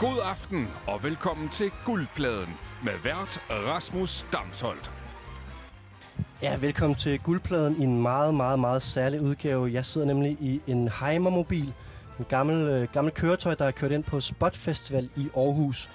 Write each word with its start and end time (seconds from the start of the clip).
God 0.00 0.18
aften 0.24 0.68
og 0.86 1.02
velkommen 1.02 1.48
til 1.48 1.70
Guldpladen 1.84 2.54
med 2.84 2.92
vært 3.04 3.42
Rasmus 3.50 4.26
Damsholdt. 4.32 4.90
Ja, 6.42 6.56
velkommen 6.60 6.94
til 6.94 7.20
Guldpladen 7.20 7.76
i 7.76 7.84
en 7.84 8.02
meget, 8.02 8.34
meget, 8.34 8.58
meget 8.58 8.82
særlig 8.82 9.20
udgave. 9.20 9.72
Jeg 9.72 9.84
sidder 9.84 10.06
nemlig 10.06 10.30
i 10.40 10.60
en 10.66 10.88
Heimer-mobil. 10.88 11.74
En 12.18 12.24
gammel, 12.28 12.56
øh, 12.56 12.88
gammel 12.92 13.14
køretøj, 13.14 13.54
der 13.54 13.64
er 13.64 13.70
kørt 13.70 13.92
ind 13.92 14.04
på 14.04 14.20
Spot 14.20 14.56
Festival 14.56 15.08
i 15.16 15.28
Aarhus. 15.36 15.90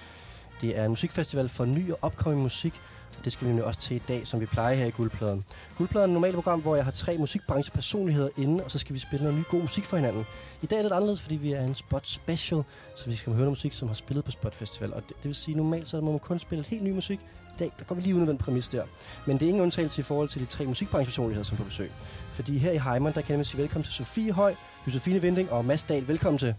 Det 0.62 0.78
er 0.78 0.84
en 0.86 0.90
musikfestival 0.90 1.50
for 1.50 1.66
ny 1.66 1.92
og 1.92 2.00
opkommende 2.02 2.44
musik. 2.44 2.74
Det 3.24 3.32
skal 3.32 3.46
vi 3.46 3.50
nemlig 3.50 3.66
også 3.66 3.80
til 3.80 3.96
i 3.96 4.02
dag, 4.08 4.28
som 4.28 4.40
vi 4.40 4.46
plejer 4.46 4.76
her 4.76 4.86
i 4.86 4.90
Guldpladen. 4.90 5.44
Guldpladen 5.78 6.10
er 6.10 6.12
et 6.12 6.14
normalt 6.14 6.36
program, 6.36 6.62
hvor 6.62 6.76
jeg 6.76 6.86
har 6.86 6.92
tre 6.92 7.18
musikbranchepersonligheder 7.18 8.30
inde, 8.38 8.64
og 8.64 8.72
så 8.72 8.80
skal 8.80 8.94
vi 8.94 9.00
spille 9.00 9.24
noget 9.24 9.40
ny 9.40 9.44
god 9.50 9.62
musik 9.62 9.86
for 9.86 9.98
hinanden. 9.98 10.26
I 10.62 10.66
dag 10.66 10.76
er 10.76 10.80
det 10.80 10.86
lidt 10.86 10.94
anderledes, 10.94 11.22
fordi 11.22 11.36
vi 11.36 11.52
er 11.52 11.64
en 11.64 11.76
Spot 11.76 12.08
Special, 12.08 12.64
så 12.96 13.10
vi 13.10 13.16
skal 13.16 13.34
høre 13.34 13.40
noget 13.40 13.52
musik, 13.52 13.74
som 13.74 13.88
har 13.88 13.96
spillet 13.96 14.26
på 14.26 14.32
Spot 14.32 14.56
Festival. 14.56 14.94
Og 14.94 15.02
det, 15.02 15.10
det 15.10 15.26
vil 15.26 15.36
sige, 15.36 15.58
normalt 15.58 15.88
så 15.88 16.02
må 16.02 16.12
man 16.12 16.20
kun 16.20 16.40
spille 16.40 16.66
helt 16.66 16.84
ny 16.84 16.92
musik. 16.92 17.20
I 17.54 17.60
dag 17.60 17.72
der 17.80 17.86
går 17.86 17.96
vi 17.96 18.02
lige 18.02 18.16
uden 18.16 18.28
den 18.28 18.38
præmis 18.38 18.68
der. 18.68 18.84
Men 19.26 19.38
det 19.38 19.46
er 19.46 19.48
ingen 19.50 19.64
undtagelse 19.64 20.00
i 20.00 20.04
forhold 20.04 20.30
til 20.30 20.42
de 20.42 20.46
tre 20.46 20.66
musikbranchepersonligheder, 20.66 21.44
som 21.44 21.56
er 21.56 21.58
på 21.58 21.64
besøg. 21.64 21.92
Fordi 22.32 22.58
her 22.58 22.72
i 22.72 22.78
Heimann, 22.78 23.16
der 23.16 23.22
kan 23.22 23.38
jeg 23.38 23.46
sige 23.46 23.62
velkommen 23.62 23.84
til 23.84 23.94
Sofie 23.94 24.32
Høj, 24.32 24.56
Josefine 24.88 25.22
Vinding 25.22 25.52
og 25.52 25.66
Mads 25.66 25.84
Dahl. 25.84 26.08
Velkommen 26.08 26.38
til. 26.38 26.56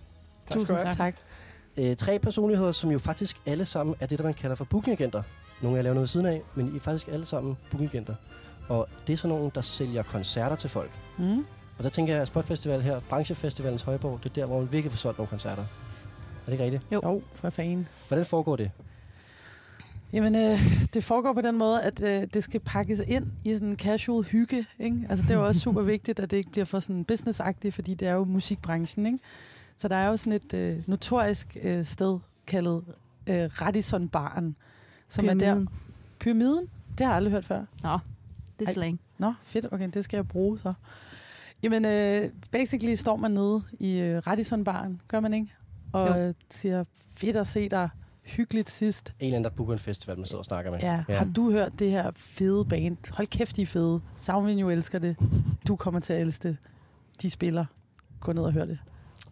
Tak. 0.47 0.97
tak. 0.97 1.15
Øh, 1.77 1.97
tre 1.97 2.19
personligheder, 2.19 2.73
som 2.73 2.91
jo 2.91 2.99
faktisk 2.99 3.37
alle 3.47 3.65
sammen 3.65 3.97
er 4.01 4.07
det, 4.07 4.19
der 4.19 4.25
man 4.25 4.35
kalder 4.35 4.57
for 4.57 4.65
bookingagenter. 4.65 5.23
Nogle 5.65 5.79
af 5.79 5.79
jer 5.79 5.83
laver 5.83 5.95
noget 5.95 6.03
ved 6.03 6.09
siden 6.09 6.27
af, 6.27 6.43
men 6.55 6.73
I 6.73 6.77
er 6.77 6.81
faktisk 6.81 7.09
alle 7.09 7.27
sammen 7.27 7.57
bookingagenter. 7.71 8.15
Og 8.69 8.89
det 9.07 9.13
er 9.13 9.17
sådan 9.17 9.37
nogen, 9.37 9.53
der 9.55 9.61
sælger 9.61 10.03
koncerter 10.03 10.57
til 10.57 10.71
folk. 10.71 10.91
Mm. 11.19 11.39
Og 11.79 11.85
der 11.85 11.89
tænker 11.89 12.13
jeg, 12.13 12.23
at 12.23 12.29
Spotfestival 12.29 12.83
her, 12.83 13.01
branchefestivalens 13.09 13.83
højborg, 13.83 14.19
det 14.23 14.31
er 14.31 14.35
der, 14.35 14.47
hvor 14.47 14.59
man 14.59 14.73
virkelig 14.73 14.93
får 14.93 14.97
solgt 14.97 15.19
nogle 15.19 15.29
koncerter. 15.29 15.63
Er 15.63 15.67
det 16.47 16.53
ikke 16.53 16.65
rigtigt? 16.65 16.87
Jo, 16.93 17.01
oh, 17.05 17.23
for 17.35 17.51
fanden. 17.51 17.89
Hvordan 18.09 18.27
foregår 18.27 18.57
det? 18.57 18.71
Jamen, 20.13 20.37
øh, 20.37 20.61
det 20.95 21.05
foregår 21.05 21.33
på 21.33 21.41
den 21.41 21.59
måde, 21.59 21.83
at 21.83 22.03
øh, 22.03 22.27
det 22.35 22.45
skal 22.45 22.61
pakkes 22.61 23.03
ind 23.07 23.27
i 23.45 23.55
sådan 23.55 23.69
en 23.69 23.77
casual 23.77 24.25
hygge. 24.25 24.67
Ikke? 24.79 25.07
Altså, 25.09 25.23
det 25.23 25.31
er 25.31 25.39
jo 25.39 25.47
også 25.47 25.61
super 25.61 25.83
vigtigt, 25.83 26.21
at 26.21 26.31
det 26.31 26.37
ikke 26.37 26.51
bliver 26.51 26.65
for 26.65 26.81
sådan 26.81 27.05
businessagtigt, 27.05 27.75
fordi 27.75 27.95
det 27.95 28.09
er 28.09 28.13
jo 28.13 28.25
musikbranchen. 28.25 29.07
Ikke? 29.07 29.19
Så 29.77 29.89
der 29.89 29.97
er 29.97 30.09
jo 30.09 30.17
sådan 30.17 30.33
et 30.33 30.55
øh, 30.55 30.83
notorisk 30.87 31.57
øh, 31.63 31.85
sted 31.85 32.19
kaldet 32.47 32.85
øh, 33.27 33.51
Radisson 33.61 34.09
Baren, 34.09 34.57
som 35.15 35.25
Pyramiden. 35.25 35.49
er 35.49 35.55
der. 35.55 35.67
Pyramiden? 36.21 36.67
Det 36.99 37.07
har 37.07 37.13
jeg 37.13 37.17
aldrig 37.17 37.33
hørt 37.33 37.45
før. 37.45 37.65
Nå, 37.83 37.99
det 38.59 38.69
er 38.69 38.73
slang. 38.73 39.01
Nå, 39.19 39.33
fedt. 39.43 39.67
Okay, 39.73 39.89
det 39.95 40.05
skal 40.05 40.17
jeg 40.17 40.29
bruge 40.29 40.59
så. 40.59 40.73
Jamen, 41.63 41.85
øh, 41.85 42.31
basically 42.51 42.95
står 42.95 43.17
man 43.17 43.31
nede 43.31 43.63
i 43.81 43.97
øh, 43.99 44.23
Radisson 44.27 44.65
Baren, 44.65 45.01
gør 45.09 45.21
man 45.21 45.35
ikke? 45.35 45.49
Og 45.93 46.27
Jo. 46.27 46.33
siger, 46.51 46.85
fedt 47.17 47.37
at 47.37 47.47
se 47.47 47.69
dig. 47.69 47.89
Hyggeligt 48.25 48.71
sidst. 48.71 49.09
En 49.21 49.27
eller 49.27 49.37
anden, 49.37 49.51
der 49.51 49.57
booker 49.57 49.73
en 49.73 49.79
festival, 49.79 50.17
man 50.17 50.27
sidder 50.27 50.39
og 50.39 50.45
snakker 50.45 50.71
med. 50.71 50.79
Ja. 50.81 51.05
ja. 51.09 51.19
Har 51.19 51.25
du 51.25 51.51
hørt 51.51 51.79
det 51.79 51.91
her 51.91 52.11
fede 52.17 52.65
band? 52.65 52.97
Hold 53.15 53.27
kæft, 53.27 53.57
de 53.57 53.63
er 53.63 53.67
fede. 53.67 54.01
Soundvenue 54.17 54.73
elsker 54.73 54.99
det. 54.99 55.17
Du 55.69 55.77
kommer 55.77 56.01
til 56.01 56.13
at 56.13 56.21
elske 56.21 56.49
det. 56.49 56.57
De 57.23 57.31
spiller. 57.31 57.65
Gå 58.21 58.33
ned 58.33 58.43
og 58.43 58.53
hør 58.53 58.65
det. 58.65 58.79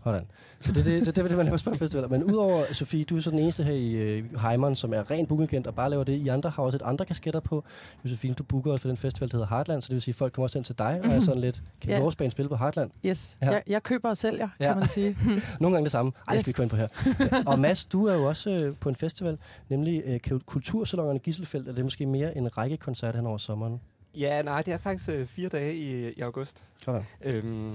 Sådan. 0.04 0.24
Så 0.60 0.72
det 0.72 0.80
er 0.80 0.84
det, 0.84 1.06
det, 1.06 1.16
det, 1.16 1.24
det, 1.24 1.36
man 1.36 1.46
laver 1.46 1.58
på 1.64 1.74
festivaler. 1.76 2.08
Men 2.08 2.24
udover, 2.24 2.64
Sofie, 2.72 3.04
du 3.04 3.16
er 3.16 3.20
så 3.20 3.30
den 3.30 3.38
eneste 3.38 3.64
her 3.64 3.72
i 3.72 4.22
Heimann, 4.40 4.74
som 4.74 4.94
er 4.94 5.10
ren 5.10 5.26
bookingagent 5.26 5.66
og 5.66 5.74
bare 5.74 5.90
laver 5.90 6.04
det. 6.04 6.12
I 6.12 6.28
andre 6.28 6.50
har 6.50 6.62
også 6.62 6.76
et 6.76 6.82
andre 6.82 7.04
kasketter 7.04 7.40
på. 7.40 7.64
Josefine, 8.04 8.34
du 8.34 8.42
booker 8.42 8.72
også 8.72 8.82
for 8.82 8.88
den 8.88 8.96
festival, 8.96 9.30
der 9.30 9.36
hedder 9.36 9.48
Heartland, 9.48 9.82
så 9.82 9.88
det 9.88 9.94
vil 9.94 10.02
sige, 10.02 10.12
at 10.12 10.16
folk 10.16 10.32
kommer 10.32 10.44
også 10.44 10.58
ind 10.58 10.64
til 10.64 10.78
dig 10.78 11.00
og 11.04 11.10
er 11.10 11.20
sådan 11.20 11.40
lidt, 11.40 11.62
kan 11.80 11.90
Ja. 11.90 12.00
vores 12.00 12.16
band 12.16 12.30
spille 12.30 12.48
på 12.48 12.56
Heartland? 12.56 12.90
Yes. 13.06 13.38
Ja. 13.42 13.50
Jeg, 13.50 13.62
jeg 13.66 13.82
køber 13.82 14.08
og 14.08 14.16
sælger, 14.16 14.48
Ja. 14.60 14.66
kan 14.68 14.78
man 14.78 14.88
sige. 14.88 15.16
Nogle 15.60 15.74
gange 15.76 15.84
det 15.84 15.92
samme. 15.92 16.12
Ej, 16.28 16.32
det 16.34 16.40
skal 16.40 16.50
Yes. 16.50 16.58
vi 16.58 16.62
ind 16.62 16.70
på 16.70 16.76
her. 16.76 16.88
og 17.52 17.58
Mads, 17.58 17.84
du 17.84 18.06
er 18.06 18.14
jo 18.14 18.24
også 18.28 18.50
øh, 18.50 18.74
på 18.80 18.88
en 18.88 18.94
festival, 18.96 19.38
nemlig 19.68 20.02
øh, 20.06 20.20
Kul- 20.26 20.44
Kultursalongerne 20.46 21.18
Gisselfeldt, 21.18 21.68
og 21.68 21.74
det 21.74 21.80
er 21.80 21.84
måske 21.84 22.06
mere 22.06 22.36
en 22.36 22.58
række 22.58 22.76
koncerter 22.76 23.18
hen 23.18 23.26
over 23.26 23.38
sommeren. 23.38 23.80
Ja, 24.14 24.42
nej, 24.42 24.62
det 24.62 24.72
er 24.74 24.78
faktisk 24.78 25.08
øh, 25.10 25.26
fire 25.26 25.48
dage 25.48 25.74
i, 25.76 26.08
i 26.12 26.20
august. 26.20 26.64
Sådan. 26.84 27.02
Øhm, 27.24 27.74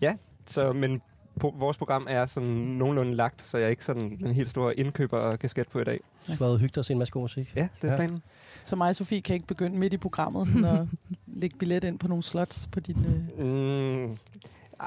ja, 0.00 0.14
så, 0.46 0.72
men 0.72 1.02
på, 1.40 1.54
vores 1.58 1.76
program 1.76 2.06
er 2.10 2.26
sådan 2.26 2.50
nogenlunde 2.50 3.14
lagt, 3.14 3.42
så 3.42 3.58
jeg 3.58 3.64
er 3.64 3.68
ikke 3.68 3.84
sådan 3.84 4.18
en 4.20 4.34
helt 4.34 4.50
stor 4.50 4.72
indkøber 4.76 5.18
og 5.18 5.38
kasket 5.38 5.68
på 5.68 5.80
i 5.80 5.84
dag. 5.84 6.00
Du 6.26 6.32
skal 6.32 6.46
have 6.46 6.58
hygge 6.58 6.72
dig 6.74 6.78
og 6.78 6.84
se 6.84 6.92
en 6.92 6.98
masse 6.98 7.12
god 7.12 7.22
musik. 7.22 7.52
Ja, 7.56 7.68
det 7.82 7.88
er 7.88 7.92
ja. 7.92 7.96
planen. 7.96 8.22
Så 8.64 8.76
mig 8.76 8.88
og 8.88 8.96
Sofie 8.96 9.20
kan 9.20 9.34
ikke 9.34 9.46
begynde 9.46 9.78
midt 9.78 9.92
i 9.92 9.96
programmet 9.96 10.46
sådan 10.46 10.64
at 10.64 10.86
lægge 11.26 11.56
billet 11.58 11.84
ind 11.84 11.98
på 11.98 12.08
nogle 12.08 12.22
slots 12.22 12.68
på 12.72 12.80
din... 12.80 12.96
Øh... 13.38 13.46
Mm, 13.46 14.16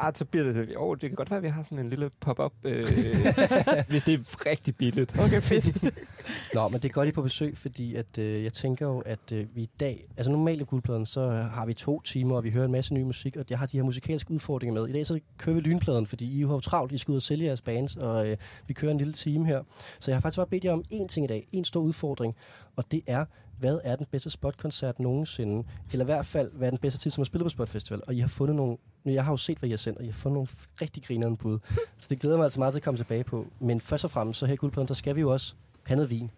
ah, 0.05 0.13
så 0.15 0.25
bliver 0.25 0.51
det... 0.51 0.73
Jo, 0.73 0.93
det 0.93 1.09
kan 1.09 1.15
godt 1.15 1.31
være, 1.31 1.37
at 1.37 1.43
vi 1.43 1.47
har 1.47 1.63
sådan 1.63 1.79
en 1.79 1.89
lille 1.89 2.09
pop-up, 2.19 2.53
øh, 2.63 2.79
hvis 3.89 4.03
det 4.03 4.13
er 4.13 4.45
rigtig 4.49 4.75
billigt. 4.75 5.19
Okay, 5.19 5.41
fedt. 5.41 5.83
Nå, 6.55 6.67
men 6.67 6.81
det 6.81 6.89
er 6.89 6.93
godt, 6.93 7.07
I 7.07 7.11
på 7.11 7.21
besøg, 7.21 7.57
fordi 7.57 7.95
at, 7.95 8.17
øh, 8.17 8.43
jeg 8.43 8.53
tænker 8.53 8.87
jo, 8.87 8.99
at 8.99 9.31
øh, 9.33 9.45
vi 9.55 9.61
i 9.61 9.69
dag... 9.79 10.05
Altså 10.17 10.31
normalt 10.31 10.61
i 10.61 10.63
guldpladen, 10.63 11.05
så 11.05 11.29
har 11.29 11.65
vi 11.65 11.73
to 11.73 12.01
timer, 12.01 12.35
og 12.35 12.43
vi 12.43 12.49
hører 12.49 12.65
en 12.65 12.71
masse 12.71 12.93
ny 12.93 13.01
musik, 13.01 13.37
og 13.37 13.45
jeg 13.49 13.59
har 13.59 13.65
de 13.65 13.77
her 13.77 13.83
musikalske 13.83 14.31
udfordringer 14.31 14.81
med. 14.81 14.89
I 14.89 14.93
dag 14.93 15.05
så 15.05 15.19
kører 15.37 15.55
vi 15.55 15.61
lynpladen, 15.61 16.05
fordi 16.05 16.39
I 16.39 16.43
har 16.43 16.53
jo 16.53 16.59
travlt, 16.59 16.91
I 16.91 16.97
skal 16.97 17.11
ud 17.11 17.15
og 17.15 17.21
sælge 17.21 17.45
jeres 17.45 17.61
bands, 17.61 17.95
og 17.95 18.29
øh, 18.29 18.37
vi 18.67 18.73
kører 18.73 18.91
en 18.91 18.97
lille 18.97 19.13
time 19.13 19.45
her. 19.45 19.63
Så 19.99 20.11
jeg 20.11 20.15
har 20.15 20.21
faktisk 20.21 20.37
bare 20.37 20.47
bedt 20.47 20.65
jer 20.65 20.71
om 20.71 20.83
én 20.93 21.07
ting 21.07 21.23
i 21.23 21.27
dag, 21.27 21.47
en 21.51 21.65
stor 21.65 21.81
udfordring, 21.81 22.35
og 22.75 22.91
det 22.91 23.01
er, 23.07 23.25
hvad 23.59 23.79
er 23.83 23.95
den 23.95 24.05
bedste 24.11 24.29
spotkoncert 24.29 24.99
nogensinde? 24.99 25.67
Eller 25.91 26.05
i 26.05 26.05
hvert 26.05 26.25
fald, 26.25 26.51
hvad 26.51 26.67
er 26.67 26.69
den 26.69 26.79
bedste 26.79 26.99
tid, 26.99 27.11
som 27.11 27.21
har 27.21 27.25
spillet 27.25 27.45
på 27.45 27.49
Spot 27.49 27.69
Festival? 27.69 28.01
Og 28.07 28.15
I 28.15 28.19
har 28.19 28.27
fundet 28.27 28.55
nogle... 28.55 28.77
Jeg 29.05 29.23
har 29.25 29.31
jo 29.31 29.37
set, 29.37 29.57
hvad 29.57 29.69
I 29.69 29.71
har 29.71 29.77
sendt, 29.77 29.99
og 29.99 30.05
I 30.05 30.07
har 30.07 30.13
fundet 30.13 30.33
nogle 30.33 30.47
rigtig 30.81 31.03
grinerende 31.03 31.37
bud. 31.37 31.59
Så 31.97 32.07
det 32.09 32.19
glæder 32.19 32.37
mig 32.37 32.43
altså 32.43 32.59
meget 32.59 32.73
til 32.73 32.79
at 32.79 32.83
komme 32.83 32.97
tilbage 32.97 33.23
på. 33.23 33.45
Men 33.59 33.79
først 33.79 34.03
og 34.03 34.11
fremmest, 34.11 34.39
så 34.39 34.45
her 34.45 34.53
i 34.53 34.57
Guldpladen, 34.57 34.87
der 34.87 34.93
skal 34.93 35.15
vi 35.15 35.21
jo 35.21 35.31
også 35.31 35.53
have 35.87 35.95
noget 35.95 36.09
vin. 36.09 36.31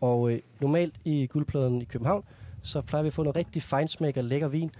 Og 0.00 0.32
øh, 0.32 0.40
normalt 0.60 0.94
i 1.04 1.26
Guldpladen 1.26 1.82
i 1.82 1.84
København, 1.84 2.24
så 2.62 2.80
plejer 2.80 3.02
vi 3.02 3.06
at 3.06 3.12
få 3.12 3.22
noget 3.22 3.36
rigtig 3.36 3.62
fejnsmæk 3.62 4.16
og 4.16 4.24
lækker 4.24 4.48
vin. 4.48 4.70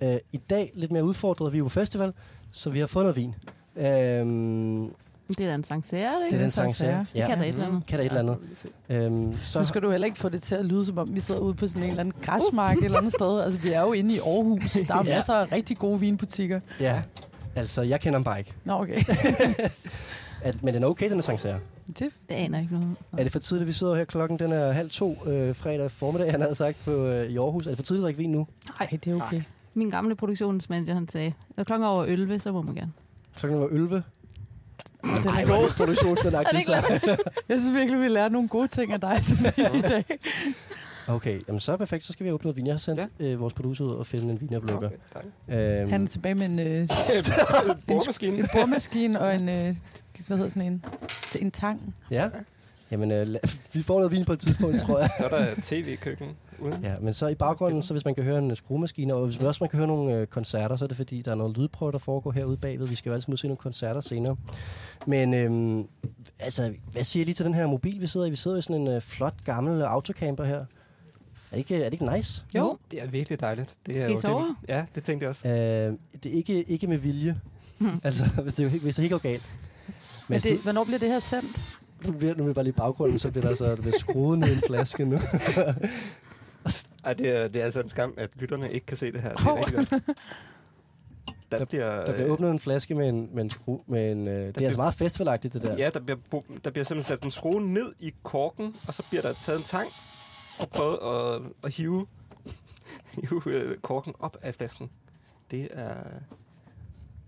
Øh, 0.00 0.18
I 0.32 0.36
dag 0.36 0.72
lidt 0.74 0.92
mere 0.92 1.04
udfordret, 1.04 1.52
vi 1.52 1.58
er 1.58 1.62
på 1.62 1.68
festival, 1.68 2.12
så 2.50 2.70
vi 2.70 2.80
har 2.80 2.86
fået 2.86 3.04
noget 3.04 3.16
vin. 3.16 3.34
Øh, 3.76 4.90
det 5.28 5.40
er 5.40 5.46
da 5.48 5.54
en 5.54 5.62
det 5.62 5.82
ikke? 5.82 6.06
er 6.06 6.28
den 6.30 6.40
en 6.44 6.50
sang, 6.50 6.74
Sancerre. 6.74 7.06
Det 7.14 7.26
kan 7.26 7.38
da 7.38 7.44
et 7.44 7.48
eller 7.48 7.66
andet. 7.66 7.86
Kan 7.86 7.98
der 7.98 8.04
et 8.04 8.12
eller 8.16 8.20
andet. 8.20 8.36
Øhm, 8.88 9.34
så 9.36 9.58
Nu 9.58 9.64
skal 9.64 9.82
du 9.82 9.90
heller 9.90 10.06
ikke 10.06 10.18
få 10.18 10.28
det 10.28 10.42
til 10.42 10.54
at 10.54 10.64
lyde, 10.64 10.84
som 10.84 10.98
om 10.98 11.14
vi 11.14 11.20
sidder 11.20 11.40
ude 11.40 11.54
på 11.54 11.66
sådan 11.66 11.82
en 11.82 11.88
eller 11.88 12.00
anden 12.00 12.14
græsmark 12.22 12.78
et 12.78 12.84
eller 12.84 12.98
andet 12.98 13.12
sted. 13.12 13.40
Altså, 13.40 13.60
vi 13.60 13.72
er 13.72 13.80
jo 13.80 13.92
inde 13.92 14.14
i 14.14 14.18
Aarhus. 14.18 14.72
Der 14.72 14.94
er 14.94 15.04
Ja. 15.04 15.14
masser 15.14 15.34
af 15.34 15.52
rigtig 15.52 15.78
gode 15.78 16.00
vinbutikker. 16.00 16.60
Ja, 16.80 17.02
altså, 17.56 17.82
jeg 17.82 18.00
kender 18.00 18.18
dem 18.18 18.24
bare 18.24 18.38
ikke. 18.38 18.52
Nå, 18.64 18.72
okay. 18.72 19.00
At, 20.42 20.56
men 20.64 20.74
den 20.74 20.82
er 20.82 20.86
okay, 20.86 21.10
den 21.10 21.18
er 21.18 21.22
Sancerre. 21.22 21.58
Det, 21.86 21.98
Det 21.98 22.34
aner 22.34 22.58
jeg 22.58 22.62
ikke 22.62 22.74
noget. 22.74 22.96
Er 23.18 23.22
det 23.22 23.32
for 23.32 23.38
tidligt, 23.38 23.68
vi 23.68 23.72
sidder 23.72 23.94
her 23.94 24.04
klokken, 24.04 24.38
den 24.38 24.52
er 24.52 24.72
halv 24.72 24.90
to 24.90 25.16
øh, 25.26 25.54
fredag 25.54 25.90
formiddag, 25.90 26.30
han 26.30 26.40
havde 26.40 26.54
sagt 26.54 26.76
på 26.84 26.90
øh, 26.90 27.30
i 27.30 27.36
Aarhus. 27.38 27.66
Er 27.66 27.70
det 27.70 27.76
for 27.78 27.82
tidligt 27.84 28.02
at 28.02 28.04
drikke 28.04 28.18
vin 28.18 28.30
nu? 28.30 28.46
nej, 28.80 28.88
det 29.04 29.06
er 29.12 29.14
okay. 29.14 29.42
Min 29.74 29.90
gamle 29.90 30.14
produktionsmanager, 30.16 30.94
han 30.94 31.08
sagde, 31.08 31.32
når 31.56 31.64
klokken 31.64 31.84
er 31.84 31.88
over 31.88 32.04
11, 32.04 32.38
så 32.38 32.52
må 32.52 32.62
man 32.62 32.74
gerne. 32.74 32.92
Klokken 33.36 33.60
var 33.60 33.66
11. 33.66 34.02
Det 34.84 35.26
er 35.26 35.30
Ej, 35.32 35.42
er 35.42 35.62
det 35.66 35.74
produktionsstandagtigt, 35.76 36.66
så. 36.66 36.72
Jeg 37.48 37.60
synes 37.60 37.74
virkelig, 37.78 38.02
vi 38.02 38.08
lærer 38.08 38.28
nogle 38.28 38.48
gode 38.48 38.68
ting 38.68 38.92
af 38.92 39.00
dig 39.00 39.24
Sofie, 39.24 39.78
i 39.78 39.80
dag. 39.80 40.04
Okay, 41.08 41.40
jamen 41.48 41.60
så 41.60 41.72
er 41.72 41.76
perfekt. 41.76 42.04
Så 42.04 42.12
skal 42.12 42.26
vi 42.26 42.30
åbne 42.30 42.44
noget 42.44 42.56
vin. 42.56 42.66
Jeg 42.66 42.72
har 42.72 42.78
sendt 42.78 43.00
Ja. 43.20 43.24
øh, 43.24 43.40
vores 43.40 43.54
producer 43.54 43.84
ud 43.84 43.90
og 43.90 44.06
finde 44.06 44.32
en 44.32 44.40
vinerblukker. 44.40 44.90
tak. 45.12 45.24
Øhm, 45.48 45.90
Han 45.90 46.02
er 46.02 46.06
tilbage 46.06 46.34
med 46.34 46.46
en, 46.46 46.58
øh, 46.58 46.88
Boremaskine. 47.86 48.38
en 48.38 48.48
boremaskine 48.52 49.20
og 49.20 49.34
en, 49.34 49.48
øh, 49.48 49.74
hvad 50.26 50.36
hedder 50.36 50.50
sådan 50.50 50.62
en, 50.72 50.84
en 51.40 51.50
tang. 51.50 51.94
Ja. 52.10 52.28
Jamen, 52.90 53.10
øh, 53.12 53.22
la- 53.26 53.56
vi 53.72 53.82
får 53.82 53.96
noget 53.98 54.12
vin 54.12 54.24
på 54.24 54.32
et 54.32 54.38
tidspunkt, 54.40 54.80
tror 54.80 54.98
jeg. 54.98 55.10
Så 55.18 55.24
er 55.24 55.28
der 55.28 55.54
tv-køkken 55.62 56.28
uden. 56.60 56.84
Ja, 56.84 56.94
men 57.00 57.14
så 57.14 57.26
i 57.26 57.34
baggrunden, 57.34 57.82
så 57.82 57.94
hvis 57.94 58.04
man 58.04 58.14
kan 58.14 58.24
høre 58.24 58.38
en 58.38 58.50
øh, 58.50 58.56
skruemaskine, 58.56 59.14
og 59.14 59.26
hvis 59.26 59.38
man 59.38 59.48
også 59.48 59.64
man 59.64 59.70
kan 59.70 59.76
høre 59.76 59.86
nogle 59.86 60.14
øh, 60.14 60.26
koncerter, 60.26 60.76
så 60.76 60.84
er 60.84 60.88
det 60.88 60.96
fordi, 60.96 61.22
der 61.22 61.30
er 61.30 61.34
noget 61.34 61.58
lydprøve, 61.58 61.92
der 61.92 61.98
foregår 61.98 62.32
herude 62.32 62.56
bagved. 62.56 62.88
Vi 62.88 62.94
skal 62.94 63.10
jo 63.10 63.14
altid 63.14 63.36
se 63.36 63.46
nogle 63.46 63.56
koncerter 63.56 64.00
senere. 64.00 64.36
Men 65.06 65.34
øhm, 65.34 65.88
altså, 66.38 66.74
hvad 66.92 67.04
siger 67.04 67.22
I 67.22 67.24
lige 67.24 67.34
til 67.34 67.44
den 67.44 67.54
her 67.54 67.66
mobil, 67.66 68.00
vi 68.00 68.06
sidder 68.06 68.26
i? 68.26 68.30
Vi 68.30 68.36
sidder 68.36 68.56
i 68.56 68.62
sådan 68.62 68.82
en 68.82 68.88
øh, 68.88 69.00
flot, 69.00 69.34
gammel 69.44 69.82
autocamper 69.82 70.44
her. 70.44 70.58
Er 70.58 70.66
det 71.50 71.58
ikke, 71.58 71.76
er 71.76 71.84
det 71.84 71.92
ikke 71.92 72.14
nice? 72.16 72.44
Jo. 72.54 72.78
Det 72.90 73.02
er 73.02 73.06
virkelig 73.06 73.40
dejligt. 73.40 73.76
Det 73.86 73.96
er 73.96 74.00
Skal 74.00 74.12
I 74.12 74.20
sove? 74.20 74.42
Det, 74.44 74.68
ja, 74.68 74.84
det 74.94 75.04
tænkte 75.04 75.24
jeg 75.24 75.30
også. 75.30 75.48
Øh, 75.48 75.54
det 76.22 76.32
er 76.32 76.36
ikke, 76.36 76.62
ikke 76.62 76.86
med 76.86 76.98
vilje. 76.98 77.40
altså, 78.04 78.24
hvis 78.42 78.54
det, 78.54 78.70
hvis 78.70 78.96
det 78.96 79.02
ikke 79.02 79.14
går 79.14 79.22
galt. 79.22 79.50
Men 80.28 80.40
det, 80.40 80.58
hvornår 80.58 80.84
bliver 80.84 80.98
det 80.98 81.08
her 81.08 81.18
sendt? 81.18 81.80
Nu 82.06 82.12
bliver, 82.12 82.34
nu 82.34 82.42
bliver 82.42 82.54
bare 82.54 82.64
lige 82.64 82.72
i 82.72 82.76
baggrunden, 82.76 83.18
så 83.18 83.30
bliver 83.30 83.48
der, 83.48 83.54
så, 83.54 83.76
bliver 83.76 83.98
skruet 83.98 84.38
ned 84.38 84.48
i 84.48 84.52
en 84.52 84.62
flaske 84.66 85.04
nu. 85.04 85.18
Ej, 87.04 87.12
det, 87.12 87.28
er, 87.28 87.48
det 87.48 87.60
er 87.60 87.64
altså 87.64 87.80
en 87.80 87.88
skam, 87.88 88.14
at 88.16 88.30
lytterne 88.34 88.72
ikke 88.72 88.86
kan 88.86 88.96
se 88.96 89.12
det 89.12 89.20
her. 89.20 89.28
Det 89.30 89.38
er 89.38 89.42
Hov. 89.44 89.58
rigtig 89.58 89.88
godt. 89.90 90.02
Der, 91.52 91.64
bliver, 91.64 92.04
Der 92.04 92.12
bliver 92.14 92.28
åbnet 92.28 92.50
en 92.50 92.58
flaske 92.58 92.94
med 92.94 93.08
en, 93.08 93.28
med 93.34 93.42
en 93.44 93.50
skru. 93.50 93.78
Med 93.86 94.12
en, 94.12 94.28
øh, 94.28 94.34
det 94.34 94.48
er 94.48 94.52
bliver- 94.52 94.66
altså 94.68 94.80
meget 94.80 94.94
festivalagtigt, 94.94 95.54
det 95.54 95.62
der. 95.62 95.76
Ja, 95.78 95.90
der 95.94 96.00
bliver, 96.00 96.18
der 96.64 96.70
bliver 96.70 96.84
simpelthen 96.84 97.02
sat 97.16 97.24
en 97.24 97.30
skrue 97.30 97.60
ned 97.72 97.92
i 97.98 98.14
korken, 98.22 98.74
og 98.88 98.94
så 98.94 99.02
bliver 99.08 99.22
der 99.22 99.32
taget 99.32 99.58
en 99.58 99.64
tang 99.64 99.88
og 100.60 100.68
prøvet 100.68 100.98
at, 101.02 101.42
at 101.64 101.74
hive, 101.74 102.06
hive 103.28 103.42
øh, 103.46 103.78
korken 103.78 104.14
op 104.20 104.36
af 104.42 104.54
flasken. 104.54 104.90
Det 105.50 105.68
er, 105.72 105.94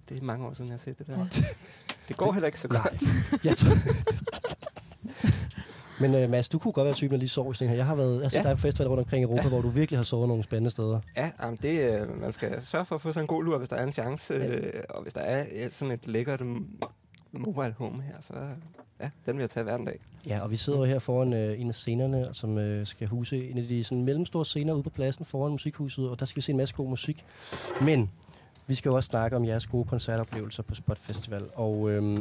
det 0.08 0.16
er 0.18 0.22
mange 0.22 0.46
år 0.46 0.54
siden, 0.54 0.66
jeg 0.68 0.74
har 0.74 0.78
set 0.78 0.98
det 0.98 1.06
der. 1.06 1.26
Det 2.08 2.16
går 2.16 2.32
heller 2.32 2.46
ikke 2.46 2.60
så 2.60 2.68
Nej. 2.68 2.82
godt. 2.82 3.44
Jeg 3.44 3.56
tror, 3.56 3.74
Men 6.00 6.24
uh, 6.24 6.30
Mads, 6.30 6.48
du 6.48 6.58
kunne 6.58 6.72
godt 6.72 6.84
være 6.84 6.94
typen, 6.94 7.10
der 7.12 7.18
lige 7.18 7.28
sover 7.28 7.50
i 7.50 7.54
sådan 7.54 7.68
her. 7.68 7.76
Jeg 7.76 7.86
har, 7.86 7.94
været, 7.94 8.12
jeg 8.22 8.30
har 8.34 8.38
Ja. 8.38 8.48
dig 8.48 8.56
på 8.56 8.60
festival 8.60 8.88
rundt 8.88 8.98
omkring 9.00 9.22
i 9.22 9.24
Europa, 9.24 9.48
hvor 9.48 9.60
du 9.60 9.68
virkelig 9.68 9.98
har 9.98 10.04
sovet 10.04 10.28
nogle 10.28 10.42
spændende 10.44 10.70
steder. 10.70 11.00
Ja, 11.16 11.30
jamen 11.42 11.58
det, 11.62 12.00
øh, 12.00 12.20
man 12.20 12.32
skal 12.32 12.62
sørge 12.62 12.84
for 12.84 12.94
at 12.94 13.00
få 13.00 13.12
sig 13.12 13.20
en 13.20 13.26
god 13.26 13.44
lur, 13.44 13.58
hvis 13.58 13.68
der 13.68 13.76
er 13.76 13.82
en 13.86 13.92
chance. 13.92 14.34
Ja. 14.34 14.46
Øh, 14.46 14.84
og 14.90 15.02
hvis 15.02 15.12
der 15.12 15.20
er 15.20 15.44
øh, 15.52 15.70
sådan 15.70 15.92
et 15.94 16.06
lækkert 16.06 16.42
mobile 17.32 17.74
home 17.78 18.02
her, 18.02 18.14
så 18.20 18.34
ja, 19.00 19.10
den 19.26 19.36
vil 19.36 19.42
jeg 19.42 19.50
tage 19.50 19.64
hver 19.64 19.74
en 19.76 19.84
dag. 19.84 19.98
Ja, 20.28 20.40
og 20.40 20.50
vi 20.50 20.56
sidder 20.56 20.78
jo 20.78 20.84
her 20.84 20.98
foran 20.98 21.32
øh, 21.32 21.60
en 21.60 21.68
af 21.68 21.74
scenerne, 21.74 22.26
som 22.32 22.58
øh, 22.58 22.86
skal 22.86 23.08
huse 23.08 23.50
en 23.50 23.58
af 23.58 23.64
de 23.64 23.84
sådan, 23.84 24.04
mellemstore 24.04 24.44
scener 24.44 24.72
ude 24.74 24.82
på 24.82 24.90
pladsen 24.90 25.24
foran 25.24 25.52
musikhuset, 25.52 26.08
og 26.08 26.20
der 26.20 26.26
skal 26.26 26.36
vi 26.36 26.42
se 26.42 26.50
en 26.52 26.56
masse 26.56 26.74
god 26.74 26.88
musik. 26.88 27.24
Men 27.82 28.10
vi 28.66 28.74
skal 28.74 28.88
jo 28.90 28.96
også 28.96 29.06
snakke 29.06 29.36
om 29.36 29.44
jeres 29.44 29.66
gode 29.66 29.84
koncertoplevelser 29.84 30.62
på 30.62 30.74
Spot 30.74 30.98
Festival, 30.98 31.42
og 31.54 31.90
øh, 31.90 32.18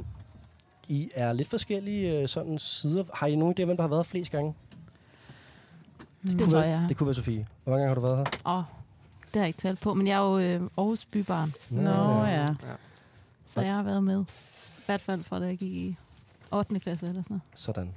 I 0.89 1.09
er 1.15 1.33
lidt 1.33 1.47
forskellige 1.47 2.21
øh, 2.21 2.27
sådan 2.27 2.59
sider. 2.59 3.03
Har 3.13 3.27
I 3.27 3.35
nogen 3.35 3.55
idé, 3.59 3.65
hvem 3.65 3.77
der 3.77 3.83
har 3.83 3.89
været 3.89 4.05
flest 4.05 4.31
gange? 4.31 4.53
Det 6.23 6.37
kunne 6.37 6.51
tror 6.51 6.61
jeg. 6.61 6.85
Det 6.89 6.97
kunne 6.97 7.07
være 7.07 7.15
Sofie. 7.15 7.47
Hvor 7.63 7.71
mange 7.71 7.85
gange 7.85 7.87
har 7.87 7.95
du 7.95 8.01
været 8.01 8.17
her? 8.17 8.57
Åh, 8.57 8.63
det 9.25 9.35
har 9.35 9.41
jeg 9.41 9.47
ikke 9.47 9.59
talt 9.59 9.81
på, 9.81 9.93
men 9.93 10.07
jeg 10.07 10.13
er 10.13 10.31
jo 10.31 10.39
øh, 10.39 10.69
Aarhus 10.77 11.05
bybarn, 11.05 11.53
Nå 11.69 12.23
ja. 12.25 12.47
så 13.45 13.61
jeg 13.61 13.75
har 13.75 13.83
været 13.83 14.03
med. 14.03 14.21
I 14.21 14.81
hvert 14.85 15.01
fald 15.01 15.23
fra 15.23 15.39
da 15.39 15.45
jeg 15.45 15.57
gik 15.57 15.71
i 15.71 15.95
8. 16.51 16.79
klasse 16.79 17.07
eller 17.07 17.23
sådan 17.23 17.33
noget. 17.33 17.41
Sådan. 17.55 17.93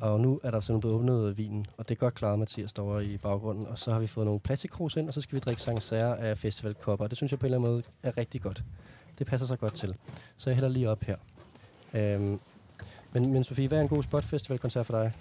Og 0.00 0.20
nu 0.20 0.40
er 0.42 0.50
der 0.50 0.60
simpelthen 0.60 0.80
blevet 0.80 0.96
åbnet 0.96 1.38
vinen, 1.38 1.66
og 1.76 1.88
det 1.88 1.94
er 1.94 1.98
godt 1.98 2.14
klaret, 2.14 2.38
Mathias, 2.38 2.72
der 2.72 3.00
i 3.00 3.16
baggrunden. 3.16 3.66
Og 3.66 3.78
så 3.78 3.92
har 3.92 3.98
vi 3.98 4.06
fået 4.06 4.26
nogle 4.26 4.40
plastikkrus 4.40 4.96
ind, 4.96 5.08
og 5.08 5.14
så 5.14 5.20
skal 5.20 5.34
vi 5.34 5.40
drikke 5.40 5.62
sancerre 5.62 6.18
af 6.18 6.38
festivalkopper. 6.38 7.06
Det 7.06 7.16
synes 7.16 7.32
jeg 7.32 7.38
på 7.38 7.46
en 7.46 7.52
eller 7.52 7.58
anden 7.58 7.72
måde 7.72 7.82
er 8.02 8.16
rigtig 8.16 8.42
godt. 8.42 8.64
Det 9.18 9.26
passer 9.26 9.46
sig 9.46 9.58
godt 9.58 9.74
til. 9.74 9.94
Så 10.36 10.50
jeg 10.50 10.54
hælder 10.54 10.68
lige 10.68 10.90
op 10.90 11.04
her. 11.04 11.16
Øhm, 11.96 12.40
men, 13.12 13.32
men 13.32 13.44
Sofie, 13.44 13.68
hvad 13.68 13.78
er 13.78 13.82
en 13.82 13.88
god 13.88 14.02
spotfestivalkoncert 14.02 14.86
for 14.86 15.02
dig? 15.02 15.12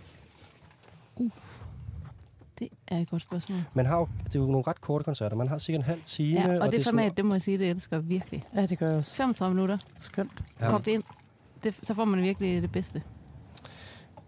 Det 2.60 2.68
er 2.88 2.98
et 2.98 3.10
godt 3.10 3.22
spørgsmål. 3.22 3.60
Man 3.75 3.86
har 3.86 3.98
jo, 3.98 4.07
det 4.25 4.36
er 4.36 4.39
jo 4.39 4.45
nogle 4.45 4.63
ret 4.68 4.81
korte 4.81 5.04
koncerter. 5.04 5.36
Man 5.36 5.48
har 5.48 5.57
cirka 5.57 5.75
en 5.77 5.81
halv 5.83 6.01
time. 6.04 6.39
Ja, 6.39 6.54
og, 6.56 6.60
og 6.60 6.72
det, 6.72 6.80
er 6.80 6.83
sådan- 6.83 7.00
format, 7.00 7.18
det 7.18 7.25
må 7.25 7.33
jeg 7.33 7.42
sige, 7.42 7.57
det 7.57 7.69
elsker 7.69 8.00
virkelig. 8.00 8.44
Ja, 8.56 8.66
det 8.66 8.77
gør 8.80 8.89
jeg 8.89 8.98
også. 8.98 9.16
35 9.16 9.54
minutter, 9.56 9.77
Skønt. 10.00 10.44
Ja. 10.62 10.69
kogt 10.69 10.88
ind. 10.88 11.04
Det, 11.63 11.75
så 11.83 11.94
får 11.94 12.06
man 12.06 12.22
virkelig 12.22 12.62
det 12.62 12.72
bedste. 12.72 13.04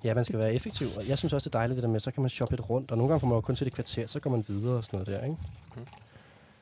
Ja, 0.04 0.14
man 0.14 0.26
skal 0.26 0.40
være 0.40 0.54
effektiv. 0.54 0.88
Og 0.98 1.08
jeg 1.10 1.18
synes 1.18 1.34
også, 1.34 1.50
det 1.50 1.56
er 1.56 1.60
dejligt 1.60 1.76
det 1.76 1.84
der 1.84 1.90
med, 1.90 2.00
så 2.00 2.12
kan 2.12 2.22
man 2.22 2.30
shoppe 2.30 2.56
lidt 2.56 2.70
rundt. 2.70 2.92
Og 2.92 2.98
nogle 2.98 3.10
gange 3.10 3.20
får 3.20 3.28
man 3.28 3.36
jo 3.36 3.42
kun 3.42 3.56
til 3.56 3.68
et 3.68 3.74
kvarter, 3.74 4.08
så 4.08 4.20
går 4.20 4.30
man 4.30 4.46
videre 4.48 4.76
og 4.78 4.84
sådan 4.84 5.00
noget 5.00 5.20
der, 5.22 5.26
ikke? 5.28 5.38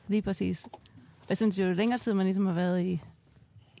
Lige 0.08 0.22
præcis. 0.22 0.66
Jeg 1.28 1.36
synes 1.36 1.58
jo, 1.58 1.64
jo 1.64 1.72
længere 1.72 1.98
tid 1.98 2.14
man 2.14 2.26
ligesom 2.26 2.46
har 2.46 2.52
været 2.54 2.82
i, 2.82 3.02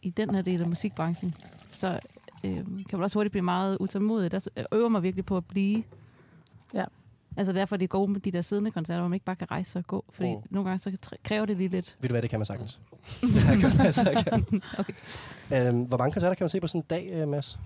i 0.06 0.10
den 0.10 0.34
her 0.34 0.42
del 0.42 0.60
af 0.60 0.68
musikbranchen, 0.68 1.34
så 1.70 2.00
øh, 2.44 2.54
kan 2.54 2.66
man 2.92 3.02
også 3.02 3.18
hurtigt 3.18 3.32
blive 3.32 3.42
meget 3.42 3.76
utålmodig. 3.80 4.30
Der 4.30 4.48
jeg 4.56 4.66
øver 4.72 4.88
mig 4.88 5.02
virkelig 5.02 5.26
på 5.26 5.36
at 5.36 5.44
blive. 5.44 5.82
Ja. 6.74 6.84
Altså 7.36 7.52
derfor 7.52 7.76
er 7.76 7.78
det 7.78 7.90
gode 7.90 8.12
med 8.12 8.20
de 8.20 8.30
der 8.30 8.40
siddende 8.40 8.70
koncerter, 8.70 9.00
hvor 9.00 9.08
man 9.08 9.16
ikke 9.16 9.24
bare 9.24 9.36
kan 9.36 9.50
rejse 9.50 9.70
sig 9.70 9.78
og 9.78 9.86
gå. 9.86 10.04
Fordi 10.10 10.34
mm. 10.34 10.42
nogle 10.50 10.68
gange 10.68 10.78
så 10.78 11.16
kræver 11.24 11.46
det 11.46 11.56
lige 11.56 11.68
lidt. 11.68 11.96
Ved 12.00 12.08
du 12.08 12.12
hvad, 12.12 12.22
det 12.22 12.30
kan 12.30 12.38
man 12.38 12.46
sagtens. 12.46 12.80
det 13.20 13.42
kan 13.42 13.60
man 13.60 13.92
gerne. 13.92 14.60
Okay. 14.78 14.92
Øhm, 15.52 15.80
hvor 15.80 15.96
mange 15.96 16.12
koncerter 16.12 16.34
kan 16.34 16.44
man 16.44 16.50
se 16.50 16.60
på 16.60 16.66
sådan 16.66 16.80
en 16.80 16.86
dag, 16.90 17.10
øh, 17.12 17.28
Mads? 17.28 17.58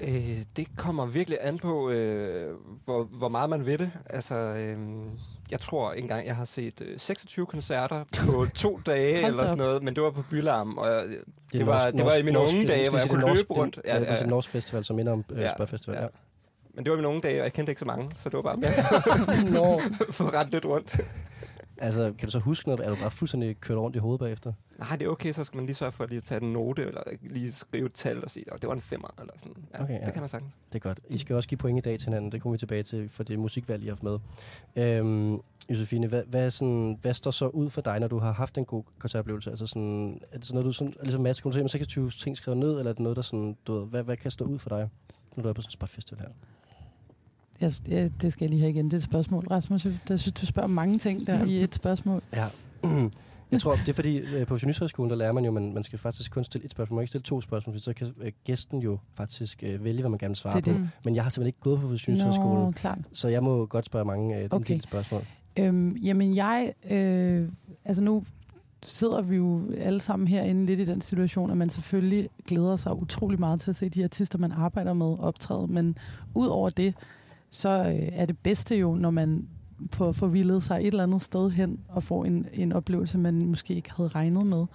Øh, 0.00 0.38
det 0.56 0.76
kommer 0.76 1.06
virkelig 1.06 1.38
an 1.42 1.58
på, 1.58 1.90
øh, 1.90 2.56
hvor, 2.84 3.04
hvor 3.04 3.28
meget 3.28 3.50
man 3.50 3.66
ved 3.66 3.78
det. 3.78 3.90
Altså, 4.10 4.34
øh, 4.34 4.78
jeg 5.50 5.60
tror 5.60 5.92
ikke 5.92 6.04
engang, 6.04 6.26
jeg 6.26 6.36
har 6.36 6.44
set 6.44 6.80
øh, 6.80 6.94
26 6.98 7.46
koncerter 7.46 8.04
på 8.26 8.46
to 8.54 8.80
dage 8.86 9.14
eller 9.26 9.40
da 9.40 9.46
sådan 9.46 9.58
noget, 9.58 9.82
men 9.82 9.94
det 9.94 10.02
var 10.02 10.10
på 10.10 10.22
Bylarm, 10.30 10.78
og 10.78 10.88
øh, 10.88 11.12
det, 11.52 11.66
var, 11.66 11.86
norsk- 11.90 11.96
det 11.96 12.04
var 12.04 12.14
i 12.14 12.22
mine 12.22 12.38
norsk- 12.38 12.50
unge 12.54 12.60
det- 12.62 12.68
dage, 12.68 12.90
hvor 12.90 12.98
jeg 12.98 13.08
kunne 13.08 13.20
det 13.22 13.28
er 13.28 13.34
løbe 13.34 13.46
norsk- 13.48 13.58
rundt. 13.58 13.76
Det, 13.76 13.82
ja, 13.86 14.00
det 14.00 14.08
er 14.10 14.16
en 14.22 14.28
norsk 14.28 14.50
festival, 14.50 14.84
som 14.84 14.96
minder 14.96 15.12
om 15.12 15.24
øh, 15.32 15.40
Ja, 15.40 15.54
Spørgfestival. 15.54 15.96
Ja. 15.96 16.02
ja. 16.02 16.08
Men 16.74 16.84
det 16.84 16.90
var 16.90 16.96
i 16.96 17.00
mine 17.00 17.08
unge 17.08 17.20
dage, 17.20 17.40
og 17.40 17.44
jeg 17.44 17.52
kendte 17.52 17.70
ikke 17.70 17.80
så 17.80 17.86
mange, 17.86 18.10
så 18.16 18.28
det 18.28 18.36
var 18.36 18.42
bare 18.42 18.56
med 18.62 18.68
at 20.08 20.14
få 20.14 20.24
ret 20.28 20.50
lidt 20.50 20.64
rundt. 20.64 20.96
Altså, 21.80 22.12
kan 22.18 22.26
du 22.26 22.30
så 22.30 22.38
huske 22.38 22.68
noget? 22.68 22.86
Er 22.86 22.90
du 22.90 22.96
bare 23.00 23.10
fuldstændig 23.10 23.60
kørt 23.60 23.78
rundt 23.78 23.96
i 23.96 23.98
hovedet 23.98 24.20
bagefter? 24.20 24.52
Nej, 24.78 24.96
det 24.96 25.04
er 25.06 25.08
okay, 25.08 25.32
så 25.32 25.44
skal 25.44 25.56
man 25.56 25.66
lige 25.66 25.76
sørge 25.76 25.92
for 25.92 26.04
at 26.04 26.10
lige 26.10 26.20
tage 26.20 26.42
en 26.42 26.52
note, 26.52 26.86
eller 26.86 27.00
lige 27.22 27.52
skrive 27.52 27.86
et 27.86 27.92
tal 27.92 28.24
og 28.24 28.30
sige, 28.30 28.44
at 28.52 28.62
det 28.62 28.68
var 28.68 28.74
en 28.74 28.80
femmer, 28.80 29.14
eller 29.20 29.32
sådan. 29.38 29.54
Ja, 29.74 29.82
Okay, 29.82 30.00
ja. 30.00 30.04
Det 30.06 30.12
kan 30.12 30.22
man 30.22 30.28
sagtens. 30.28 30.52
Det 30.72 30.74
er 30.74 30.88
godt. 30.88 31.00
I 31.08 31.18
skal 31.18 31.36
også 31.36 31.48
give 31.48 31.58
point 31.58 31.78
i 31.78 31.80
dag 31.80 31.98
til 31.98 32.06
hinanden. 32.08 32.32
Det 32.32 32.42
kommer 32.42 32.54
vi 32.54 32.58
tilbage 32.58 32.82
til, 32.82 33.08
for 33.08 33.22
det 33.24 33.38
musikvalg, 33.38 33.82
I 33.82 33.86
har 33.86 33.92
haft 33.92 34.02
med. 34.02 34.18
Øhm, 34.76 35.40
Josefine, 35.70 36.06
hvad, 36.06 36.22
hvad, 36.26 36.50
sådan, 36.50 36.98
hvad 37.02 37.14
står 37.14 37.30
så 37.30 37.48
ud 37.48 37.70
for 37.70 37.80
dig, 37.80 38.00
når 38.00 38.08
du 38.08 38.18
har 38.18 38.32
haft 38.32 38.58
en 38.58 38.64
god 38.64 38.82
koncertoplevelse? 38.98 39.50
Altså 39.50 39.66
sådan, 39.66 40.20
er 40.32 40.36
det 40.38 40.46
sådan 40.46 40.54
noget, 40.54 40.66
du 40.66 40.72
sådan, 40.72 40.94
ligesom 41.02 41.22
Mads, 41.22 41.40
kunne 41.40 41.52
du 41.52 41.54
se 41.54 41.62
med 41.62 41.68
26 41.68 42.10
ting 42.10 42.36
skrevet 42.36 42.58
ned, 42.58 42.70
eller 42.78 42.88
er 42.90 42.92
det 42.92 42.98
noget, 43.02 43.16
der 43.16 43.22
sådan, 43.22 43.56
du 43.66 43.78
ved, 43.78 43.86
hvad, 43.86 44.02
hvad 44.02 44.16
kan 44.16 44.30
stå 44.30 44.44
ud 44.44 44.58
for 44.58 44.68
dig, 44.68 44.88
når 45.36 45.42
du 45.42 45.48
er 45.48 45.52
på 45.52 45.60
sådan 45.60 45.68
en 45.68 45.72
spotfestival 45.72 46.20
her? 46.20 46.28
Jeg, 47.60 47.70
jeg, 47.88 48.10
det 48.22 48.32
skal 48.32 48.44
jeg 48.44 48.50
lige 48.50 48.60
have 48.60 48.70
igen. 48.70 48.84
Det 48.84 48.92
er 48.92 48.96
et 48.96 49.02
spørgsmål. 49.02 49.46
Rasmus, 49.50 49.84
jeg 49.84 49.92
synes, 50.06 50.32
du 50.32 50.46
spørger 50.46 50.68
mange 50.68 50.98
ting 50.98 51.26
der 51.26 51.44
i 51.44 51.62
et 51.62 51.74
spørgsmål. 51.74 52.22
Ja. 52.34 52.46
Jeg 53.50 53.60
tror, 53.60 53.74
det 53.74 53.88
er 53.88 53.92
fordi, 53.92 54.18
øh, 54.18 54.46
på 54.46 54.54
Journalisthøjskolen, 54.54 55.10
der 55.10 55.16
lærer 55.16 55.32
man 55.32 55.44
jo, 55.44 55.50
man, 55.50 55.74
man 55.74 55.82
skal 55.82 55.98
faktisk 55.98 56.32
kun 56.32 56.44
stille 56.44 56.64
et 56.64 56.70
spørgsmål. 56.70 56.96
Man 56.96 57.02
ikke 57.02 57.08
stille 57.08 57.22
to 57.22 57.40
spørgsmål, 57.40 57.74
for 57.74 57.80
så 57.80 57.92
kan 57.92 58.06
øh, 58.20 58.32
gæsten 58.44 58.78
jo 58.82 58.98
faktisk 59.14 59.62
øh, 59.62 59.84
vælge, 59.84 60.00
hvad 60.00 60.10
man 60.10 60.18
gerne 60.18 60.30
vil 60.30 60.36
svare 60.36 60.60
Det 60.60 60.68
er 60.68 60.72
på. 60.72 60.78
det. 60.78 60.90
Men 61.04 61.14
jeg 61.14 61.22
har 61.22 61.30
simpelthen 61.30 61.48
ikke 61.48 61.60
gået 61.60 61.80
på 61.80 61.86
Journalisthøjskolen, 61.86 62.74
så 63.12 63.28
jeg 63.28 63.42
må 63.42 63.66
godt 63.66 63.86
spørge 63.86 64.04
mange 64.04 64.36
øh, 64.36 64.44
okay. 64.44 64.56
Okay. 64.56 64.70
en 64.70 64.76
del 64.76 64.82
spørgsmål. 64.82 65.24
Øhm, 65.58 65.96
jamen 65.96 66.36
jeg, 66.36 66.72
øh, 66.90 67.48
altså 67.84 68.02
nu 68.02 68.24
sidder 68.82 69.22
vi 69.22 69.36
jo 69.36 69.72
alle 69.78 70.00
sammen 70.00 70.28
herinde 70.28 70.66
lidt 70.66 70.80
i 70.80 70.84
den 70.84 71.00
situation, 71.00 71.50
at 71.50 71.56
man 71.56 71.70
selvfølgelig 71.70 72.28
glæder 72.46 72.76
sig 72.76 72.96
utrolig 72.96 73.40
meget 73.40 73.60
til 73.60 73.70
at 73.70 73.76
se 73.76 73.88
de 73.88 74.04
artister, 74.04 74.38
man 74.38 74.52
arbejder 74.52 74.92
med 74.92 75.16
optræde. 75.18 75.66
Men 75.66 75.96
ud 76.34 76.46
over 76.46 76.70
det, 76.70 76.94
så 77.50 77.68
øh, 77.68 78.08
er 78.12 78.26
det 78.26 78.38
bedste 78.38 78.76
jo, 78.76 78.94
når 78.94 79.10
man 79.10 79.48
får 79.92 80.12
forvildet 80.12 80.62
sig 80.62 80.80
et 80.80 80.86
eller 80.86 81.02
andet 81.02 81.22
sted 81.22 81.50
hen 81.50 81.80
og 81.88 82.02
får 82.02 82.24
en, 82.24 82.46
en 82.52 82.72
oplevelse, 82.72 83.18
man 83.18 83.46
måske 83.46 83.74
ikke 83.74 83.90
havde 83.96 84.08
regnet 84.08 84.46
med. 84.46 84.66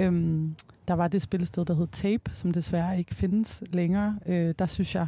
Øhm, 0.00 0.54
der 0.88 0.94
var 0.94 1.08
det 1.08 1.22
spillested, 1.22 1.64
der 1.64 1.74
hed 1.74 1.86
Tape, 1.86 2.30
som 2.32 2.52
desværre 2.52 2.98
ikke 2.98 3.14
findes 3.14 3.62
længere. 3.72 4.18
Øh, 4.26 4.54
der 4.58 4.66
synes 4.66 4.94
jeg 4.94 5.06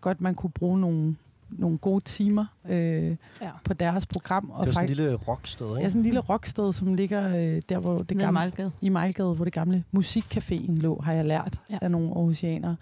godt, 0.00 0.20
man 0.20 0.34
kunne 0.34 0.50
bruge 0.50 0.78
nogle, 0.80 1.16
nogle 1.50 1.78
gode 1.78 2.04
timer 2.04 2.44
øh, 2.68 3.04
Ja. 3.42 3.50
på 3.64 3.74
deres 3.74 4.06
program. 4.06 4.46
Det 4.46 4.66
var 4.66 4.72
sådan 4.72 4.88
en 4.90 4.94
lille 4.96 5.14
rocksted, 5.14 5.66
ikke? 5.66 5.80
Ja, 5.80 5.88
sådan 5.88 6.00
en 6.00 6.04
lille 6.04 6.20
rocksted, 6.20 6.72
som 6.72 6.94
ligger 6.94 7.36
øh, 7.36 7.62
der, 7.68 7.78
hvor 7.78 7.98
det 8.02 8.18
gamle, 8.18 8.32
Mejlgade. 8.32 8.70
i 8.80 8.88
Mejlgade, 8.88 9.34
hvor 9.34 9.44
det 9.44 9.54
gamle 9.54 9.84
musikcaféen 9.96 10.80
lå, 10.80 11.00
har 11.04 11.12
jeg 11.12 11.24
lært. 11.24 11.60
Ja. 11.70 11.78
af 11.82 11.90
nogle 11.90 12.08
aarhusianere. 12.08 12.76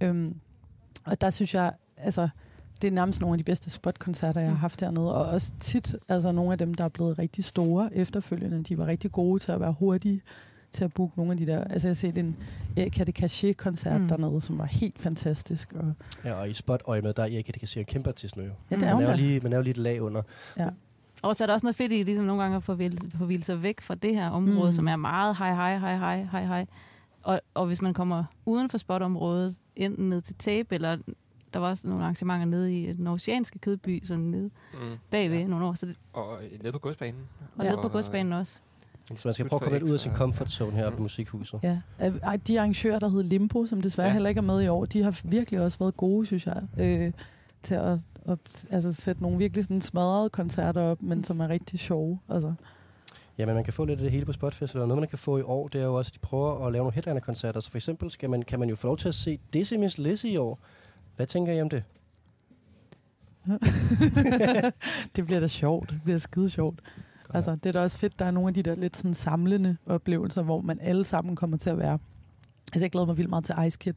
Øhm, 0.00 0.34
og 1.04 1.20
der 1.20 1.30
synes 1.30 1.54
jeg, 1.54 1.72
altså, 1.96 2.28
det 2.82 2.88
er 2.88 2.92
nærmest 2.92 3.20
nogle 3.20 3.34
af 3.34 3.38
de 3.38 3.44
bedste 3.44 3.70
spotkoncerter, 3.70 4.40
jeg 4.40 4.50
har 4.50 4.56
haft 4.56 4.80
dernede. 4.80 5.14
Og 5.14 5.24
også 5.26 5.52
tit, 5.60 5.96
altså 6.08 6.32
nogle 6.32 6.52
af 6.52 6.58
dem, 6.58 6.74
der 6.74 6.84
er 6.84 6.88
blevet 6.88 7.18
rigtig 7.18 7.44
store 7.44 7.94
efterfølgende, 7.96 8.62
de 8.62 8.78
var 8.78 8.86
rigtig 8.86 9.12
gode 9.12 9.38
til 9.38 9.52
at 9.52 9.60
være 9.60 9.74
hurtige 9.78 10.22
til 10.72 10.84
at 10.84 10.92
booke 10.92 11.12
nogle 11.16 11.32
af 11.32 11.38
de 11.38 11.46
der... 11.46 11.64
Altså, 11.64 11.88
jeg 11.88 11.90
har 11.90 11.94
set 11.94 12.18
en 12.18 12.36
Erika 12.76 13.04
de 13.04 13.12
Cachet-koncert 13.12 13.96
mm. 13.96 14.02
Mm. 14.02 14.08
dernede, 14.08 14.40
som 14.40 14.58
var 14.58 14.64
helt 14.64 14.98
fantastisk. 14.98 15.72
Og, 15.72 15.92
Ja, 16.24 16.32
og 16.34 16.50
i 16.50 16.54
spot 16.54 16.82
med, 16.88 17.12
der 17.14 17.22
er 17.22 17.26
Erik, 17.26 17.46
det 17.46 17.58
kan 17.58 17.68
sige, 17.68 17.80
en 17.80 17.84
kæmpe 17.86 18.08
artist 18.08 18.36
nu 18.36 18.42
jo. 18.42 18.50
ja, 18.70 18.76
det 18.76 18.82
er 18.88 18.94
Man 18.94 19.06
er, 19.06 19.10
jo 19.10 19.16
lige, 19.16 19.40
man 19.40 19.52
er 19.52 19.56
jo 19.56 19.62
lige 19.62 19.70
et 19.70 19.78
lag 19.78 20.02
under. 20.02 20.22
Og 21.22 21.36
så 21.36 21.44
er 21.44 21.46
der 21.46 21.52
også 21.52 21.66
noget 21.66 21.76
fedt 21.76 21.92
i, 21.92 22.02
ligesom 22.02 22.24
nogle 22.24 22.42
gange 22.42 22.56
at 22.56 22.62
få 22.62 22.74
vildt, 22.74 23.18
få 23.18 23.24
vildt 23.24 23.46
sig 23.46 23.62
væk 23.62 23.80
fra 23.80 23.94
det 23.94 24.14
her 24.14 24.30
område, 24.30 24.60
Mm. 24.60 24.66
mm. 24.66 24.72
som 24.72 24.88
er 24.88 24.96
meget 24.96 25.36
hej, 25.36 25.54
hej, 25.54 25.78
hej, 25.78 25.96
hej, 25.96 26.22
hej, 26.32 26.44
hej. 26.44 26.66
Og, 27.22 27.40
og 27.54 27.66
hvis 27.66 27.82
man 27.82 27.94
kommer 27.94 28.24
uden 28.46 28.70
for 28.70 28.78
spotområdet, 28.78 29.56
enten 29.76 30.08
ned 30.10 30.20
til 30.20 30.34
tape, 30.34 30.74
eller 30.74 30.98
der 31.56 31.60
var 31.60 31.68
også 31.68 31.88
nogle 31.88 32.02
arrangementer 32.04 32.46
nede 32.46 32.80
i 32.82 32.92
den 32.92 33.06
oceanske 33.06 33.58
kødby, 33.58 34.04
sådan 34.04 34.24
nede 34.24 34.50
Mm. 34.72 34.78
bagved 35.10 35.38
ja. 35.38 35.46
nogle 35.46 35.64
år, 35.66 35.74
så 35.74 35.86
det, 35.86 35.96
Og 36.12 36.38
nede 36.62 36.72
på 36.72 36.78
godsbanen. 36.78 37.20
og 37.58 37.64
nede 37.64 37.78
på 37.82 37.88
godsbanen 37.88 38.32
også. 38.32 38.60
Så 39.14 39.20
man 39.24 39.34
skal 39.34 39.48
prøve 39.48 39.58
at 39.58 39.62
komme 39.62 39.78
lidt 39.78 39.88
ud 39.88 39.94
af 39.94 40.00
sin 40.00 40.12
comfort 40.12 40.50
zone 40.50 40.72
her 40.76 40.90
på 40.90 41.02
musikhuset. 41.02 41.60
Ja, 41.62 41.78
Ej, 42.22 42.36
de 42.36 42.58
arrangører, 42.60 42.98
der 42.98 43.08
hed 43.08 43.22
Limbo, 43.22 43.66
som 43.66 43.80
desværre 43.80 44.04
ja. 44.06 44.08
Ja. 44.08 44.12
heller 44.12 44.28
ikke 44.28 44.38
er 44.38 44.42
med 44.42 44.62
i 44.62 44.68
år, 44.68 44.84
de 44.84 45.02
har 45.02 45.20
virkelig 45.24 45.60
også 45.60 45.78
været 45.78 45.96
gode, 45.96 46.26
synes 46.26 46.46
jeg, 46.46 46.62
øh, 46.78 47.12
til 47.62 47.74
at, 47.74 47.98
at 48.24 48.66
altså, 48.70 48.92
sætte 48.92 49.22
nogle 49.22 49.38
virkelig 49.38 49.64
sådan 49.64 49.80
smadrede 49.80 50.30
koncerter 50.30 50.82
op, 50.82 51.02
men 51.02 51.24
som 51.24 51.40
er 51.40 51.48
rigtig 51.48 51.78
sjove. 51.78 52.18
Altså. 52.28 52.54
Ja, 53.38 53.46
men 53.46 53.54
man 53.54 53.64
kan 53.64 53.72
få 53.72 53.84
lidt 53.84 53.98
af 53.98 54.02
det 54.02 54.12
hele 54.12 54.24
på 54.26 54.32
Spotfestival. 54.32 54.82
Og 54.82 54.88
noget, 54.88 55.00
man 55.00 55.08
kan 55.08 55.18
få 55.18 55.38
i 55.38 55.42
år, 55.42 55.68
det 55.68 55.80
er 55.80 55.84
jo 55.84 55.94
også, 55.94 56.08
at 56.10 56.14
de 56.14 56.18
prøver 56.18 56.66
at 56.66 56.72
lave 56.72 56.80
nogle 56.82 56.94
headliner-koncerter. 56.94 57.60
Så 57.60 57.70
for 57.70 57.78
eksempel 57.78 58.10
skal 58.10 58.30
man, 58.30 58.42
kan 58.42 58.58
man 58.60 58.68
jo 58.68 58.76
få 58.76 58.86
lov 58.86 58.96
til 58.96 59.08
at 59.08 59.14
se 59.14 59.38
Miss 59.78 59.98
Lizzy 59.98 60.26
i 60.26 60.36
år. 60.36 60.58
Hvad 61.16 61.26
tænker 61.26 61.52
I 61.52 61.60
om 61.60 61.68
det? 61.68 61.84
det 65.16 65.26
bliver 65.26 65.40
da 65.40 65.46
sjovt. 65.46 65.90
Det 65.90 66.00
bliver 66.04 66.18
skide 66.18 66.50
sjovt. 66.50 66.80
Altså, 67.34 67.50
det 67.56 67.66
er 67.66 67.72
da 67.72 67.80
også 67.82 67.98
fedt, 67.98 68.18
der 68.18 68.24
er 68.24 68.30
nogle 68.30 68.48
af 68.48 68.54
de 68.54 68.62
der 68.62 68.74
lidt 68.74 68.96
sådan 68.96 69.14
samlende 69.14 69.76
oplevelser, 69.86 70.42
hvor 70.42 70.60
man 70.60 70.78
alle 70.80 71.04
sammen 71.04 71.36
kommer 71.36 71.56
til 71.56 71.70
at 71.70 71.78
være. 71.78 71.98
Altså, 72.72 72.84
jeg 72.84 72.90
glæder 72.90 73.06
mig 73.06 73.16
vildt 73.16 73.30
meget 73.30 73.44
til 73.44 73.54
Ice 73.66 73.78
Kid, 73.78 73.92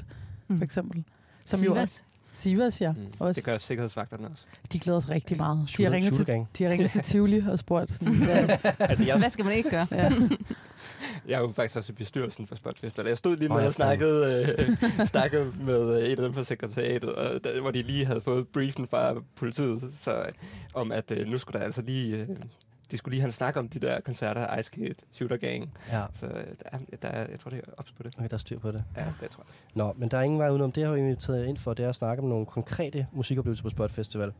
for 0.47 0.53
Mm. 0.53 0.61
eksempel. 0.63 1.03
Som 1.45 1.59
jo 1.61 1.75
også, 1.75 2.01
Sivas. 2.31 2.81
Ja. 2.81 2.91
Mm. 2.91 2.97
Også. 3.19 3.39
Det 3.39 3.45
gør 3.45 3.57
sikkerhedsvagterne 3.57 4.27
også. 4.27 4.45
De 4.73 4.79
glæder 4.79 4.99
sig 4.99 5.09
rigtig 5.09 5.37
meget. 5.37 5.73
De 5.77 5.83
har 5.83 5.91
ringet 5.91 6.13
til, 6.13 6.27
de 6.57 6.63
har 6.63 6.71
ringet 6.71 6.91
til 6.91 7.01
Tivoli 7.01 7.43
og 7.51 7.59
spurgt, 7.59 7.91
sådan, 7.91 8.15
hvad, 8.15 8.49
Altså, 8.79 9.03
jeg, 9.05 9.17
Hvad 9.17 9.29
skal 9.29 9.45
man 9.45 9.53
ikke 9.53 9.69
gøre? 9.69 9.87
ja. 9.91 10.11
jeg 11.27 11.35
er 11.35 11.39
jo 11.39 11.51
faktisk 11.55 11.75
også 11.75 11.91
i 11.91 11.95
bestyrelsen 11.95 12.47
for 12.47 12.55
Spotfest, 12.55 12.99
og 12.99 13.07
jeg 13.09 13.17
stod 13.17 13.37
lige 13.37 13.49
med 13.49 13.57
ja, 13.57 13.67
og 13.67 13.73
snakkede, 13.73 14.45
øh, 14.59 15.05
snakkede 15.13 15.53
med 15.63 16.01
øh, 16.01 16.05
en 16.11 16.17
af 16.17 16.23
dem 16.23 16.33
fra 16.33 16.43
sekretariatet, 16.43 17.13
og 17.15 17.43
der, 17.43 17.61
hvor 17.61 17.71
de 17.71 17.81
lige 17.81 18.05
havde 18.05 18.21
fået 18.21 18.47
briefen 18.47 18.87
fra 18.87 19.13
politiet, 19.35 19.81
så, 19.97 20.19
øh, 20.19 20.25
om 20.73 20.91
at 20.91 21.11
øh, 21.11 21.27
nu 21.27 21.37
skulle 21.37 21.59
der 21.59 21.65
altså 21.65 21.81
lige... 21.81 22.17
Øh, 22.17 22.27
de 22.91 22.97
skulle 22.97 23.13
lige 23.13 23.21
have 23.21 23.27
en 23.27 23.31
snak 23.31 23.55
om 23.57 23.69
de 23.69 23.79
der 23.79 23.99
koncerter, 24.01 24.57
Ice 24.59 24.71
Kid, 24.71 24.95
Shooter 25.11 25.37
Gang. 25.37 25.71
Ja, 25.91 26.03
Så 26.13 26.25
der, 26.27 26.33
er- 26.71 26.95
der, 27.01 27.07
er- 27.07 27.27
jeg 27.29 27.39
tror, 27.39 27.49
det 27.51 27.57
er 27.67 27.71
ops 27.77 27.91
på 27.91 28.03
det. 28.03 28.13
okay, 28.17 28.27
der 28.29 28.33
er 28.33 28.37
styr 28.37 28.59
på 28.59 28.71
det. 28.71 28.83
Ja, 28.97 29.05
det 29.21 29.29
tror 29.31 29.43
jeg. 29.47 29.53
Nå, 29.75 29.93
men 29.97 30.11
der 30.11 30.17
er 30.17 30.21
ingen 30.21 30.39
vej 30.39 30.49
udenom. 30.49 30.71
Det 30.71 30.83
har 30.83 30.91
jeg 30.93 30.99
jo 30.99 31.05
inviteret 31.05 31.45
ind 31.45 31.57
for, 31.57 31.73
det 31.73 31.85
er 31.85 31.89
at 31.89 31.95
snakke 31.95 32.23
om 32.23 32.29
nogle 32.29 32.45
konkrete 32.45 33.07
musikoplevelser 33.13 33.63
på 33.63 33.69
Spot 33.69 33.91
Festival. 33.91 34.33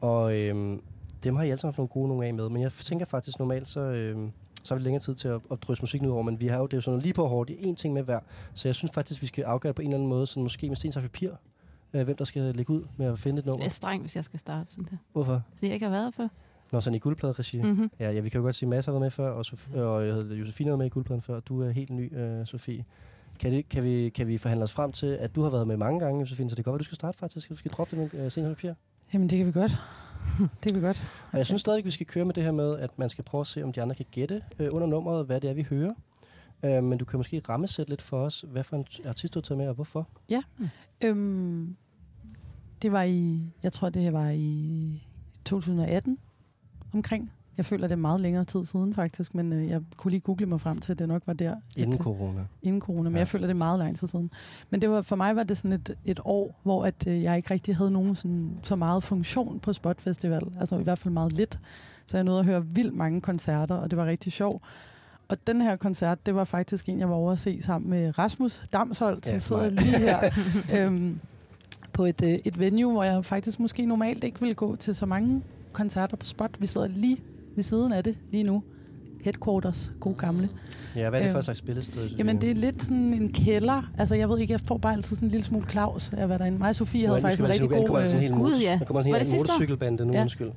Og 0.00 0.36
øhm, 0.36 0.82
dem 1.24 1.36
har 1.36 1.42
I 1.42 1.46
alle 1.48 1.58
sammen 1.58 1.72
haft 1.72 1.78
nogle 1.78 1.88
gode 1.88 2.08
nogle 2.08 2.26
af 2.26 2.34
med. 2.34 2.48
Men 2.48 2.62
jeg 2.62 2.72
tænker 2.72 3.06
faktisk 3.06 3.38
normalt, 3.38 3.68
så, 3.68 3.80
øhm, 3.80 4.32
så 4.64 4.74
har 4.74 4.78
vi 4.78 4.84
længere 4.84 5.00
tid 5.00 5.14
til 5.14 5.28
at, 5.28 5.40
at 5.50 5.62
drysse 5.62 5.82
musikken 5.82 6.08
ud 6.08 6.12
over. 6.14 6.22
Men 6.22 6.40
vi 6.40 6.46
har 6.46 6.58
jo, 6.58 6.66
det 6.66 6.72
er 6.72 6.76
jo 6.76 6.80
sådan 6.80 7.00
lige 7.00 7.12
på 7.14 7.26
hårdt. 7.28 7.48
Det 7.48 7.56
er 7.68 7.72
én 7.72 7.74
ting 7.74 7.94
med 7.94 8.02
hver. 8.02 8.20
Så 8.54 8.68
jeg 8.68 8.74
synes 8.74 8.92
faktisk, 8.94 9.22
vi 9.22 9.26
skal 9.26 9.44
afgøre 9.44 9.68
det 9.68 9.76
på 9.76 9.82
en 9.82 9.88
eller 9.88 9.96
anden 9.96 10.08
måde. 10.08 10.26
Sådan 10.26 10.42
måske 10.42 10.68
med 10.68 10.76
sten, 10.76 10.92
papir. 10.92 11.30
Øh, 11.94 12.04
hvem 12.04 12.16
der 12.16 12.24
skal 12.24 12.42
lægge 12.42 12.72
ud 12.72 12.84
med 12.96 13.06
at 13.06 13.18
finde 13.18 13.38
et 13.38 13.44
Det 13.44 13.50
nummer. 13.50 13.64
er 13.64 13.68
strengt, 13.70 14.02
hvis 14.02 14.16
jeg 14.16 14.24
skal 14.24 14.38
starte, 14.38 14.70
synes 14.72 14.90
jeg. 14.90 14.98
Hvorfor? 15.12 15.42
Fordi 15.54 15.66
jeg 15.66 15.74
ikke 15.74 15.84
har 15.86 15.90
været 15.90 16.14
før. 16.14 16.28
Når 16.72 16.80
sådan 16.80 16.94
i 16.94 16.98
guldpladeregi. 16.98 17.62
Mm. 17.62 17.68
Mm-hmm. 17.68 17.90
Ja, 18.00 18.10
ja, 18.10 18.20
vi 18.20 18.28
kan 18.28 18.38
jo 18.38 18.44
godt 18.44 18.54
sige, 18.54 18.68
masser 18.68 18.92
har 18.92 18.98
været 18.98 19.04
med 19.04 19.10
før, 19.10 19.30
og, 19.30 19.44
Sof- 19.46 19.78
og 19.78 20.06
jeg 20.06 20.14
hedder 20.14 20.36
Josefine 20.36 20.68
været 20.68 20.78
med 20.78 20.86
i 20.86 20.88
guldpladen 20.88 21.22
før. 21.22 21.40
Du 21.40 21.62
er 21.62 21.70
helt 21.70 21.90
ny, 21.90 22.18
øh, 22.18 22.46
Sofie. 22.46 22.84
Kan, 23.40 23.52
det, 23.52 23.68
kan, 23.68 23.84
vi, 23.84 24.08
kan 24.08 24.26
vi 24.26 24.38
forhandle 24.38 24.62
os 24.62 24.72
frem 24.72 24.92
til, 24.92 25.06
at 25.06 25.34
du 25.34 25.42
har 25.42 25.50
været 25.50 25.66
med 25.66 25.76
mange 25.76 26.00
gange, 26.00 26.20
Josefine, 26.20 26.50
så 26.50 26.56
det 26.56 26.64
kan 26.64 26.70
godt 26.70 26.78
være, 26.78 26.78
du 26.78 26.84
skal 26.84 26.94
starte 26.94 27.18
faktisk. 27.18 27.48
Du 27.50 27.56
skal 27.56 27.70
droppe 27.70 27.96
det 27.96 28.12
med 28.12 28.24
øh, 28.24 28.30
sten, 28.30 28.44
papir. 28.44 28.72
Jamen, 29.12 29.30
det 29.30 29.38
kan 29.38 29.46
vi 29.46 29.52
godt. 29.52 29.78
Det 30.64 30.72
kan 30.72 30.74
vi 30.74 30.86
godt. 30.86 31.26
Og 31.32 31.38
jeg 31.38 31.46
synes 31.46 31.60
stadigvæk, 31.60 31.84
vi 31.84 31.90
skal 31.90 32.06
køre 32.06 32.24
med 32.24 32.34
det 32.34 32.44
her 32.44 32.52
med, 32.52 32.78
at 32.78 32.98
man 32.98 33.08
skal 33.08 33.24
prøve 33.24 33.40
at 33.40 33.46
se, 33.46 33.62
om 33.62 33.72
de 33.72 33.82
andre 33.82 33.94
kan 33.94 34.06
gætte 34.10 34.42
øh, 34.58 34.68
under 34.70 34.86
nummeret, 34.88 35.26
hvad 35.26 35.40
det 35.40 35.50
er, 35.50 35.54
vi 35.54 35.66
hører. 35.70 35.90
Øh, 36.62 36.84
men 36.84 36.98
du 36.98 37.04
kan 37.04 37.18
måske 37.18 37.42
rammesætte 37.48 37.90
lidt 37.90 38.02
for 38.02 38.24
os, 38.24 38.44
hvad 38.48 38.64
for 38.64 38.76
en 38.76 38.86
artist 39.06 39.34
du 39.34 39.38
har 39.38 39.42
taget 39.42 39.58
med, 39.58 39.68
og 39.68 39.74
hvorfor. 39.74 40.08
Øhm, 41.04 41.76
det 42.82 42.92
var 42.92 43.02
i, 43.02 43.50
jeg 43.62 43.72
tror 43.72 43.88
det 43.88 44.12
var 44.12 44.30
i 44.30 45.02
2018 45.44 46.18
omkring. 46.96 47.32
Jeg 47.56 47.64
føler, 47.64 47.88
det 47.88 47.92
er 47.92 47.96
meget 48.00 48.20
længere 48.20 48.44
tid 48.44 48.64
siden 48.64 48.94
faktisk, 48.94 49.34
men 49.34 49.52
øh, 49.52 49.68
jeg 49.68 49.80
kunne 49.96 50.10
lige 50.10 50.20
google 50.20 50.46
mig 50.46 50.60
frem 50.60 50.78
til, 50.78 50.92
at 50.92 50.98
det 50.98 51.08
nok 51.08 51.22
var 51.26 51.32
der. 51.32 51.54
Inden 51.76 51.94
at, 51.94 52.00
corona. 52.00 52.44
inden 52.62 52.80
corona, 52.80 53.02
men 53.02 53.12
Ja. 53.12 53.18
jeg 53.18 53.28
føler, 53.28 53.46
det 53.46 53.54
er 53.54 53.58
meget 53.58 53.78
lang 53.78 53.96
tid 53.96 54.08
siden. 54.08 54.30
Men 54.70 54.80
det 54.82 54.90
var, 54.90 55.02
for 55.02 55.16
mig 55.16 55.36
var 55.36 55.42
det 55.42 55.56
sådan 55.56 55.72
et, 55.72 55.96
et 56.04 56.20
år, 56.24 56.60
hvor 56.62 56.84
at, 56.84 57.06
øh, 57.06 57.22
jeg 57.22 57.36
ikke 57.36 57.50
rigtig 57.54 57.76
havde 57.76 57.90
nogen 57.90 58.14
sådan, 58.14 58.50
så 58.62 58.76
meget 58.76 59.02
funktion 59.02 59.60
på 59.60 59.72
Spot 59.72 60.00
Festival. 60.00 60.42
Altså 60.60 60.78
i 60.78 60.82
hvert 60.82 60.98
fald 60.98 61.14
meget 61.14 61.32
lidt. 61.32 61.58
Så 62.06 62.16
jeg 62.16 62.24
nåede 62.24 62.40
at 62.40 62.46
høre 62.46 62.66
vildt 62.66 62.94
mange 62.96 63.20
koncerter, 63.20 63.74
og 63.74 63.90
det 63.90 63.96
var 63.98 64.06
rigtig 64.06 64.32
sjovt. 64.32 64.62
Og 65.28 65.36
den 65.46 65.60
her 65.60 65.76
koncert, 65.76 66.26
det 66.26 66.34
var 66.34 66.44
faktisk 66.44 66.88
en, 66.88 66.98
jeg 67.00 67.08
var 67.08 67.14
over 67.14 67.32
at 67.32 67.38
se 67.38 67.62
sammen 67.62 67.90
med 67.90 68.18
Rasmus 68.18 68.62
Damsholdt, 68.72 69.26
som 69.26 69.34
Ja, 69.34 69.38
sidder 69.38 69.68
lige 69.68 69.98
her. 69.98 70.18
øhm, 70.86 71.18
på 71.92 72.04
et, 72.04 72.22
øh, 72.22 72.38
et 72.44 72.58
venue, 72.60 72.92
hvor 72.92 73.02
jeg 73.04 73.24
faktisk 73.24 73.60
måske 73.60 73.86
normalt 73.86 74.24
ikke 74.24 74.40
ville 74.40 74.54
gå 74.54 74.76
til 74.76 74.94
så 74.94 75.06
mange 75.06 75.42
koncerter 75.76 76.16
på 76.16 76.26
Spot. 76.26 76.50
Vi 76.60 76.66
sidder 76.66 76.86
lige 76.88 77.16
ved 77.56 77.62
siden 77.64 77.92
af 77.92 78.04
det 78.04 78.18
lige 78.32 78.44
nu. 78.44 78.62
Headquarters, 79.24 79.92
god 80.00 80.14
gamle. 80.16 80.48
Ja, 80.96 81.10
hvad 81.10 81.20
er 81.20 81.24
det 81.24 81.30
for 81.32 81.36
Øhm, 81.36 81.38
et 81.38 81.44
slags 81.44 81.58
spillested? 81.58 82.08
Jamen, 82.18 82.40
det 82.40 82.50
er 82.50 82.54
lidt 82.54 82.82
sådan 82.82 82.98
en 83.14 83.32
kælder. 83.32 83.82
Altså, 83.98 84.14
jeg 84.14 84.28
ved 84.28 84.38
ikke, 84.38 84.52
jeg 84.52 84.60
får 84.60 84.78
bare 84.78 84.92
altid 84.92 85.16
sådan 85.16 85.26
en 85.26 85.30
lille 85.30 85.44
smule 85.44 85.66
klaus 85.66 86.12
af, 86.12 86.26
hvad 86.26 86.38
der 86.38 86.44
er 86.44 86.46
inde. 86.48 86.58
Mig 86.58 86.68
og 86.68 86.74
Sofie 86.74 87.06
havde 87.06 87.20
faktisk 87.20 87.40
en 87.40 87.48
rigtig 87.48 87.62
nu 87.62 87.68
kommer 87.68 87.88
god... 87.88 87.98
der 88.00 88.06
sådan 88.06 88.20
en 88.24 88.30
Øh, 88.30 88.36
hel 88.36 88.40
Gud, 88.44 88.52
ja. 88.64 88.76
Der 88.78 88.84
kommer 88.84 89.02
sådan 89.02 89.12
Var 89.12 89.18
en 89.18 89.24
det 89.24 89.32
hel 89.32 89.38
sidste 89.40 89.46
år? 89.52 89.54
motorcykelbande 89.54 90.06
nu, 90.06 90.12
Ja. 90.12 90.20
undskyld. 90.22 90.50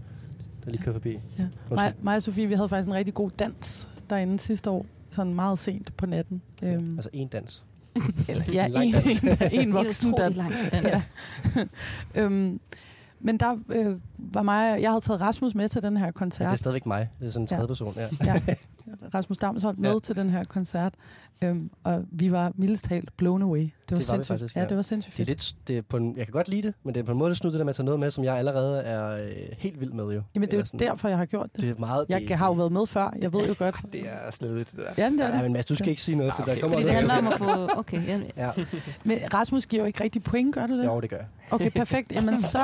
Der 0.65 0.71
lige 0.71 0.81
kører 0.83 0.93
forbi. 0.95 1.17
ja. 1.39 1.47
Mig, 1.69 1.93
mig 2.01 2.15
og 2.15 2.23
Sofie, 2.23 2.47
vi 2.47 2.53
havde 2.53 2.69
faktisk 2.69 2.87
en 2.87 2.93
rigtig 2.95 3.13
god 3.13 3.29
dans 3.39 3.89
derinde 4.09 4.39
sidste 4.39 4.69
år. 4.69 4.85
Sådan 5.11 5.33
meget 5.33 5.59
sent 5.59 5.97
på 5.97 6.05
natten. 6.05 6.41
Øhm, 6.63 6.95
Altså 6.95 7.09
en 7.13 7.27
dans. 7.27 7.65
eller, 8.29 8.43
ja, 8.53 8.65
en 8.65 8.73
en, 8.75 8.93
en, 9.61 9.67
en 9.67 9.73
voksen 9.73 10.11
dans. 10.11 10.37
dans. 10.37 10.53
Ja. 10.83 11.01
øhm, 12.23 12.59
men 13.19 13.37
der 13.37 13.55
øh, 13.69 13.95
var 14.17 14.41
mig... 14.41 14.81
Jeg 14.81 14.89
havde 14.91 15.01
taget 15.01 15.21
Rasmus 15.21 15.55
med 15.55 15.69
til 15.69 15.81
den 15.81 15.97
her 15.97 16.05
Ja, 16.05 16.11
koncert. 16.11 16.45
det 16.45 16.51
er 16.53 16.57
stadigvæk 16.57 16.85
mig. 16.85 17.09
Det 17.19 17.27
er 17.27 17.31
sådan 17.31 17.43
en 17.43 17.47
Ja. 17.51 17.55
tredje 17.55 17.67
person. 17.67 17.93
Ja. 17.95 18.07
ja, 18.25 18.41
Rasmus 19.15 19.37
Damsholdt 19.37 19.79
med 19.79 19.89
Ja. 19.89 19.93
ja. 19.93 19.99
til 19.99 20.15
den 20.15 20.29
her 20.29 20.43
koncert. 20.43 20.93
Øhm, 21.41 21.69
og 21.83 22.03
vi 22.11 22.31
var 22.31 22.51
mildest 22.55 22.83
talt 22.83 23.17
blown 23.17 23.41
away. 23.41 23.59
Det 23.59 23.69
var, 23.69 23.71
Det 23.89 23.95
var 23.95 24.01
sindssygt. 24.01 24.27
faktisk, 24.39 24.55
ja. 24.55 24.61
ja. 24.61 24.67
det 24.67 24.75
var 24.77 24.83
sindssygt 24.83 25.17
Det 25.17 25.23
er 25.23 25.25
fedt. 25.25 25.39
lidt, 25.55 25.67
det 25.67 25.77
er 25.77 25.81
på 25.81 25.97
en, 25.97 26.17
jeg 26.17 26.25
kan 26.25 26.31
godt 26.33 26.49
lide 26.49 26.61
det, 26.61 26.73
men 26.83 26.93
det 26.93 26.99
er 26.99 27.05
på 27.05 27.11
en 27.11 27.17
måde 27.17 27.35
snudt 27.35 27.53
det 27.53 27.59
der 27.59 27.65
med 27.65 27.69
at 27.69 27.75
tage 27.75 27.85
noget 27.85 27.99
med, 27.99 28.11
som 28.11 28.23
jeg 28.23 28.37
allerede 28.37 28.81
er 28.81 29.09
øh, 29.23 29.29
helt 29.57 29.79
vild 29.79 29.91
med 29.91 30.03
jo. 30.05 30.21
Jamen, 30.35 30.47
det 30.47 30.53
er 30.53 30.57
jo 30.61 30.65
sådan- 30.65 30.79
derfor, 30.79 31.07
jeg 31.07 31.17
har 31.17 31.25
gjort 31.25 31.49
det. 31.55 31.61
Det 31.61 31.69
er 31.69 31.75
meget... 31.79 32.05
Jeg 32.09 32.19
det, 32.27 32.31
har 32.37 32.47
jo 32.47 32.53
været 32.53 32.71
med 32.71 32.85
før. 32.87 33.13
Jeg 33.21 33.33
ved 33.33 33.47
jo 33.47 33.55
godt. 33.59 33.75
Det 33.93 34.01
er 34.01 34.31
snedigt, 34.31 34.71
det 34.71 34.79
der. 34.79 35.03
Ja, 35.03 35.09
det 35.09 35.19
er 35.19 35.27
Ja, 35.27 35.33
det. 35.33 35.41
men 35.43 35.53
Mads, 35.53 35.65
du 35.65 35.75
skal 35.75 35.87
ikke 35.87 36.01
sige 36.01 36.15
noget, 36.17 36.33
for 36.33 36.41
Ah, 36.41 36.45
der 36.45 36.51
okay. 36.51 36.61
kommer 36.61 36.77
Fordi 36.77 36.87
det 36.87 36.95
handler 36.95 37.17
om 37.17 37.27
at 37.27 37.33
få... 37.33 37.45
Okay, 37.79 38.07
ja, 38.07 38.19
Ja, 38.37 38.51
Men 39.03 39.19
Rasmus 39.33 39.65
giver 39.65 39.83
jo 39.83 39.87
ikke 39.87 40.03
rigtig 40.03 40.23
point, 40.23 40.55
gør 40.55 40.67
du 40.67 40.77
det? 40.79 40.85
jo, 40.85 40.99
det 41.01 41.09
gør 41.09 41.17
jeg. 41.17 41.25
Okay, 41.51 41.71
perfekt. 41.71 42.11
Jamen 42.15 42.39
så... 42.53 42.59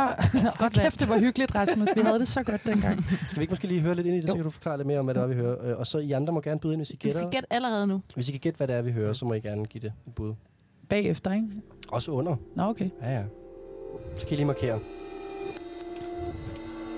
Hold 0.60 0.72
kæft, 0.72 1.00
det 1.00 1.10
var 1.10 1.20
hyggeligt, 1.20 1.56
Rasmus. 1.56 1.88
Vi 1.96 2.02
havde 2.02 2.20
det 2.20 2.28
så 2.28 2.44
godt 2.44 2.66
dengang. 2.66 3.06
Skal 3.26 3.36
vi 3.40 3.42
ikke 3.42 3.52
måske 3.52 3.68
lige 3.68 3.82
høre 3.82 3.96
lidt 3.96 4.08
ind 4.08 4.16
i 4.16 4.22
det, 4.22 4.30
så 4.30 4.36
kan 4.36 4.44
du 4.44 4.50
forklare 4.50 4.78
lidt 4.78 4.88
mere 4.88 5.00
om, 5.00 5.06
hvad 5.06 5.16
det 5.16 5.24
er, 5.24 5.28
vi 5.28 5.34
hører. 5.36 5.70
Øh, 5.72 5.78
Og 5.80 5.88
så 5.88 5.98
I 5.98 6.12
andre 6.12 6.34
må 6.34 6.42
gerne 6.42 6.60
byde 6.60 6.74
ind, 6.74 6.80
hvis 6.80 6.90
I 6.90 6.96
gætter. 6.96 7.20
skal 7.20 7.32
gætte 7.32 7.54
allerede 7.54 7.88
nu. 7.88 8.02
Hvis 8.16 8.30
I 8.30 8.32
kan 8.32 8.40
gætte, 8.40 8.58
hvad 8.66 8.76
det 8.76 8.80
er, 8.80 8.82
vi 8.82 8.92
hører, 8.92 9.14
så 9.14 9.26
må 9.26 9.34
I 9.34 9.40
gerne 9.40 9.66
give 9.66 9.82
det 9.82 9.94
et 10.08 10.16
bud. 10.16 10.34
Bagefter, 10.90 11.34
ikke? 11.34 11.48
Også 11.92 12.12
under. 12.12 12.36
Nå, 12.56 12.64
okay. 12.64 12.90
Ja, 13.02 13.12
ja. 13.12 13.24
Så 14.18 14.26
kan 14.26 14.34
I 14.34 14.36
lige 14.36 14.46
markere. 14.46 14.80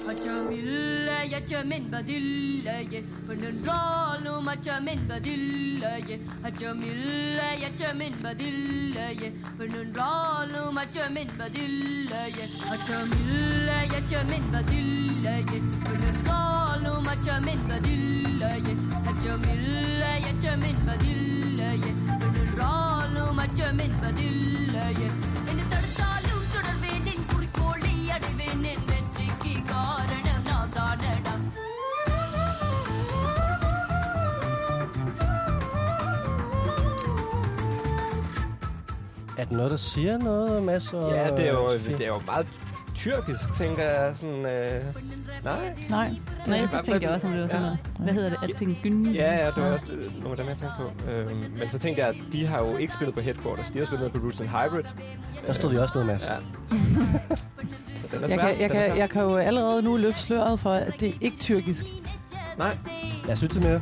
Hacamilla 0.07 1.17
yacamin 1.33 1.83
badillaye 1.91 3.03
Bunun 3.27 3.57
rolu 3.67 4.41
macamin 4.41 4.99
badillaye 5.09 6.19
Hacamilla 6.43 7.47
yacamin 7.63 8.13
badillaye 8.23 9.29
Bunun 9.57 9.89
rolu 9.99 10.71
macamin 10.77 11.29
badillaye 11.39 12.45
Hacamilla 12.69 13.77
yacamin 13.93 14.43
badillaye 14.53 15.59
Bunun 15.85 16.17
rolu 16.29 16.93
macamin 17.07 17.59
بداية 20.17 20.55
من 20.55 20.75
بديلة 20.87 21.73
பெண்ணுன்றால் 22.21 23.17
மற்றும் 23.39 23.79
என்பதில்லையே 23.85 25.07
என்னை 25.49 25.63
தடுத்தாலும் 25.73 26.45
தொடர்வேன் 26.53 27.07
என் 27.11 27.25
குறிக்கோளை 27.31 27.93
அடைவேன் 28.15 28.63
என் 28.71 28.85
வெற்றிக்கு 28.91 29.53
காரணம் 29.71 30.43
நான் 30.49 30.73
தானடா 30.77 31.35
Er 39.37 39.45
det 39.45 39.51
noget, 39.51 39.71
der 39.71 39.77
siger 39.77 40.17
noget, 40.17 40.63
Mads? 40.63 40.93
Og 40.93 41.11
ja, 41.11 41.29
det 41.37 41.47
er, 41.47 41.53
jo, 41.53 41.61
det 41.99 42.01
er 42.01 42.07
jo 42.07 42.19
meget 42.25 42.47
tyrkisk, 42.97 43.55
tænker 43.57 43.83
jeg. 43.83 44.15
Sådan, 44.15 44.45
øh, 44.45 44.83
nej. 45.43 45.75
Nej. 45.89 46.11
Nej, 46.47 46.61
det 46.71 46.83
tænkte 46.83 47.05
jeg 47.05 47.09
også, 47.09 47.27
om 47.27 47.33
det 47.33 47.41
var 47.41 47.47
sådan 47.47 47.61
noget. 47.61 47.79
Hvad 47.99 48.13
hedder 48.13 48.29
det? 48.29 48.37
Alting 48.43 48.77
Gyn? 48.83 49.05
Ja, 49.05 49.35
ja, 49.35 49.45
det 49.45 49.63
var 49.63 49.71
også 49.71 49.91
øh, 49.91 50.23
nogle 50.23 50.31
af 50.31 50.37
dem, 50.37 50.47
jeg 50.47 50.57
tænkte 50.57 50.75
på. 50.77 51.11
Øhm, 51.11 51.37
men 51.59 51.69
så 51.69 51.79
tænkte 51.79 52.01
jeg, 52.01 52.09
at 52.09 52.15
de 52.31 52.45
har 52.45 52.63
jo 52.65 52.77
ikke 52.77 52.93
spillet 52.93 53.15
på 53.15 53.21
Headquarters. 53.21 53.69
De 53.69 53.79
har 53.79 53.85
spillet 53.85 54.13
på 54.13 54.19
Roots 54.19 54.41
and 54.41 54.49
Hybrid. 54.49 54.83
Der 55.47 55.53
stod 55.53 55.71
vi 55.71 55.77
også 55.77 55.93
noget, 55.95 56.07
Mads. 56.07 56.25
Ja. 56.25 56.35
så 57.99 58.07
den 58.11 58.23
er 58.23 58.27
Jeg 58.27 58.39
kan, 58.39 58.61
jeg, 58.61 58.71
kan, 58.71 58.97
jeg 58.97 59.09
kan 59.09 59.21
jo 59.21 59.37
allerede 59.37 59.81
nu 59.81 59.97
løfte 59.97 60.21
sløret 60.21 60.59
for, 60.59 60.71
at 60.71 60.99
det 60.99 61.09
er 61.09 61.17
ikke 61.21 61.37
tyrkisk. 61.37 61.85
Nej. 62.57 62.77
Lad 63.25 63.33
os 63.33 63.41
lytte 63.41 63.55
til 63.55 63.81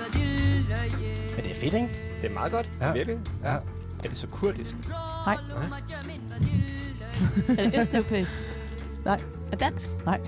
og. 0.00 0.06
Men 1.36 1.44
det 1.44 1.50
er 1.50 1.54
fedt, 1.54 1.74
ikke? 1.74 1.88
Det 2.22 2.30
er 2.30 2.34
meget 2.34 2.52
godt. 2.52 2.68
Ja. 2.80 2.92
Virkelig. 2.92 3.18
Ja. 3.44 3.48
Er 3.48 4.08
det 4.08 4.18
så 4.18 4.26
kurdisk? 4.26 4.74
Nej. 5.26 5.36
Nej. 5.50 5.68
er 7.58 7.70
det 7.70 7.80
østeuropæisk? 7.80 8.38
Nej. 9.04 9.14
Er 9.46 9.50
det 9.50 9.60
dansk? 9.60 9.88
Nej. 10.04 10.20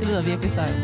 Det 0.00 0.06
lyder 0.08 0.22
virkelig 0.22 0.52
sejt. 0.52 0.74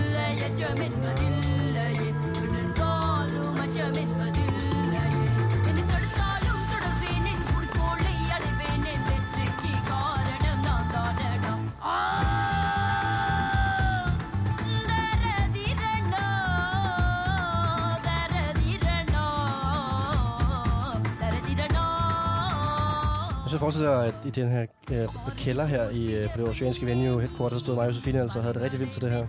At 23.55 23.61
forestille 23.61 23.91
at 23.91 24.15
i 24.25 24.31
den 24.31 24.49
her 24.49 24.67
øh, 24.93 25.09
kælder 25.39 25.67
her 25.67 25.91
i, 25.91 26.15
øh, 26.15 26.31
på 26.31 26.41
det 26.41 26.49
oceanske 26.49 26.87
venue 26.87 27.21
headquarter, 27.21 27.59
stod 27.59 27.75
mig 27.75 27.83
og 27.83 27.89
Josefine 27.89 28.21
altså 28.21 28.39
og 28.39 28.45
havde 28.45 28.55
det 28.55 28.63
rigtig 28.63 28.81
vildt 28.81 28.93
til 28.93 29.03
det 29.03 29.11
her. 29.11 29.27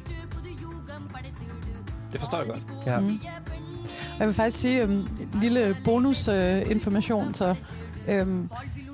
Det 2.12 2.20
forstår 2.20 2.38
jeg 2.38 2.48
godt. 2.48 2.62
Ja. 2.86 3.00
Mm. 3.00 3.20
Jeg 4.20 4.28
vil 4.28 4.36
faktisk 4.36 4.60
sige 4.60 4.84
um, 4.84 4.92
en 4.92 5.10
lille 5.42 5.76
bonusinformation. 5.86 6.66
Uh, 6.66 6.72
information, 6.72 7.34
så 7.34 7.56
um, 8.22 8.50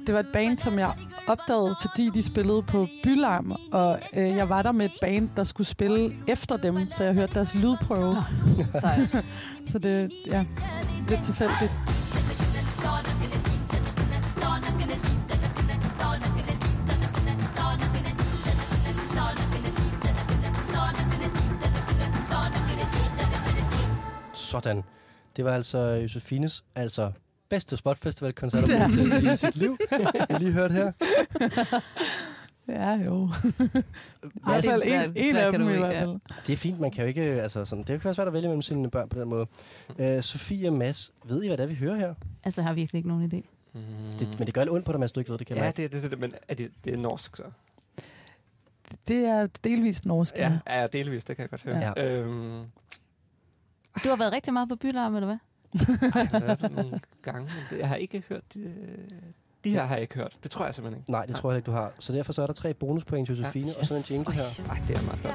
det 0.08 0.14
var 0.14 0.20
et 0.20 0.30
band, 0.34 0.58
som 0.58 0.80
jeg 0.80 0.92
opdagede, 1.28 1.76
fordi 1.82 2.10
de 2.14 2.24
spillede 2.24 2.62
på 2.62 2.88
Bylarm, 3.04 3.56
og 3.72 4.00
uh, 4.14 4.20
jeg 4.20 4.50
var 4.50 4.62
der 4.62 4.72
med 4.72 4.86
et 4.86 4.98
band, 5.02 5.30
der 5.36 5.44
skulle 5.44 5.68
spille 5.68 6.14
efter 6.28 6.58
dem, 6.58 6.90
så 6.90 7.04
jeg 7.04 7.14
hørte 7.14 7.34
deres 7.34 7.56
lydprøve. 7.56 8.16
Så 9.72 9.80
det 9.80 10.12
ja, 10.28 10.46
lidt 11.10 11.24
tilfældigt. 11.24 11.78
Sådan. 24.52 24.84
Det 25.36 25.46
var 25.46 25.54
altså 25.56 25.78
Josefines, 25.78 26.64
altså 26.76 27.12
bedste 27.50 27.78
Spotfestival-koncert 27.78 28.70
er 28.70 28.88
ja. 29.24 29.34
i 29.34 29.38
sit 29.38 29.56
liv. 29.56 29.78
Jeg 30.30 30.40
lige 30.40 30.52
hørt 30.52 30.72
her. 30.72 30.92
Ja, 32.68 32.92
jo. 32.92 33.30
Ej, 34.48 34.62
det 34.62 34.72
er 34.72 34.78
svært- 34.86 35.08
en, 35.08 35.18
en 35.26 35.32
svær 35.32 35.46
af 35.46 35.52
dem 35.52 35.62
i 35.70 35.78
hvert 35.78 35.96
ja. 35.96 36.02
fald. 36.02 36.20
Det 36.48 36.54
er 36.54 36.58
fint, 36.58 36.80
man 36.80 36.92
kan 36.92 37.02
jo 37.02 37.08
ikke, 37.08 37.22
altså 37.22 37.66
sådan, 37.66 37.84
det 37.84 37.88
kan 37.88 38.04
være 38.06 38.14
svært 38.14 38.28
at 38.28 38.34
vælge 38.34 38.48
mellem 38.48 38.62
sine 38.62 38.90
børn 38.92 39.10
på 39.10 39.20
den 39.20 39.30
måde. 39.30 39.48
Uh, 40.00 40.22
Sofie 40.22 40.70
og 40.70 40.74
Mads, 40.74 41.12
ved 41.26 41.44
I, 41.44 41.48
hvad 41.48 41.58
det 41.58 41.64
er, 41.64 41.68
vi 41.68 41.76
hører 41.76 41.96
her? 41.96 42.14
Altså, 42.44 42.62
jeg 42.62 42.68
har 42.68 42.74
virkelig 42.74 43.00
ikke 43.00 43.10
nogen 43.10 43.32
idé. 43.34 43.50
Mm. 43.74 43.82
Det, 44.20 44.28
men 44.40 44.46
det 44.46 44.54
gør 44.54 44.62
lidt 44.62 44.72
ondt 44.74 44.86
på 44.86 44.92
dig, 44.92 45.00
Mads, 45.00 45.12
du 45.12 45.20
ikke 45.20 45.32
ved 45.32 45.38
det, 45.38 45.48
kan 45.48 45.58
Ja, 45.58 45.72
det, 45.72 45.92
det, 45.92 46.12
det, 46.12 46.20
men 46.20 46.34
er 46.48 46.56
det, 46.56 46.72
det 46.86 46.94
er 46.94 46.98
norsk 46.98 47.38
så? 47.38 47.44
Det 49.08 49.18
er 49.26 49.48
delvist 49.64 50.06
norsk. 50.06 50.36
Ja, 50.38 50.60
ja 50.68 50.88
delvis, 50.88 51.24
det 51.24 51.36
kan 51.36 51.44
jeg 51.44 51.50
godt 51.50 51.62
høre. 51.64 51.94
Ja. 51.98 52.04
Øhm, 52.16 52.64
Du 54.04 54.10
har 54.10 54.16
været 54.16 54.32
rigtig 54.34 54.54
meget 54.54 54.70
på 54.70 54.76
Bylarm, 54.76 55.16
eller 55.16 55.28
hvad? 55.28 55.38
ej, 56.16 56.22
jeg 56.22 56.28
har 56.32 56.40
været 56.40 56.62
der 56.62 56.70
nogle 56.70 57.00
gange, 57.22 57.42
men 57.72 57.80
jeg 57.80 57.88
har 57.88 57.96
ikke 57.96 58.24
hørt... 58.30 58.42
De, 58.54 58.74
de 59.64 59.70
her 59.70 59.86
har 59.86 59.96
jeg 59.96 60.02
ikke 60.02 60.16
hørt. 60.16 60.38
Det 60.44 60.52
tror 60.52 60.66
jeg 60.66 60.76
simpelthen 60.76 61.02
ikke. 61.02 61.12
Nej, 61.12 61.26
det 61.26 61.36
tror 61.36 61.52
jeg 61.52 61.58
ikke, 61.58 61.66
du 61.66 61.72
har. 61.72 61.92
Så 62.00 62.14
derfor 62.14 62.34
så 62.34 62.42
er 62.42 62.46
der 62.46 62.54
tre 62.54 62.74
bonuspoint 62.74 63.28
til 63.28 63.38
Josefine, 63.38 63.68
Ja. 63.68 63.80
og 63.80 63.86
så 63.88 63.94
en 63.94 64.16
jingle 64.18 64.34
her. 64.34 64.44
Ej, 64.70 64.78
det 64.88 64.98
er 64.98 65.02
meget 65.02 65.20
flot. 65.20 65.34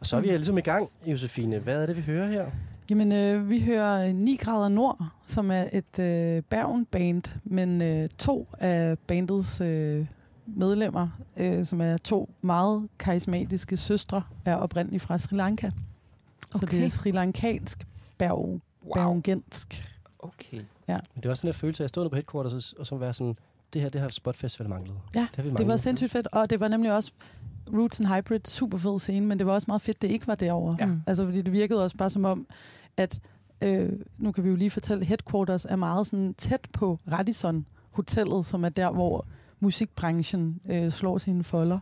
Og 0.00 0.06
så 0.06 0.16
er 0.16 0.20
vi 0.20 0.28
ligesom 0.28 0.58
i 0.58 0.60
gang, 0.60 0.88
Josefine. 1.06 1.58
Hvad 1.58 1.82
er 1.82 1.86
det, 1.86 1.96
vi 1.96 2.02
hører 2.02 2.26
her? 2.26 2.46
Jamen, 2.90 3.12
øh, 3.12 3.50
vi 3.50 3.60
hører 3.60 4.12
9 4.12 4.36
grader 4.36 4.68
nord, 4.68 5.06
som 5.26 5.50
er 5.50 5.64
et 5.72 5.98
øh, 5.98 6.42
Bergen-band, 6.42 7.22
men 7.44 7.82
øh, 7.82 8.08
to 8.18 8.48
af 8.58 8.98
bandets 8.98 9.60
øh, 9.60 10.06
medlemmer, 10.46 11.08
øh, 11.36 11.64
som 11.64 11.80
er 11.80 11.96
to 11.96 12.30
meget 12.42 12.88
karismatiske 12.98 13.76
søstre, 13.76 14.22
er 14.44 14.56
oprindeligt 14.56 15.02
fra 15.02 15.18
Sri 15.18 15.36
Lanka. 15.36 15.70
Så 16.50 16.58
det 16.60 16.62
Okay. 16.64 16.84
er 16.84 16.88
sri 16.88 17.10
lankansk 17.10 17.86
berg, 18.18 18.60
Wow. 18.84 18.94
bergensk. 18.94 19.84
Okay. 20.18 20.56
Men 20.88 21.00
det 21.22 21.28
var 21.28 21.34
sådan 21.34 21.48
en 21.48 21.54
følelse 21.54 21.82
af 21.82 21.84
at 21.84 21.88
stå 21.88 22.00
nede 22.00 22.10
på 22.10 22.16
headquarters 22.16 22.72
og, 22.72 22.80
og 22.80 22.86
så 22.86 22.96
være 22.96 23.12
sådan, 23.14 23.36
det 23.72 23.82
her, 23.82 23.88
det 23.88 24.00
har 24.00 24.08
Spot 24.08 24.36
Festival 24.36 24.68
manglet. 24.68 24.96
Ja, 25.14 25.20
det, 25.20 25.28
har 25.36 25.42
vi 25.42 25.50
Det 25.50 25.66
var 25.66 25.76
sindssygt 25.76 26.10
fedt, 26.10 26.26
og 26.32 26.50
det 26.50 26.60
var 26.60 26.68
nemlig 26.68 26.92
også 26.92 27.12
Roots 27.72 28.00
and 28.00 28.08
Hybrid, 28.08 28.40
super 28.44 28.78
fed 28.78 28.98
scene, 28.98 29.26
men 29.26 29.38
det 29.38 29.46
var 29.46 29.52
også 29.52 29.64
meget 29.68 29.82
fedt, 29.82 30.02
det 30.02 30.10
ikke 30.10 30.26
var 30.26 30.34
derovre. 30.34 30.76
Ja. 30.80 30.86
Mm. 30.86 31.02
Altså, 31.06 31.24
fordi 31.24 31.42
det 31.42 31.52
virkede 31.52 31.82
også 31.84 31.96
bare 31.96 32.10
som 32.10 32.24
om, 32.24 32.46
at, 32.96 33.20
øh, 33.60 33.92
nu 34.18 34.32
kan 34.32 34.44
vi 34.44 34.48
jo 34.48 34.56
lige 34.56 34.70
fortælle, 34.70 35.04
Headquarters 35.04 35.64
er 35.64 35.76
meget 35.76 36.06
sådan 36.06 36.34
tæt 36.34 36.60
på 36.72 36.98
Radisson 37.12 37.66
Hotellet, 37.90 38.46
som 38.46 38.64
er 38.64 38.68
der, 38.68 38.90
hvor 38.90 39.26
musikbranchen 39.64 40.60
øh, 40.68 40.90
slår 40.90 41.18
sine 41.18 41.44
folder. 41.44 41.78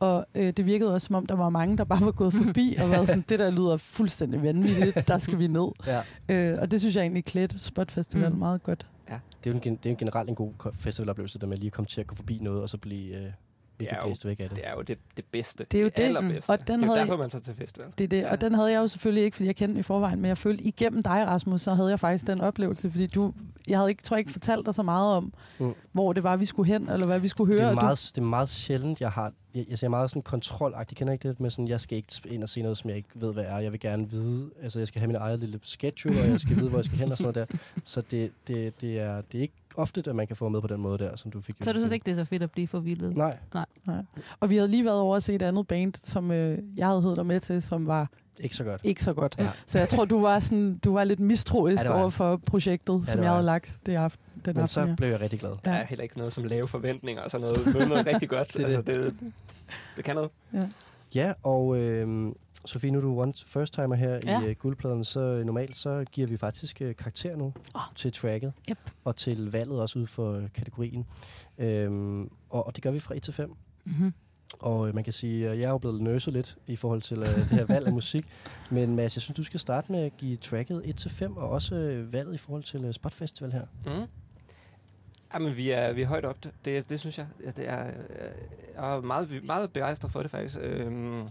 Og 0.00 0.26
øh, 0.34 0.52
det 0.52 0.66
virkede 0.66 0.94
også, 0.94 1.06
som 1.06 1.14
om 1.16 1.26
der 1.26 1.34
var 1.34 1.48
mange, 1.48 1.76
der 1.76 1.84
bare 1.84 2.00
var 2.04 2.10
gået 2.12 2.32
forbi 2.44 2.76
og 2.82 2.90
været 2.90 3.06
sådan, 3.06 3.24
det 3.28 3.38
der 3.38 3.50
lyder 3.50 3.76
fuldstændig 3.76 4.42
vanvittigt, 4.42 5.08
der 5.08 5.18
skal 5.18 5.38
vi 5.38 5.46
ned. 5.46 5.68
Ja, 5.86 6.00
Øh, 6.28 6.58
og 6.60 6.70
det 6.70 6.80
synes 6.80 6.96
jeg 6.96 7.02
egentlig 7.02 7.24
klædte 7.24 7.58
Spot 7.58 7.90
Festival 7.90 8.32
Mm. 8.32 8.38
meget 8.38 8.62
godt. 8.62 8.86
det 9.44 9.50
er, 9.50 9.54
jo 9.54 9.60
en, 9.64 9.76
det 9.76 9.86
er 9.86 9.90
jo 9.90 9.96
generelt 9.98 10.28
en 10.28 10.34
god 10.34 10.52
festivaloplevelse, 10.74 11.38
der 11.38 11.46
med 11.46 11.56
lige 11.56 11.66
at 11.66 11.72
komme 11.72 11.86
til 11.86 12.00
at 12.00 12.06
gå 12.06 12.14
forbi 12.14 12.38
noget, 12.42 12.62
og 12.62 12.68
så 12.68 12.78
blive 12.78 13.16
øh, 13.16 13.26
virkelig 13.78 13.98
er 13.98 14.04
blæst 14.04 14.26
væk 14.26 14.40
af 14.40 14.48
det. 14.48 14.56
Det 14.56 14.66
er 14.68 14.72
jo 14.74 14.82
det, 14.82 14.98
det 15.16 15.24
bedste. 15.32 15.64
Det 15.72 15.78
er 15.78 15.82
jo 15.82 15.90
det, 15.96 16.02
allerbedste. 16.02 16.50
og 16.50 16.68
den 16.68 16.78
det 16.80 16.82
er 16.84 16.86
havde- 16.94 17.00
derfor, 17.00 17.16
man 17.16 17.30
tager 17.30 17.42
til 17.42 17.54
festival. 17.54 17.86
Det 17.98 18.04
er 18.04 18.08
det, 18.08 18.20
Ja. 18.20 18.32
og 18.32 18.40
den 18.40 18.54
havde 18.54 18.72
jeg 18.72 18.78
jo 18.78 18.86
selvfølgelig 18.86 19.24
ikke, 19.24 19.36
fordi 19.36 19.46
jeg 19.46 19.56
kendte 19.56 19.72
den 19.72 19.78
i 19.80 19.82
forvejen, 19.82 20.20
men 20.20 20.28
jeg 20.28 20.38
følte 20.38 20.62
igennem 20.62 21.02
dig, 21.02 21.26
Rasmus, 21.26 21.60
så 21.62 21.74
havde 21.74 21.90
jeg 21.90 22.00
faktisk 22.00 22.26
den 22.26 22.40
oplevelse, 22.40 22.90
fordi 22.90 23.06
du, 23.06 23.32
jeg 23.68 23.78
havde 23.78 23.90
ikke, 23.90 24.02
tror 24.02 24.16
jeg 24.16 24.20
ikke 24.20 24.32
fortalt 24.32 24.66
dig 24.66 24.74
så 24.74 24.82
meget 24.82 25.16
om, 25.16 25.32
Mm. 25.58 25.74
hvor 25.92 26.12
det 26.12 26.22
var, 26.22 26.36
vi 26.36 26.44
skulle 26.44 26.72
hen, 26.72 26.90
eller 26.90 27.06
hvad 27.06 27.18
vi 27.20 27.28
skulle 27.28 27.52
høre. 27.58 27.70
Det 27.70 27.76
er, 27.76 27.80
meget, 27.82 28.10
det 28.14 28.20
er 28.20 28.26
meget 28.26 28.48
sjældent, 28.48 29.00
jeg 29.00 29.10
har... 29.10 29.32
Jeg, 29.56 29.64
jeg 29.68 29.78
ser 29.78 29.88
meget 29.88 30.10
sådan 30.10 30.22
kontrolagtigt. 30.22 30.98
Kender 30.98 31.12
ikke 31.12 31.28
det 31.28 31.40
med 31.40 31.50
sådan, 31.50 31.68
jeg 31.68 31.80
skal 31.80 31.96
ikke 31.96 32.12
ind 32.24 32.42
og 32.42 32.48
se 32.48 32.62
noget, 32.62 32.78
som 32.78 32.90
jeg 32.90 32.96
ikke 32.96 33.08
ved, 33.14 33.32
hvad 33.32 33.44
er. 33.44 33.58
Jeg 33.58 33.72
vil 33.72 33.80
gerne 33.80 34.10
vide... 34.10 34.50
Altså, 34.62 34.78
jeg 34.78 34.88
skal 34.88 34.98
have 34.98 35.06
min 35.06 35.16
eget 35.16 35.40
lille 35.40 35.58
schedule, 35.62 36.20
og 36.20 36.28
jeg 36.28 36.40
skal 36.40 36.56
vide, 36.56 36.68
hvor 36.68 36.78
jeg 36.78 36.84
skal 36.84 36.98
hen 36.98 37.12
og 37.12 37.18
sådan 37.18 37.32
noget 37.34 37.48
der. 37.50 37.58
Så 37.84 38.00
det, 38.00 38.32
det, 38.48 38.80
det, 38.80 39.02
er, 39.02 39.20
det 39.20 39.38
er 39.38 39.42
ikke 39.42 39.54
ofte, 39.76 40.02
at 40.06 40.16
man 40.16 40.26
kan 40.26 40.36
få 40.36 40.48
med 40.48 40.60
på 40.60 40.66
den 40.66 40.80
måde 40.80 40.98
der, 40.98 41.16
som 41.16 41.30
du 41.30 41.40
fik. 41.40 41.56
Så 41.60 41.72
du 41.72 41.78
synes 41.78 41.92
ikke, 41.92 42.04
det 42.04 42.10
er 42.10 42.16
så 42.16 42.24
fedt 42.24 42.42
at 42.42 42.50
blive 42.50 42.68
forvildet? 42.68 43.16
Nej, 43.16 43.38
du, 43.52 43.58
og 44.40 44.50
vi 44.50 44.56
havde 44.56 44.68
lige 44.68 44.84
været 44.84 44.98
over 44.98 45.16
at 45.16 45.22
se 45.22 45.34
et 45.34 45.42
andet 45.42 45.66
band, 45.66 45.92
som 45.94 46.30
øh, 46.30 46.58
jeg 46.76 46.86
havde 46.86 47.02
heddet 47.02 47.16
dig 47.16 47.26
med 47.26 47.40
til, 47.40 47.62
som 47.62 47.86
var 47.86 48.10
ikke 48.40 48.56
så 48.56 48.64
godt. 48.64 48.80
ikke 48.84 49.02
så 49.02 49.12
godt. 49.14 49.34
Ja. 49.38 49.44
Ja. 49.44 49.50
Så 49.66 49.78
jeg 49.78 49.88
tror, 49.88 50.04
du 50.04 50.20
var, 50.20 50.40
sådan, 50.40 50.78
du 50.78 50.92
var 50.92 51.04
lidt 51.04 51.20
mistroisk 51.20 51.82
Ja, 51.82 51.86
ja, 51.86 51.88
det 51.88 51.94
var 51.94 52.00
over 52.00 52.10
for 52.10 52.36
projektet, 52.36 52.92
ja, 52.94 52.98
det 52.98 53.08
som 53.08 53.22
jeg 53.22 53.30
havde 53.30 53.42
lagt 53.42 53.74
det 53.86 53.94
aften, 53.94 54.24
den 54.34 54.54
Men 54.54 54.62
aften. 54.62 54.68
så 54.68 54.80
ja. 54.80 54.94
blev 54.94 55.08
jeg 55.08 55.20
rigtig 55.20 55.40
glad. 55.40 55.52
Der 55.64 55.72
Ja. 55.72 55.78
er 55.78 55.84
heller 55.86 56.02
ikke 56.02 56.18
noget 56.18 56.32
som 56.32 56.44
lave 56.44 56.68
forventninger 56.68 57.22
og 57.22 57.30
sådan 57.30 57.42
noget. 57.46 57.74
Møde 57.74 57.88
noget 57.88 58.06
rigtig 58.12 58.28
godt. 58.28 58.52
Det 58.52 58.60
er 58.62 58.66
altså, 58.66 58.82
det, 58.82 59.14
det 59.96 60.04
kan 60.04 60.14
noget. 60.14 60.30
Ja, 61.14 61.32
og 61.42 61.76
øh, 61.78 62.32
Sofie, 62.66 62.90
nu 62.90 62.98
er 62.98 63.02
du 63.02 63.20
one 63.20 63.32
first 63.46 63.74
timer 63.74 63.94
her 63.94 64.20
ja. 64.26 64.32
Ja. 64.40 64.46
i 64.46 64.50
uh, 64.50 64.56
guldpladen, 64.56 65.04
så 65.04 65.20
øh, 65.20 65.44
normalt 65.46 65.76
så 65.76 66.04
giver 66.12 66.26
vi 66.26 66.36
faktisk 66.36 66.82
uh, 66.84 66.92
karakter 66.96 67.36
nu 67.36 67.52
Åh. 67.74 67.80
til 67.94 68.12
tracket. 68.12 68.52
Yep. 68.70 68.78
Og 69.04 69.16
til 69.16 69.50
valget 69.52 69.80
også 69.80 69.98
ud 69.98 70.06
for 70.06 70.32
øh, 70.32 70.42
kategorien. 70.54 71.06
Øhm, 71.58 72.22
og, 72.50 72.66
og 72.66 72.74
det 72.76 72.82
gør 72.82 72.90
vi 72.90 72.98
fra 72.98 73.16
1 73.16 73.22
til 73.22 73.32
5. 73.34 73.54
Mm-hmm. 73.84 74.12
Og 74.52 74.88
øh, 74.88 74.94
man 74.94 75.04
kan 75.04 75.12
sige, 75.12 75.48
at 75.50 75.58
jeg 75.58 75.64
er 75.64 75.70
jo 75.70 75.78
blevet 75.78 76.00
nøset 76.02 76.32
lidt 76.32 76.56
i 76.66 76.76
forhold 76.76 77.02
til 77.02 77.18
øh, 77.18 77.26
det 77.26 77.44
her 77.50 77.64
valg 77.74 77.86
af 77.86 77.92
musik. 77.92 78.26
Men 78.70 78.96
Mads, 78.96 79.16
jeg 79.16 79.22
synes, 79.22 79.36
du 79.36 79.42
skal 79.44 79.60
starte 79.60 79.92
med 79.92 80.00
at 80.00 80.16
give 80.16 80.36
tracket 80.36 80.82
1 80.84 80.96
til 80.96 81.10
5, 81.10 81.36
og 81.36 81.48
også 81.48 81.74
øh, 81.74 82.12
valget 82.12 82.34
i 82.34 82.38
forhold 82.38 82.62
til 82.62 82.84
øh, 82.84 82.94
Spot 82.94 83.12
Festival 83.14 83.52
her. 83.52 83.66
Mm. 83.86 84.06
Jamen, 85.34 85.56
vi 85.56 85.70
er, 85.70 85.92
vi 85.92 86.02
er 86.02 86.06
højt 86.06 86.24
op. 86.24 86.36
Det, 86.64 86.88
det 86.88 87.00
synes 87.00 87.18
jeg. 87.18 87.26
Ja, 87.44 87.50
det 87.50 87.68
er, 87.68 87.86
øh, 87.86 87.92
jeg 88.74 88.96
er 88.96 89.00
meget, 89.00 89.44
meget 89.44 89.72
begejstret 89.72 90.10
for 90.12 90.22
det, 90.22 90.30
faktisk. 90.30 90.56
Øhm, 90.60 91.28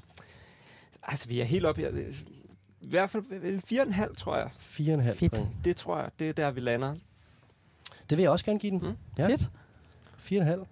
altså, 1.04 1.28
vi 1.28 1.39
er 1.41 1.45
helt 1.45 1.65
op. 1.65 1.80
i- 1.80 1.84
I 2.82 2.88
hvert 2.89 3.10
fald 3.10 3.23
øh, 3.32 3.60
fire 3.62 3.82
og 3.82 3.88
en 3.88 3.93
halv, 3.93 4.15
tror 4.15 4.38
jeg. 4.38 4.49
4,5 4.56 5.19
Fedt. 5.19 5.32
point. 5.34 5.49
Det 5.65 5.78
tror 5.78 5.97
jeg, 5.97 6.10
det 6.19 6.30
er 6.30 6.34
der, 6.34 6.51
vi 6.51 6.60
lander. 6.60 6.95
Det 8.10 8.17
vil 8.17 8.23
jeg 8.23 8.32
også 8.32 8.45
gerne 8.45 8.60
give 8.60 8.71
den. 8.71 8.80
Mm. 8.88 8.95
Ja. 9.17 9.28
Fedt. 9.28 9.51
4,5. 10.62 10.65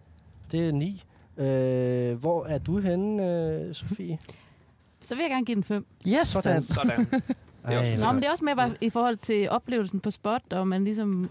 Det 0.52 0.68
er 0.68 0.72
9. 0.72 1.04
Øh, 1.38 2.18
hvor 2.20 2.46
er 2.46 2.58
du 2.58 2.80
henne, 2.80 3.32
øh, 3.68 3.74
Sofie? 3.74 4.18
Så 5.02 5.16
vil 5.16 5.22
jeg 5.22 5.30
gerne 5.30 5.46
give 5.46 5.56
den 5.56 5.64
fem. 5.64 5.86
Yes, 6.08 6.28
Sådan. 6.28 6.54
mand. 6.54 6.68
Sådan. 6.68 7.08
er 7.64 7.80
også 7.80 7.92
Ej, 7.94 7.98
Nå, 7.98 8.12
men 8.12 8.22
det 8.22 8.28
er 8.28 8.32
også 8.32 8.46
med 8.46 8.56
bare 8.56 8.72
i 8.82 8.90
forhold 8.90 9.18
til 9.18 9.50
oplevelsen 9.50 10.00
på 10.00 10.12
spot, 10.12 10.54
og 10.54 10.68
man 10.68 10.84
ligesom... 10.84 11.30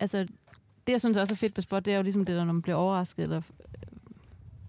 Altså, 0.00 0.18
det 0.86 0.92
jeg 0.92 1.00
synes 1.00 1.16
også 1.16 1.34
er 1.34 1.36
fedt 1.36 1.54
på 1.54 1.60
spot, 1.60 1.84
det 1.84 1.92
er 1.92 1.96
jo 1.96 2.02
ligesom 2.02 2.24
det 2.24 2.36
der, 2.36 2.44
når 2.44 2.52
man 2.52 2.62
bliver 2.62 2.76
overrasket, 2.76 3.22
eller 3.22 3.36
øh, 3.36 3.42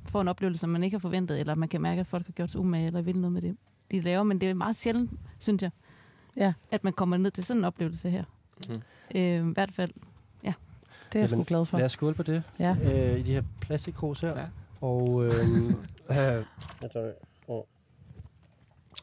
får 0.05 0.21
en 0.21 0.27
oplevelse, 0.27 0.59
som 0.59 0.69
man 0.69 0.83
ikke 0.83 0.95
har 0.95 0.99
forventet, 0.99 1.39
eller 1.39 1.55
man 1.55 1.69
kan 1.69 1.81
mærke, 1.81 1.99
at 1.99 2.07
folk 2.07 2.25
har 2.25 2.33
gjort 2.33 2.51
sig 2.51 2.61
umage, 2.61 2.87
eller 2.87 3.01
vil 3.01 3.19
noget 3.19 3.31
med 3.31 3.41
det, 3.41 3.57
de 3.91 4.01
laver. 4.01 4.23
Men 4.23 4.41
det 4.41 4.49
er 4.49 4.53
meget 4.53 4.75
sjældent, 4.75 5.11
synes 5.39 5.61
jeg, 5.63 5.71
Ja. 6.37 6.53
at 6.71 6.83
man 6.83 6.93
kommer 6.93 7.17
ned 7.17 7.31
til 7.31 7.43
sådan 7.43 7.61
en 7.61 7.65
oplevelse 7.65 8.09
her. 8.09 8.23
Mm. 8.69 8.75
Øh, 9.15 9.49
I 9.49 9.53
hvert 9.53 9.71
fald. 9.71 9.91
Det 11.13 11.15
er 11.15 11.19
jeg 11.19 11.29
sgu 11.29 11.43
glad 11.47 11.65
for. 11.65 11.77
Lad 11.77 11.85
os 11.85 11.91
skåle 11.91 12.15
på 12.15 12.23
det. 12.23 12.43
Ja. 12.59 12.75
øh, 12.83 13.19
i 13.19 13.21
de 13.21 13.33
her 13.33 13.43
plastikkrus 13.61 14.19
her. 14.19 14.39
Ja. 14.39 14.45
Og, 14.81 15.25
øh, 15.25 15.31
det. 16.81 17.13
og, 17.47 17.67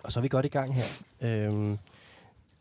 og 0.02 0.12
så 0.12 0.20
er 0.20 0.22
vi 0.22 0.28
godt 0.28 0.44
i 0.44 0.48
gang 0.48 0.74
her. 0.74 0.82
Øhm, 1.20 1.78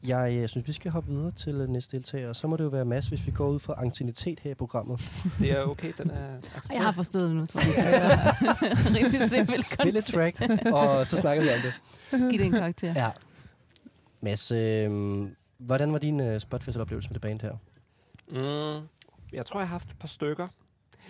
jeg, 0.08 0.36
jeg 0.36 0.50
synes, 0.50 0.68
vi 0.68 0.74
skal 0.74 0.92
hoppe 0.92 1.12
videre 1.12 1.32
til 1.32 1.56
øh, 1.56 1.70
næste 1.70 1.98
deltager. 1.98 2.30
Og 2.30 2.36
så 2.36 2.48
må 2.48 2.58
det 2.58 2.64
jo 2.64 2.70
være 2.70 2.86
Mads, 2.86 3.08
hvis 3.08 3.26
vi 3.26 3.32
går 3.32 3.48
ud 3.48 3.60
fra 3.60 3.76
ancienitet 3.78 4.40
her 4.40 4.52
i 4.52 4.54
programmet. 4.54 5.24
Det 5.40 5.52
er 5.52 5.64
okay, 5.64 5.92
den 5.98 6.10
er 6.12 6.38
Og 6.56 6.74
jeg 6.76 6.84
har 6.84 6.92
forstået 6.92 7.30
det 7.30 7.38
nu, 7.38 7.46
tror 7.46 7.62
jeg. 7.62 8.36
Rimelig 8.96 9.30
simpelt 9.30 9.66
Spil 9.66 9.98
et 9.98 10.04
track, 10.04 10.42
og 10.74 11.08
så 11.08 11.18
snakker 11.18 11.44
vi 11.44 11.50
om 11.50 11.62
det. 11.64 12.32
Giv 12.32 12.40
det 12.40 12.46
en 12.46 12.52
karakter. 12.52 12.94
Ja. 12.96 13.10
Mads, 14.22 14.52
øh, 14.52 15.28
hvordan 15.58 15.94
var 15.94 16.00
din 16.00 16.20
øh, 16.20 16.40
spotfestival-oplevelse 16.40 17.10
med 17.10 17.14
det 17.14 17.22
band 17.22 17.42
her? 17.42 17.56
Mm, 18.30 18.88
jeg 19.34 19.46
tror, 19.46 19.60
jeg 19.60 19.68
har 19.68 19.74
haft 19.74 19.90
et 19.90 20.00
par 20.00 20.08
stykker, 20.08 20.48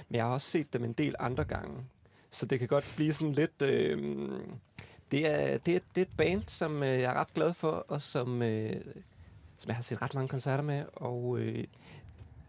men 0.09 0.15
jeg 0.15 0.25
har 0.25 0.31
også 0.31 0.51
set 0.51 0.73
dem 0.73 0.83
en 0.83 0.93
del 0.93 1.15
andre 1.19 1.43
gange. 1.43 1.85
Så 2.31 2.45
det 2.45 2.59
kan 2.59 2.67
godt 2.67 2.93
blive 2.95 3.13
sådan 3.13 3.33
lidt... 3.33 3.61
Øh, 3.61 4.29
det, 5.11 5.27
er, 5.27 5.57
det, 5.57 5.75
er, 5.75 5.79
det 5.95 6.01
er 6.01 6.05
et 6.05 6.17
band, 6.17 6.43
som 6.47 6.83
øh, 6.83 6.89
jeg 6.89 7.11
er 7.11 7.13
ret 7.13 7.33
glad 7.33 7.53
for, 7.53 7.71
og 7.71 8.01
som, 8.01 8.41
øh, 8.41 8.79
som 9.57 9.67
jeg 9.67 9.75
har 9.75 9.83
set 9.83 10.01
ret 10.01 10.13
mange 10.13 10.27
koncerter 10.27 10.63
med. 10.63 10.85
Og 10.93 11.39
øh, 11.39 11.63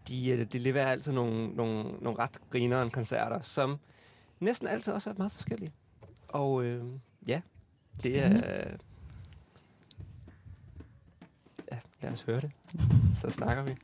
de, 0.07 0.29
øh, 0.29 0.51
de 0.51 0.59
leverer 0.59 0.91
altid 0.91 1.11
nogle, 1.11 1.47
nogle, 1.47 1.83
nogle 1.83 2.19
ret 2.19 2.41
grineren 2.49 2.89
koncerter, 2.89 3.41
som 3.41 3.79
næsten 4.39 4.67
altid 4.67 4.93
også 4.93 5.09
er 5.09 5.13
meget 5.17 5.31
forskellige. 5.31 5.73
Og 6.27 6.63
øh, 6.63 6.83
ja, 7.27 7.41
det 8.03 8.19
er... 8.19 8.29
Ja, 11.73 11.79
lad 12.01 12.11
os 12.11 12.21
høre 12.21 12.41
det. 12.41 12.51
Så 13.21 13.29
snakker 13.29 13.63
vi. 13.63 13.75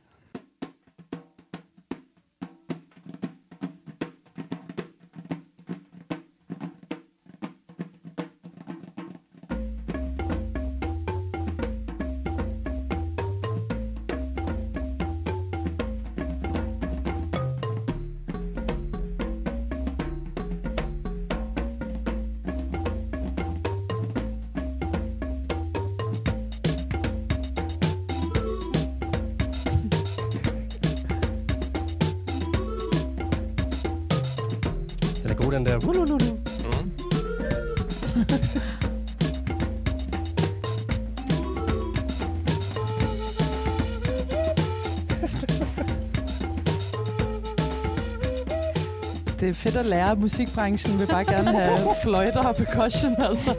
Fedt 49.61 49.77
at 49.77 49.85
lære. 49.85 50.15
Musikbranchen 50.15 50.99
vil 50.99 51.07
bare 51.07 51.25
gerne 51.25 51.51
have 51.51 51.89
fløjter 52.03 52.43
og 52.43 52.55
percussion. 52.55 53.15
Altså. 53.19 53.55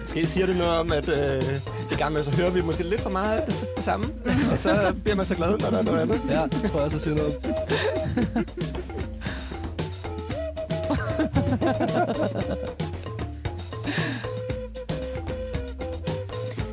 Måske 0.00 0.26
siger 0.26 0.46
det 0.46 0.56
noget 0.56 0.72
om, 0.72 0.92
at 0.92 1.08
øh, 1.08 1.42
i 1.92 1.94
gang 1.94 2.12
med, 2.12 2.24
så 2.24 2.30
hører 2.30 2.50
vi 2.50 2.62
måske 2.62 2.82
lidt 2.82 3.00
for 3.00 3.10
meget 3.10 3.38
af 3.38 3.46
det, 3.46 3.64
det 3.76 3.84
samme. 3.84 4.06
Og 4.52 4.58
så 4.58 4.94
bliver 5.02 5.16
man 5.16 5.26
så 5.26 5.34
glad, 5.34 5.58
når 5.58 5.70
der 5.70 5.78
er 5.78 5.82
noget 5.82 6.00
andet. 6.00 6.20
Ja, 6.28 6.42
det 6.42 6.70
tror 6.70 6.78
jeg 6.78 6.84
også, 6.84 6.96
jeg 6.96 7.00
siger 7.00 7.16
noget. 7.16 7.36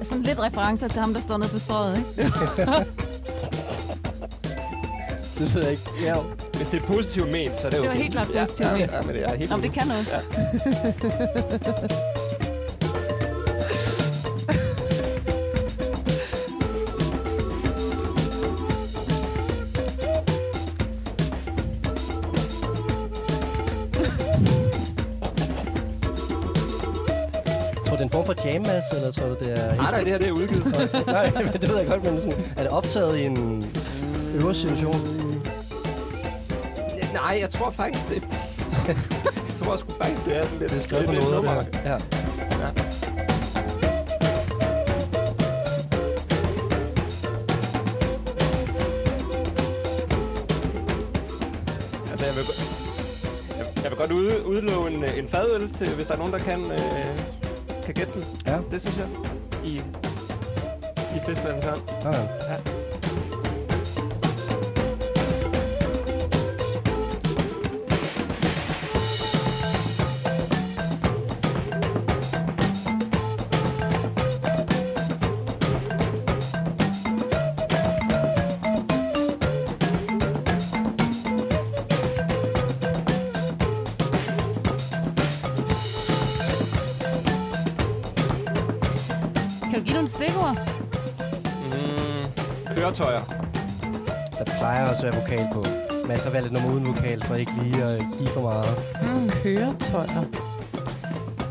Sådan 0.03 0.23
lidt 0.23 0.39
referencer 0.39 0.87
til 0.87 0.99
ham, 0.99 1.13
der 1.13 1.21
står 1.21 1.37
nede 1.37 1.49
på 1.49 1.59
strået, 1.59 1.97
ikke? 1.97 2.31
Det 5.39 5.55
ved 5.55 5.61
jeg 5.63 5.71
ikke. 5.71 5.83
Ja, 6.03 6.15
Hvis 6.53 6.69
det 6.69 6.81
er 6.81 6.85
positivt 6.85 7.31
ment, 7.31 7.57
så 7.57 7.67
er 7.67 7.71
det 7.71 7.77
jo 7.77 7.81
Det 7.81 7.89
var 7.89 7.95
helt 7.95 8.11
klart 8.11 8.27
positivt 8.27 8.69
ja, 8.69 8.77
ment. 8.77 8.91
Ja, 8.91 8.97
ja, 8.97 9.01
men 9.01 9.15
det 9.15 9.23
er 9.23 9.35
helt 9.35 9.49
Nå, 9.49 9.55
men 9.57 9.63
det 9.63 9.73
kan 9.73 9.87
noget. 9.87 10.07
Ja. 10.07 10.19
tror 27.85 27.95
du, 27.95 27.95
det 27.95 27.99
er 27.99 28.03
en 28.03 28.09
form 28.09 28.25
for 28.25 28.47
jam 28.47 28.61
mass, 28.61 28.91
eller 28.91 29.11
tror 29.11 29.27
du, 29.27 29.35
det 29.39 29.51
er... 29.59 29.75
Nej, 29.75 29.91
nej, 29.91 29.99
det 29.99 30.07
her 30.07 30.17
det 30.17 30.27
er 30.27 30.31
udgivet. 30.31 30.65
Nej, 31.07 31.31
men 31.43 31.53
det 31.53 31.69
ved 31.69 31.77
jeg 31.77 31.87
godt, 31.87 32.03
men 32.03 32.19
sådan, 32.19 32.33
er 32.57 32.61
det 32.63 32.71
optaget 32.71 33.17
i 33.17 33.23
en 33.23 33.65
øvre 34.35 34.53
situation? 34.53 35.16
Nej, 37.27 37.37
jeg 37.41 37.49
tror 37.49 37.69
faktisk, 37.69 38.09
det... 38.09 38.23
jeg 39.49 39.55
tror 39.55 39.75
sgu 39.75 39.91
faktisk, 40.01 40.25
det 40.25 40.37
er 40.37 40.45
sådan 40.45 40.59
lidt... 40.59 40.71
Det 40.71 40.77
er 40.77 40.81
skrevet 40.81 41.05
på 41.05 41.11
lidt 41.11 41.23
noget, 41.23 41.35
nummer. 41.35 41.63
det 41.63 41.75
her. 41.75 41.91
Ja. 41.91 41.97
Ja. 42.63 42.69
Altså, 52.11 52.25
jeg 52.25 52.35
vil, 52.35 52.45
jeg, 53.57 53.83
jeg 53.83 53.91
vil 53.91 53.97
godt 53.97 54.11
ude, 54.11 54.45
udlove 54.45 54.91
en, 54.91 55.03
øh, 55.03 55.17
en 55.17 55.27
fadøl 55.27 55.73
til, 55.73 55.95
hvis 55.95 56.07
der 56.07 56.13
er 56.13 56.17
nogen, 56.17 56.33
der 56.33 56.39
kan, 56.39 56.71
øh, 56.71 57.19
kan 57.85 57.93
gætte 57.93 58.13
den. 58.13 58.23
Ja. 58.45 58.57
Det 58.71 58.81
synes 58.81 58.97
jeg. 58.97 59.07
I, 59.63 59.81
i 61.15 61.19
festivalens 61.25 61.65
hånd. 61.65 61.81
Nej. 62.03 62.13
Ja. 62.49 62.86
Køretøjer. 92.87 93.21
Der 94.37 94.45
plejer 94.57 94.89
også 94.89 95.07
at 95.07 95.13
være 95.13 95.21
vokal 95.21 95.47
på. 95.53 95.63
Men 96.01 96.11
jeg 96.11 96.21
så 96.21 96.29
valgt 96.29 96.47
et 96.47 96.53
nummer 96.53 96.73
uden 96.73 96.87
vokal, 96.87 97.23
for 97.23 97.35
ikke 97.35 97.51
lige 97.63 97.83
at 97.83 97.99
give 98.17 98.29
for 98.29 98.41
meget. 98.41 98.77
Mm. 99.01 99.29
Køretøjer. 99.29 100.23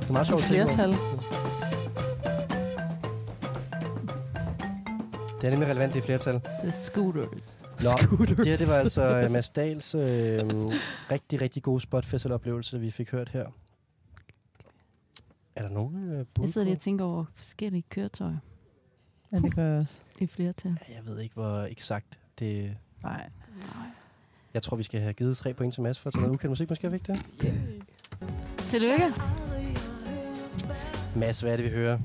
Det 0.00 0.08
er 0.08 0.12
meget 0.12 0.26
sjovt. 0.26 0.42
Flertal. 0.42 0.90
Det 5.40 5.46
er 5.46 5.50
nemlig 5.50 5.68
relevant, 5.68 5.96
er 5.96 6.00
flertal. 6.00 6.40
The 6.40 6.70
scooters. 6.70 7.56
Nå, 7.62 7.90
Scooters. 7.98 8.36
det 8.36 8.46
her, 8.46 8.56
det 8.56 8.68
var 8.68 8.78
altså 8.78 9.02
øh, 9.02 9.30
Mads 9.36 9.50
Dahls 9.50 9.94
øh, 9.94 10.00
rigtig, 11.10 11.40
rigtig 11.40 11.62
gode 11.62 11.80
spotfestival-oplevelse, 11.80 12.80
vi 12.80 12.90
fik 12.90 13.10
hørt 13.10 13.28
her. 13.28 13.46
Er 15.56 15.62
der 15.62 15.68
nogen 15.68 16.12
øh, 16.12 16.26
bud 16.34 16.44
Jeg 16.44 16.52
sidder 16.52 16.64
lige 16.64 16.76
og 16.76 16.80
tænker 16.80 17.04
over 17.04 17.24
forskellige 17.34 17.84
køretøjer 17.90 18.36
Ja, 19.32 19.36
det 19.38 19.54
gør 19.54 19.64
jeg 19.72 19.80
også. 19.80 20.00
i 20.18 20.26
flertal. 20.26 20.78
Ja, 20.88 20.94
Jeg 20.94 21.06
ved 21.06 21.20
ikke, 21.20 21.34
hvor 21.34 21.62
eksakt 21.62 22.18
det... 22.38 22.76
Nej. 23.02 23.30
Jeg 24.54 24.62
tror, 24.62 24.76
vi 24.76 24.82
skal 24.82 25.00
have 25.00 25.12
givet 25.12 25.36
tre 25.36 25.54
point 25.54 25.74
til 25.74 25.82
Mads 25.82 25.98
for 25.98 26.08
at 26.08 26.14
tage 26.14 26.22
noget 26.22 26.34
ukendt 26.34 26.50
musik. 26.50 26.68
Måske 26.70 26.86
ikke 26.94 27.12
det? 27.12 27.50
Tillykke. 28.58 29.12
Mads, 31.16 31.40
hvad 31.40 31.52
er 31.52 31.56
det, 31.56 31.64
vi 31.64 31.70
hører? 31.70 31.98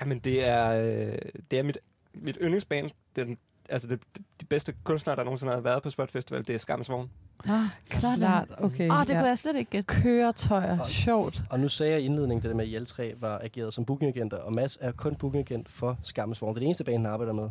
Jamen, 0.00 0.18
det 0.18 0.48
er, 0.48 0.70
øh, 0.70 1.18
det 1.50 1.58
er 1.58 1.62
mit, 1.62 1.78
mit 2.14 2.38
yndlingsband. 2.42 2.90
Den, 3.16 3.38
altså, 3.68 3.88
det, 3.88 4.00
de 4.40 4.44
bedste 4.44 4.74
kunstnere, 4.84 5.16
der 5.16 5.24
nogensinde 5.24 5.52
har 5.52 5.60
været 5.60 5.82
på 5.82 5.90
Spot 5.90 6.10
Festival, 6.10 6.46
det 6.46 6.54
er 6.54 6.58
Skamsvogn. 6.58 7.10
Ah, 7.48 7.60
sådan. 7.84 8.18
Klart, 8.18 8.48
okay. 8.58 8.90
Åh, 8.90 8.96
oh, 8.96 9.06
det 9.06 9.16
kunne 9.16 9.28
jeg 9.28 9.38
slet 9.38 9.56
ikke 9.56 9.70
gætte. 9.70 9.94
Køretøjer. 9.94 10.78
Sjovt. 10.84 11.42
Og 11.50 11.60
nu 11.60 11.68
sagde 11.68 11.92
jeg 11.92 12.00
i 12.00 12.04
indledningen, 12.04 12.42
det 12.42 12.50
der 12.50 12.56
med, 12.56 12.74
at 12.74 12.86
tre 12.86 13.14
var 13.20 13.38
ageret 13.42 13.74
som 13.74 13.84
bookingagenter, 13.84 14.36
og 14.36 14.54
Mads 14.54 14.78
er 14.80 14.92
kun 14.92 15.14
bookingagent 15.14 15.70
for 15.70 15.98
Skammesvogn. 16.02 16.48
Det 16.54 16.56
er 16.56 16.60
det 16.60 16.66
eneste 16.66 16.84
band, 16.84 16.96
han 16.96 17.12
arbejder 17.12 17.32
med. 17.32 17.48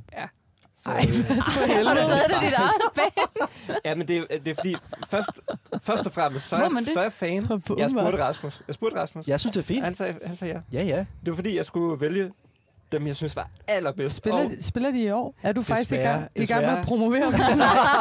Så, 0.78 0.90
Ej, 0.90 1.06
øh, 1.08 1.14
for 1.14 1.34
Har 1.62 1.68
du 1.68 1.74
helvede. 1.74 2.08
taget 2.08 2.26
det 2.30 2.42
dit 2.42 2.54
eget 2.54 2.72
bag? 2.96 3.80
ja, 3.86 3.96
men 3.96 4.08
det, 4.08 4.26
det 4.46 4.48
er 4.48 4.56
fordi, 4.56 4.76
først, 5.08 5.30
først 5.82 6.06
og 6.06 6.12
fremmest, 6.12 6.48
så 6.50 6.56
er, 6.56 6.60
jeg, 6.60 6.72
så 6.94 7.00
er 7.00 7.04
jeg 7.04 7.14
fan. 7.14 7.46
På 7.48 7.76
Jeg 7.78 7.90
spurgte. 7.90 8.24
Rasmus. 8.24 8.62
Jeg 8.68 8.76
spurgte 8.76 9.02
Rasmus. 9.02 9.28
Jeg 9.28 9.40
synes, 9.40 9.54
det 9.54 9.60
er 9.62 9.66
fint. 9.66 9.84
Han 9.84 9.96
sagde, 9.96 10.14
han 10.26 10.36
sagde 10.36 10.62
ja. 10.72 10.80
Ja, 10.80 10.86
ja. 10.86 10.98
Det 10.98 11.30
var 11.32 11.36
fordi, 11.36 11.58
jeg 11.58 11.66
skulle 11.66 12.02
vælge 12.02 12.32
dem, 12.98 13.08
jeg 13.08 13.16
synes 13.16 13.36
var 13.36 13.50
allerbedst. 13.68 14.16
Spiller, 14.16 14.40
Og 14.44 14.50
de, 14.50 14.64
spiller 14.64 14.92
de 14.92 15.04
i 15.04 15.10
år? 15.10 15.36
Er 15.44 15.52
du 15.54 15.62
faktisk 15.62 15.92
i 15.92 15.96
gang, 15.96 16.28
i 16.36 16.46
gang 16.46 16.66
med 16.66 16.78
at 16.78 16.86
promovere 16.86 17.26
dem? 17.32 17.42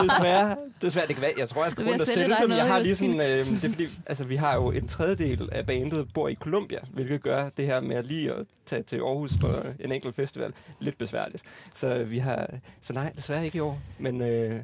desværre, 0.09 0.57
desværre, 0.83 1.07
det 1.07 1.15
kan 1.17 1.23
være, 1.23 1.31
jeg 1.39 1.49
tror, 1.49 1.63
jeg 1.63 1.73
skal 1.73 1.85
rundt 1.87 2.01
og 2.01 2.07
sælge 2.07 2.37
dem. 2.43 2.51
Jeg 2.51 2.67
har 2.67 2.79
lige 2.79 2.97
sådan, 2.97 3.21
øh, 3.21 3.27
det 3.27 3.65
er 3.65 3.69
fordi, 3.69 3.87
altså, 4.07 4.25
vi 4.25 4.37
har 4.37 4.55
jo 4.55 4.71
en 4.71 4.89
tredjedel 4.89 5.49
af 5.53 5.67
bandet 5.67 6.07
bor 6.15 6.29
i 6.29 6.35
Colombia, 6.35 6.79
hvilket 6.93 7.23
gør 7.23 7.49
det 7.57 7.67
her 7.67 7.81
med 7.81 7.97
at 7.97 8.07
lige 8.07 8.33
at 8.33 8.47
tage 8.67 8.83
til 8.83 8.97
Aarhus 8.97 9.33
for 9.41 9.63
en 9.81 9.93
enkelt 9.93 10.15
festival 10.17 10.53
lidt 10.81 10.99
besværligt. 10.99 11.43
Så 11.75 12.05
vi 12.05 12.19
har, 12.19 12.49
så 12.83 12.93
nej, 12.93 13.13
desværre 13.17 13.45
ikke 13.45 13.57
i 13.57 13.61
år, 13.61 13.79
men, 13.99 14.21
øh, 14.23 14.61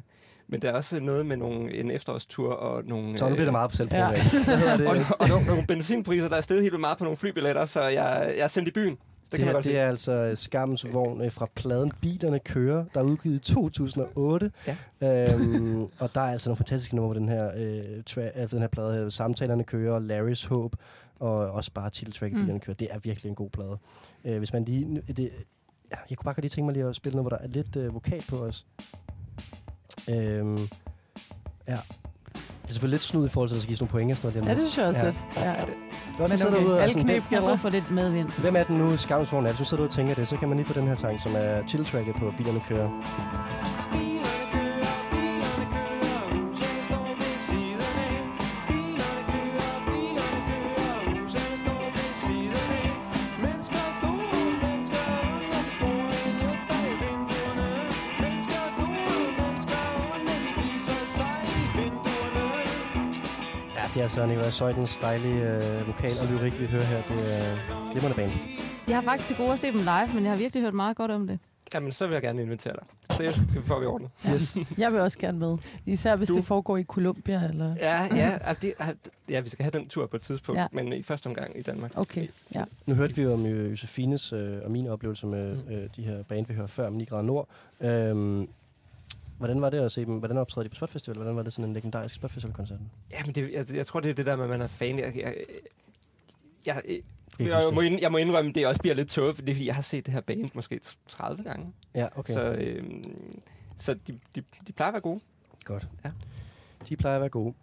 men 0.47 0.61
der 0.61 0.69
er 0.69 0.73
også 0.73 0.99
noget 0.99 1.25
med 1.25 1.37
nogle, 1.37 1.75
en 1.75 1.91
efterårstur 1.91 2.53
og 2.53 2.83
nogle... 2.85 3.17
Så 3.17 3.29
nu 3.29 3.35
bliver 3.35 3.45
det 3.45 3.51
meget 3.51 3.71
på 3.71 3.77
selvpromovering. 3.77 4.23
Ja. 4.47 4.77
Det? 4.77 4.87
og, 4.87 4.97
og 5.19 5.27
nogle, 5.29 5.45
nogle 5.45 5.65
benzinpriser, 5.67 6.29
der 6.29 6.35
er 6.35 6.41
steget 6.41 6.61
helt 6.61 6.71
vildt 6.71 6.81
meget 6.81 6.97
på 6.97 7.03
nogle 7.03 7.17
flybilletter, 7.17 7.65
så 7.65 7.81
jeg, 7.81 8.33
jeg 8.37 8.43
er 8.43 8.47
sendt 8.47 8.67
i 8.67 8.71
byen. 8.71 8.97
Det, 9.31 9.39
Det, 9.39 9.53
man 9.53 9.63
det, 9.63 9.77
er 9.77 9.87
altså 9.87 10.31
Skammens 10.35 10.93
vogn 10.93 11.21
øh, 11.21 11.31
fra 11.31 11.47
pladen 11.55 11.91
Bilerne 12.01 12.39
Kører, 12.39 12.85
der 12.93 12.99
er 12.99 13.03
udgivet 13.03 13.35
i 13.35 13.39
2008. 13.53 14.51
Ja. 14.67 14.77
Øhm, 15.33 15.81
og 15.99 16.15
der 16.15 16.21
er 16.21 16.31
altså 16.31 16.49
nogle 16.49 16.57
fantastiske 16.57 16.95
numre 16.95 17.13
på 17.13 17.19
den 17.19 17.29
her, 17.29 17.51
øh, 17.57 18.03
tra- 18.09 18.19
altså 18.21 18.55
den 18.55 18.61
her 18.61 18.67
plade 18.67 18.93
her. 18.93 19.09
Samtalerne 19.09 19.63
kører, 19.63 19.99
Larrys 19.99 20.45
håb, 20.45 20.75
og 21.19 21.35
også 21.35 21.71
bare 21.73 21.89
titeltracket 21.89 22.37
Mm. 22.37 22.41
Bilerne 22.43 22.59
Kører. 22.59 22.75
Det 22.77 22.87
er 22.91 22.99
virkelig 22.99 23.29
en 23.29 23.35
god 23.35 23.49
plade. 23.49 23.77
Øh, 24.25 24.37
hvis 24.37 24.53
man 24.53 24.65
lige... 24.65 25.01
Det, 25.07 25.31
jeg 26.09 26.17
kunne 26.17 26.23
bare 26.25 26.33
godt 26.33 26.43
lige 26.43 26.49
tænke 26.49 26.65
mig 26.65 26.73
lige 26.73 26.85
at 26.85 26.95
spille 26.95 27.15
noget, 27.15 27.29
hvor 27.31 27.37
der 27.37 27.43
er 27.43 27.47
lidt 27.47 27.75
øh, 27.75 27.93
vokal 27.93 28.23
på 28.29 28.37
os. 28.37 28.65
Øhm, 30.09 30.59
ja. 31.67 31.77
Det 32.71 32.75
er 32.75 32.79
selvfølgelig 32.79 32.95
lidt 32.95 33.03
snud 33.03 33.25
i 33.27 33.29
forhold 33.29 33.49
til, 33.49 33.55
at 33.55 33.57
der 33.57 33.61
skal 33.61 33.67
gives 33.69 33.81
nogle 33.81 33.91
point 33.91 34.11
og 34.11 34.17
sådan 34.17 34.33
noget. 34.43 34.55
Ja, 34.55 34.61
det 34.61 34.67
synes 34.71 34.77
jeg 34.77 34.87
også 34.87 34.99
Ja. 35.01 35.05
lidt. 35.07 35.21
Ja. 35.37 35.53
Godt, 36.17 36.31
Men 36.31 36.41
okay, 36.47 36.55
derude 36.55 36.73
og 36.73 36.77
er 36.79 36.83
alle 36.83 37.03
knep 37.03 37.23
Jeg 37.31 37.39
har 37.39 37.55
for 37.55 37.69
lidt 37.69 37.91
medvind. 37.91 38.29
hvem 38.41 38.55
er 38.55 38.63
den 38.63 38.77
nu, 38.77 38.97
skamsvogn 38.97 39.45
er 39.45 39.49
det, 39.49 39.57
som 39.57 39.65
sidder 39.65 39.77
derude 39.81 39.87
og 39.87 39.93
tænker 39.93 40.13
det, 40.15 40.27
så 40.27 40.37
kan 40.37 40.47
man 40.47 40.57
lige 40.57 40.67
få 40.67 40.73
den 40.73 40.87
her 40.87 40.95
sang, 40.95 41.21
som 41.21 41.31
er 41.35 41.65
titeltracket 41.67 42.15
på 42.15 42.33
Bilerne 42.37 42.59
Kører. 42.67 42.89
Det 63.93 63.97
er 63.97 64.01
altså 64.03 64.25
Nikolaj 64.25 64.49
Søjdens 64.49 64.97
dejlige 64.97 65.41
øh, 65.55 65.87
vokal 65.87 66.11
og 66.21 66.27
lyrik, 66.31 66.59
vi 66.59 66.65
hører 66.65 66.83
her. 66.83 67.01
Det 67.07 67.33
er 67.35 67.51
øh, 67.53 67.91
glimrende 67.91 68.15
band. 68.15 68.31
Jeg 68.87 68.95
har 68.97 69.01
faktisk 69.01 69.27
til 69.27 69.37
gode 69.37 69.51
at 69.53 69.59
se 69.59 69.67
dem 69.67 69.79
live, 69.79 70.07
men 70.13 70.23
jeg 70.23 70.31
har 70.31 70.37
virkelig 70.37 70.63
hørt 70.63 70.73
meget 70.73 70.97
godt 70.97 71.11
om 71.11 71.27
det. 71.27 71.39
Jamen, 71.73 71.91
så 71.91 72.07
vil 72.07 72.13
jeg 72.13 72.21
gerne 72.21 72.41
invitere 72.41 72.73
dig. 72.73 72.83
Så 73.09 73.23
jeg 73.23 73.31
skal 73.31 73.61
få 73.63 73.79
vi 73.79 73.85
ordnet. 73.85 74.09
Yes. 74.33 74.57
Jeg 74.77 74.93
vil 74.93 75.01
også 75.01 75.19
gerne 75.19 75.39
med. 75.39 75.57
Især 75.85 76.15
hvis 76.15 76.27
Du- 76.27 76.33
det 76.35 76.45
foregår 76.45 76.77
i 76.77 76.83
Colombia. 76.83 77.43
Eller... 77.49 77.75
Ja, 77.79 78.03
ja, 78.15 78.37
ja, 78.47 78.53
det, 78.61 78.73
ja, 79.29 79.39
vi 79.39 79.49
skal 79.49 79.63
have 79.63 79.71
den 79.79 79.87
tur 79.89 80.05
på 80.07 80.15
et 80.15 80.21
tidspunkt, 80.21 80.59
Ja. 80.61 80.67
men 80.71 80.93
i 80.93 81.03
første 81.03 81.27
omgang 81.27 81.59
i 81.59 81.61
Danmark. 81.61 81.91
Okay, 81.97 82.27
ja. 82.55 82.63
Nu 82.85 82.95
hørte 82.95 83.15
vi 83.15 83.21
jo 83.21 83.33
om 83.33 83.45
øh, 83.45 83.71
Josefines 83.71 84.33
øh, 84.33 84.57
og 84.63 84.71
min 84.71 84.87
oplevelse 84.87 85.27
med 85.27 85.55
Mm. 85.55 85.73
øh, 85.73 85.89
de 85.95 86.01
her 86.03 86.23
band, 86.29 86.45
vi 86.45 86.53
hørte 86.53 86.71
før, 86.73 86.89
9 86.89 87.05
grader 87.05 87.23
nord. 87.23 87.47
Øhm, 87.81 88.47
hvordan 89.41 89.61
var 89.61 89.69
det 89.69 89.79
at 89.79 89.91
se 89.91 90.05
dem? 90.05 90.17
Hvordan 90.17 90.37
optræder 90.37 90.63
de 90.63 90.69
på 90.69 90.75
Spot 90.75 90.89
Festival? 90.89 91.15
Hvordan 91.17 91.35
var 91.35 91.43
det 91.43 91.53
sådan 91.53 91.65
en 91.65 91.73
legendarisk 91.73 92.15
Spot 92.15 92.31
Festival-koncerten? 92.31 92.91
Ja, 93.11 93.17
men 93.25 93.35
det, 93.35 93.51
jeg, 93.53 93.75
jeg 93.75 93.85
tror, 93.85 93.99
det 93.99 94.09
er 94.09 94.13
det 94.13 94.25
der 94.25 94.35
med, 94.35 94.43
at 94.43 94.49
man 94.49 94.61
er 94.61 94.67
fan. 94.67 94.99
Jeg, 94.99 95.15
jeg, 95.15 95.35
jeg, 96.65 96.81
jeg, 97.39 97.47
jeg, 97.47 97.73
må, 97.73 97.81
ind, 97.81 98.01
jeg 98.01 98.11
må 98.11 98.17
indrømme, 98.17 98.49
at 98.49 98.55
det 98.55 98.67
også 98.67 98.81
bliver 98.81 98.95
lidt 98.95 99.09
tåget, 99.09 99.35
fordi 99.35 99.67
jeg 99.67 99.75
har 99.75 99.81
set 99.81 100.05
det 100.05 100.13
her 100.13 100.21
band 100.21 100.49
måske 100.53 100.79
30 101.07 101.43
gange. 101.43 101.73
Ja, 101.95 102.07
okay. 102.15 102.33
Så, 102.33 102.51
øhm, 102.51 103.03
så 103.77 103.93
de, 103.93 104.19
de, 104.35 104.43
de 104.67 104.73
plejer 104.73 104.87
at 104.87 104.93
være 104.93 105.01
gode. 105.01 105.19
Godt. 105.65 105.87
Ja. 106.05 106.09
De 106.89 106.95
plejer 106.95 107.15
at 107.15 107.21
være 107.21 107.29
gode. 107.29 107.53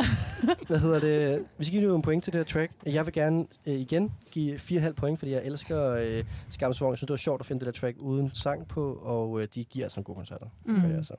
Hvad 0.68 0.78
hedder 0.78 0.98
det? 1.00 1.44
Vi 1.58 1.64
skal 1.64 1.78
give 1.78 1.88
nu 1.88 1.96
en 1.96 2.02
point 2.02 2.24
til 2.24 2.32
det 2.32 2.38
her 2.38 2.44
track. 2.44 2.72
Jeg 2.86 3.06
vil 3.06 3.14
gerne 3.14 3.46
øh, 3.66 3.74
igen 3.74 4.12
give 4.30 4.56
4,5 4.56 4.92
point, 4.92 5.18
fordi 5.18 5.32
jeg 5.32 5.42
elsker 5.44 5.90
øh, 5.90 6.24
Skamsvogn. 6.48 6.92
Jeg 6.92 6.98
synes, 6.98 7.06
det 7.06 7.12
var 7.12 7.16
sjovt 7.16 7.40
at 7.40 7.46
finde 7.46 7.60
det 7.64 7.66
der 7.66 7.80
track 7.80 7.96
uden 8.00 8.30
sang 8.30 8.68
på, 8.68 8.92
og 8.94 9.40
øh, 9.40 9.48
de 9.54 9.64
giver 9.64 9.84
altså 9.84 10.00
en 10.00 10.04
god 10.04 10.14
koncerter. 10.14 10.46
Mm. 10.64 10.74
Mm. 10.74 10.80
Det, 10.80 10.96
altså. 10.96 11.14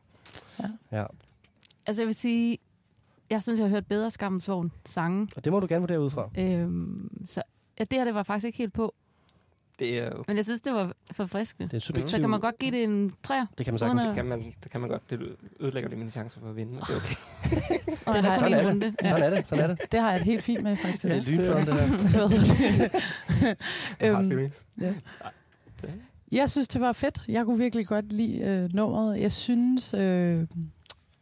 Ja. 0.60 0.70
ja. 0.92 1.06
Altså 1.86 2.02
jeg 2.02 2.08
vil 2.08 2.16
sige, 2.16 2.58
jeg 3.30 3.44
synes, 3.44 3.60
jeg 3.60 3.68
har 3.68 3.76
hørt 3.76 3.88
bedre 3.88 4.12
Skammens 4.12 4.48
Vogn 4.48 4.72
sange. 4.86 5.28
Og 5.36 5.46
det 5.46 5.54
må 5.54 5.60
du 5.60 5.68
gerne 5.70 5.82
vurdere 5.82 6.02
ud 6.02 6.10
fra. 6.10 6.30
Øhm, 6.38 7.26
så 7.28 7.42
ja, 7.80 7.84
det 7.84 7.98
her 7.98 8.06
det 8.06 8.14
var 8.14 8.24
faktisk 8.24 8.46
ikke 8.46 8.58
helt 8.58 8.74
på. 8.74 8.96
Det, 9.80 10.00
er, 10.00 10.06
jo- 10.06 10.24
Men 10.28 10.38
jeg 10.38 10.46
synes, 10.46 10.62
det 10.62 10.74
var 10.74 10.94
forfriskende. 11.12 11.68
Det 11.68 11.74
er 11.74 11.78
en 11.78 11.82
subjektiv... 11.82 12.08
Så 12.12 12.20
kan 12.20 12.30
man 12.30 12.40
godt 12.40 12.58
give 12.60 12.72
det 12.72 12.84
en 12.84 13.12
træer. 13.24 13.46
Det 13.58 13.66
kan 13.66 13.74
man 13.74 13.80
sagtens. 13.80 14.04
Det, 14.04 14.16
kan 14.16 14.26
man, 14.26 14.54
det 14.64 14.72
kan 14.72 14.82
man 14.82 14.90
godt. 14.90 15.10
Det 15.10 15.36
ødelægger 15.60 15.90
lige 15.90 16.00
mine 16.00 16.12
chancer 16.12 16.40
for 16.40 16.50
at 16.50 16.56
vinde. 16.56 16.72
Men 16.72 16.82
det 16.82 16.90
er 16.90 16.96
okay. 16.96 17.16
Og 18.06 18.14
Det 18.14 18.24
der 18.24 18.30
er 18.30 18.38
sådan 18.38 18.68
en 18.68 18.84
er 18.84 18.90
det. 18.90 18.96
Sådan 19.08 19.24
er 19.24 19.30
det, 19.30 19.48
sådan 19.48 19.64
er 19.64 19.68
det. 19.76 19.92
Det 19.92 20.00
har 20.00 20.10
jeg 20.12 20.18
et 20.18 20.24
helt 20.26 20.44
fint 20.44 20.64
med, 20.64 20.76
faktisk. 20.76 21.04
Det 21.04 21.18
er 21.18 21.22
lynpladen, 21.22 21.68
det 24.00 24.10
har 24.10 24.20
Øhm, 24.20 24.52
ja. 24.82 24.94
Det- 25.82 26.00
Jeg 26.32 26.50
synes, 26.50 26.68
det 26.68 26.82
var 26.82 26.94
fedt. 26.94 27.22
Jeg 27.28 27.46
kunne 27.46 27.58
virkelig 27.58 27.88
godt 27.88 28.14
lide 28.14 28.40
øh, 28.40 28.70
nummeret. 28.74 29.20
Jeg 29.22 29.32
synes, 29.32 29.94
øh, 29.94 30.48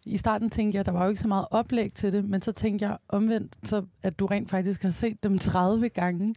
i 0.06 0.18
starten 0.18 0.50
tænkte 0.50 0.78
jeg, 0.78 0.86
der 0.86 0.92
var 0.92 1.04
jo 1.04 1.10
ikke 1.10 1.22
så 1.22 1.28
meget 1.28 1.46
oplæg 1.52 1.94
til 1.94 2.14
det, 2.14 2.26
men 2.30 2.42
så 2.42 2.52
tænkte 2.52 2.88
jeg 2.88 2.98
omvendt, 3.10 3.56
så, 3.64 3.84
at 4.04 4.20
du 4.20 4.26
rent 4.26 4.50
faktisk 4.50 4.82
har 4.84 4.90
set 4.90 5.24
dem 5.24 5.40
30 5.40 5.90
gange. 5.90 6.36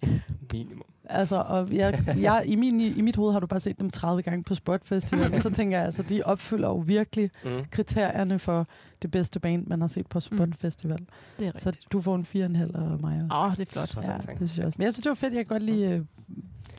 Minimum. 0.52 0.85
Altså, 1.12 1.37
og 1.49 1.68
jeg, 1.73 2.05
jeg, 2.20 2.42
i, 2.46 2.57
min, 2.57 2.81
i 2.81 3.01
mit 3.01 3.16
hoved 3.16 3.33
har 3.33 3.40
du 3.40 3.46
bare 3.46 3.61
set 3.61 3.81
dem 3.81 3.90
30 3.90 4.23
gange 4.23 4.42
på 4.44 4.55
Spot 4.55 4.85
Festival, 4.85 5.35
og 5.35 5.40
så 5.40 5.51
tænker 5.51 5.77
jeg, 5.77 5.85
altså, 5.85 6.03
de 6.03 6.23
opfylder 6.25 6.68
jo 6.68 6.77
virkelig 6.77 7.31
Mm. 7.44 7.64
kriterierne 7.70 8.38
for 8.38 8.66
det 9.03 9.11
bedste 9.11 9.40
band, 9.40 9.66
man 9.66 9.81
har 9.81 9.88
set 9.88 10.07
på 10.07 10.20
Spot 10.20 10.40
Mm. 10.49 10.53
Festival. 10.53 10.99
Det 11.38 11.46
er 11.46 11.53
Så 11.55 11.73
du 11.92 12.01
får 12.01 12.14
en 12.14 12.25
4,5 12.25 12.75
og 12.75 13.01
mig 13.01 13.23
også. 13.31 13.38
Åh, 13.40 13.44
oh, 13.46 13.57
det 13.57 13.68
er 13.68 13.73
flot. 13.73 14.05
Ja, 14.05 14.12
det 14.16 14.37
synes 14.37 14.59
jeg 14.59 14.66
også. 14.66 14.77
Men 14.79 14.85
jeg 14.85 14.92
synes, 14.92 15.03
det 15.03 15.11
var 15.11 15.14
fedt. 15.14 15.35
Jeg 15.35 15.46
kan 15.46 15.55
godt 15.55 15.62
lide 15.62 15.85
øh, 15.90 16.05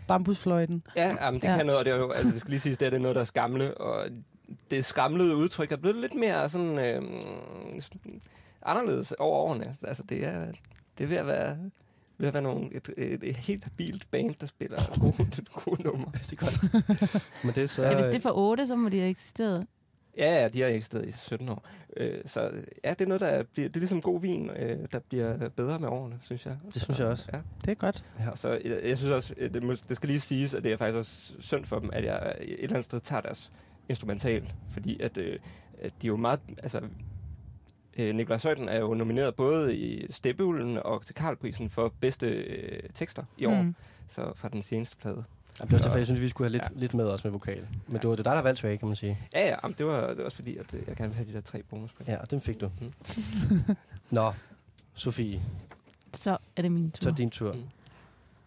bambusfløjten. 0.08 0.84
Ja, 0.96 1.16
jamen, 1.26 1.42
det 1.42 1.48
Ja. 1.48 1.58
kan 1.58 1.66
noget, 1.66 1.80
og 1.80 1.86
det, 1.86 1.94
er 1.94 1.98
jo, 1.98 2.12
altså, 2.12 2.32
det 2.32 2.40
skal 2.40 2.50
lige 2.52 2.60
siges, 2.60 2.78
det, 2.78 2.86
er, 2.86 2.90
det 2.90 2.98
er 2.98 3.02
noget, 3.02 3.16
der 3.16 3.22
er 3.22 3.26
skamle, 3.26 3.78
og 3.78 4.06
det 4.72 4.86
skamlede 4.86 5.36
udtryk 5.36 5.72
er 5.72 5.76
blevet 5.78 5.98
lidt 6.02 6.16
mere 6.16 6.50
sådan 6.50 6.80
øh, 6.80 7.02
anderledes 8.66 9.12
over 9.12 9.38
årene. 9.38 9.76
Altså, 9.88 10.04
det 10.10 10.28
er, 10.28 10.46
det 10.98 11.04
er 11.04 11.08
ved 11.08 11.18
at 11.18 11.28
være, 11.28 11.58
ved 12.22 12.28
at 12.28 12.34
være 12.34 12.44
nogle, 12.44 12.76
et, 12.76 12.90
et, 12.98 13.24
et 13.24 13.38
helt 13.38 13.64
habilt 13.64 14.12
band, 14.12 14.36
der 14.36 14.48
spiller 14.48 14.78
gode, 15.02 15.46
gode 15.66 15.84
numre. 15.84 16.12
Det 16.14 16.32
er 16.32 16.36
godt. 16.36 16.64
Men 17.44 17.56
det 17.56 17.64
er 17.64 17.68
så... 17.68 17.84
Ja, 17.84 17.96
hvis 17.96 18.06
det 18.06 18.16
er 18.16 18.20
for 18.20 18.34
8, 18.36 18.68
så 18.68 18.76
må 18.76 18.90
de 18.90 18.98
have 18.98 19.10
eksisteret. 19.10 19.68
Ja, 20.18 20.42
ja, 20.42 20.48
de 20.48 20.62
har 20.62 20.68
eksisteret 20.68 21.08
i 21.08 21.12
17 21.12 21.50
år. 21.50 21.68
Øh, 21.98 22.22
så 22.26 22.52
ja, 22.84 22.90
det 22.90 23.02
er 23.02 23.06
noget, 23.06 23.22
der 23.22 23.44
bliver, 23.44 23.70
det 23.70 23.76
er 23.76 23.80
ligesom 23.80 24.02
god 24.02 24.22
vin, 24.22 24.50
øh, 24.50 24.80
der 24.92 25.00
bliver 25.00 25.50
bedre 25.50 25.80
med 25.80 25.90
årene, 25.90 26.20
synes 26.22 26.46
jeg. 26.46 26.58
Det 26.74 26.82
synes 26.82 27.00
jeg 27.00 27.08
også. 27.08 27.30
Ja. 27.34 27.40
Det 27.66 27.72
er 27.72 27.76
godt. 27.76 28.04
Og 28.32 28.38
så, 28.38 28.50
jeg, 28.50 28.80
jeg 28.84 28.98
synes 28.98 29.12
også, 29.12 29.34
øh, 29.38 29.54
det, 29.54 29.64
må, 29.64 29.74
det 29.90 29.96
skal 29.96 30.08
lige 30.10 30.20
siges, 30.20 30.54
at 30.54 30.64
det 30.64 30.72
er 30.72 30.78
faktisk 30.78 30.98
også 30.98 31.34
synd 31.40 31.66
for 31.66 31.80
dem, 31.80 31.90
at 31.94 32.06
jeg 32.06 32.36
et 32.42 32.64
eller 32.64 32.76
andet 32.76 32.86
sted 32.86 33.00
tager 33.00 33.22
deres 33.22 33.52
instrumental, 33.90 34.54
fordi 34.70 35.02
at, 35.02 35.18
øh, 35.18 35.40
at 35.80 35.94
de 36.02 36.08
er 36.08 36.12
jo 36.12 36.18
meget, 36.18 36.40
altså, 36.64 36.82
øh, 37.98 38.16
Nikolaj 38.16 38.38
Søjden 38.38 38.70
er 38.70 38.80
jo 38.80 38.94
nomineret 38.94 39.36
både 39.36 39.78
i 39.78 40.12
Steppeulden 40.12 40.78
og 40.86 41.06
til 41.06 41.16
Karlprisen 41.16 41.70
for 41.70 41.94
bedste 42.00 42.28
øh, 42.28 42.80
tekster 42.94 43.24
i 43.38 43.46
år, 43.46 43.62
mm. 43.62 43.76
så 44.08 44.32
fra 44.36 44.50
den 44.50 44.64
seneste 44.64 44.98
plade. 44.98 45.24
Jamen, 45.60 45.70
det 45.72 45.78
var 45.80 45.84
derfor, 45.84 45.98
jeg 45.98 46.06
synes, 46.06 46.22
vi 46.22 46.30
skulle 46.30 46.46
have 46.46 46.52
lidt, 46.52 46.64
Ja. 46.76 46.80
lidt 46.80 46.94
med 46.94 47.06
os 47.10 47.24
med 47.24 47.32
vokal. 47.32 47.68
Men 47.88 48.02
det 48.02 48.10
var 48.10 48.16
det 48.16 48.26
dig, 48.26 48.36
der 48.36 48.42
valgte 48.42 48.62
track, 48.62 48.80
kan 48.80 48.88
man 48.88 48.96
sige. 48.96 49.18
Ja, 49.34 49.40
ja, 49.48 49.56
jamen, 49.64 49.76
det, 49.78 49.86
var, 49.86 50.08
det 50.08 50.18
var 50.18 50.24
også 50.24 50.36
fordi, 50.38 50.58
at 50.58 50.74
øh, 50.74 50.82
jeg 50.88 50.96
gerne 50.96 51.10
vil 51.10 51.16
have 51.16 51.28
de 51.28 51.34
der 51.34 51.42
tre 51.42 51.64
bonuspoint. 51.64 52.08
Ja, 52.08 52.18
og 52.18 52.32
dem 52.32 52.42
fik 52.42 52.62
du. 52.62 52.72
Mm. 52.82 52.92
Nå, 54.12 54.34
Sofie, 54.94 55.42
Så 56.14 56.38
er 56.56 56.62
det 56.62 56.72
min 56.72 56.92
tur. 56.92 57.02
så 57.04 57.10
er 57.10 57.12
det 57.12 57.18
din 57.18 57.30
tur. 57.30 57.54
Mm. 57.54 57.62